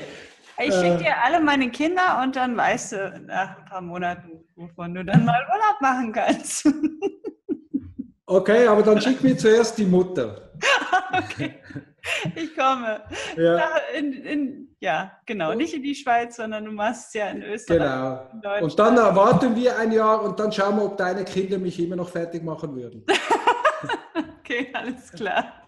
[0.65, 0.99] ich schicke äh.
[0.99, 5.25] dir alle meine Kinder und dann weißt du nach ein paar Monaten, wovon du dann
[5.25, 6.69] mal Urlaub machen kannst.
[8.25, 10.53] Okay, aber dann schick mir zuerst die Mutter.
[11.13, 11.57] okay.
[12.35, 13.03] Ich komme.
[13.37, 13.69] Ja.
[13.95, 15.53] In, in, ja, genau.
[15.53, 18.31] Nicht in die Schweiz, sondern du machst es ja in Österreich.
[18.33, 18.65] Genau.
[18.65, 21.97] Und dann erwarten wir ein Jahr und dann schauen wir, ob deine Kinder mich immer
[21.97, 23.05] noch fertig machen würden.
[24.41, 25.67] okay, alles klar.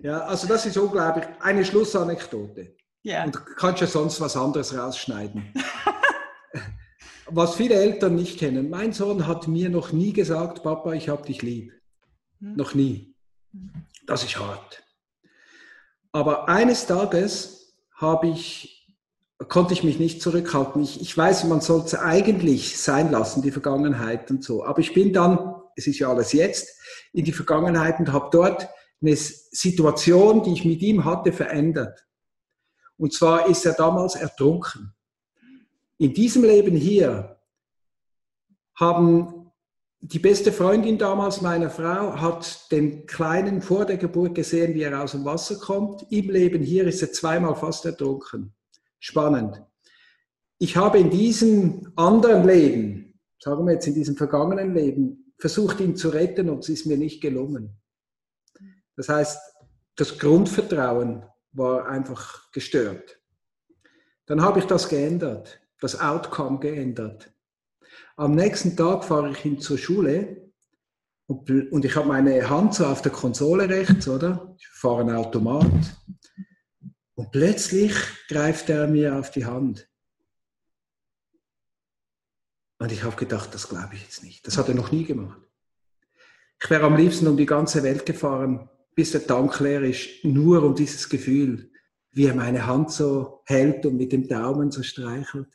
[0.00, 1.26] Ja, also das ist unglaublich.
[1.40, 2.76] Eine Schlussanekdote.
[3.02, 3.24] Ja.
[3.24, 5.52] Und du kannst ja sonst was anderes rausschneiden.
[7.30, 8.70] was viele Eltern nicht kennen.
[8.70, 11.72] Mein Sohn hat mir noch nie gesagt, Papa, ich habe dich lieb.
[12.40, 12.56] Hm.
[12.56, 13.14] Noch nie.
[14.06, 14.82] Das ist hart.
[16.12, 18.94] Aber eines Tages habe ich,
[19.48, 20.82] konnte ich mich nicht zurückhalten.
[20.82, 24.64] Ich, ich weiß, man sollte es eigentlich sein lassen, die Vergangenheit und so.
[24.64, 26.76] Aber ich bin dann, es ist ja alles jetzt,
[27.12, 28.68] in die Vergangenheit und habe dort
[29.00, 32.07] eine Situation, die ich mit ihm hatte, verändert.
[32.98, 34.92] Und zwar ist er damals ertrunken.
[35.96, 37.40] In diesem Leben hier
[38.76, 39.38] haben
[40.00, 45.02] die beste Freundin damals meiner Frau hat den Kleinen vor der Geburt gesehen, wie er
[45.02, 46.06] aus dem Wasser kommt.
[46.10, 48.54] Im Leben hier ist er zweimal fast ertrunken.
[49.00, 49.60] Spannend.
[50.58, 55.96] Ich habe in diesem anderen Leben, sagen wir jetzt in diesem vergangenen Leben, versucht, ihn
[55.96, 57.80] zu retten und es ist mir nicht gelungen.
[58.96, 59.38] Das heißt,
[59.96, 63.20] das Grundvertrauen war einfach gestört.
[64.26, 67.32] Dann habe ich das geändert, das Outcome geändert.
[68.16, 70.50] Am nächsten Tag fahre ich hin zur Schule
[71.26, 74.54] und, und ich habe meine Hand so auf der Konsole rechts, oder?
[74.58, 75.96] Ich fahre ein Automat.
[77.14, 77.94] Und plötzlich
[78.28, 79.88] greift er mir auf die Hand.
[82.78, 84.46] Und ich habe gedacht, das glaube ich jetzt nicht.
[84.46, 85.40] Das hat er noch nie gemacht.
[86.62, 88.68] Ich wäre am liebsten um die ganze Welt gefahren,
[88.98, 91.70] bis der Tank leer ist, nur um dieses Gefühl,
[92.10, 95.48] wie er meine Hand so hält und mit dem Daumen so streichelt.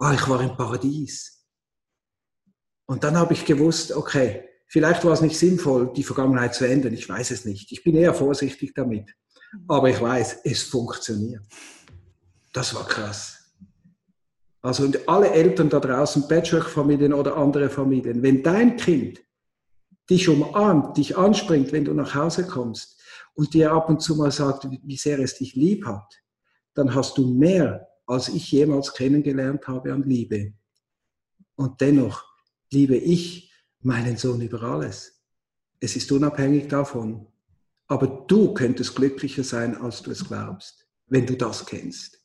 [0.00, 1.46] Oh, ich war im Paradies.
[2.86, 6.94] Und dann habe ich gewusst, okay, Vielleicht war es nicht sinnvoll, die Vergangenheit zu ändern.
[6.94, 7.72] Ich weiß es nicht.
[7.72, 9.12] Ich bin eher vorsichtig damit.
[9.66, 11.42] Aber ich weiß, es funktioniert.
[12.52, 13.52] Das war krass.
[14.62, 19.20] Also und alle Eltern da draußen, Patchwork-Familien oder andere Familien, wenn dein Kind
[20.10, 23.00] dich umarmt, dich anspringt, wenn du nach Hause kommst
[23.34, 26.20] und dir ab und zu mal sagt, wie sehr es dich lieb hat,
[26.74, 30.54] dann hast du mehr, als ich jemals kennengelernt habe an Liebe.
[31.54, 32.24] Und dennoch
[32.72, 35.22] liebe ich meinen Sohn über alles.
[35.78, 37.26] Es ist unabhängig davon.
[37.86, 42.18] Aber du könntest glücklicher sein, als du es glaubst, wenn du das kennst.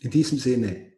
[0.00, 0.92] In diesem Sinne,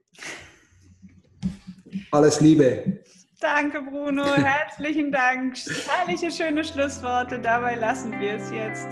[2.10, 3.03] alles Liebe.
[3.44, 4.24] Danke, Bruno.
[4.36, 5.54] Herzlichen Dank.
[5.86, 7.38] Herrliche, schöne Schlussworte.
[7.38, 8.88] Dabei lassen wir es jetzt.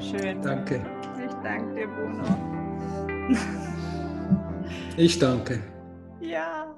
[0.00, 0.40] Schön.
[0.40, 0.82] Danke.
[1.22, 2.24] Ich danke dir, Bruno.
[4.96, 5.62] Ich danke.
[6.20, 6.74] Ja.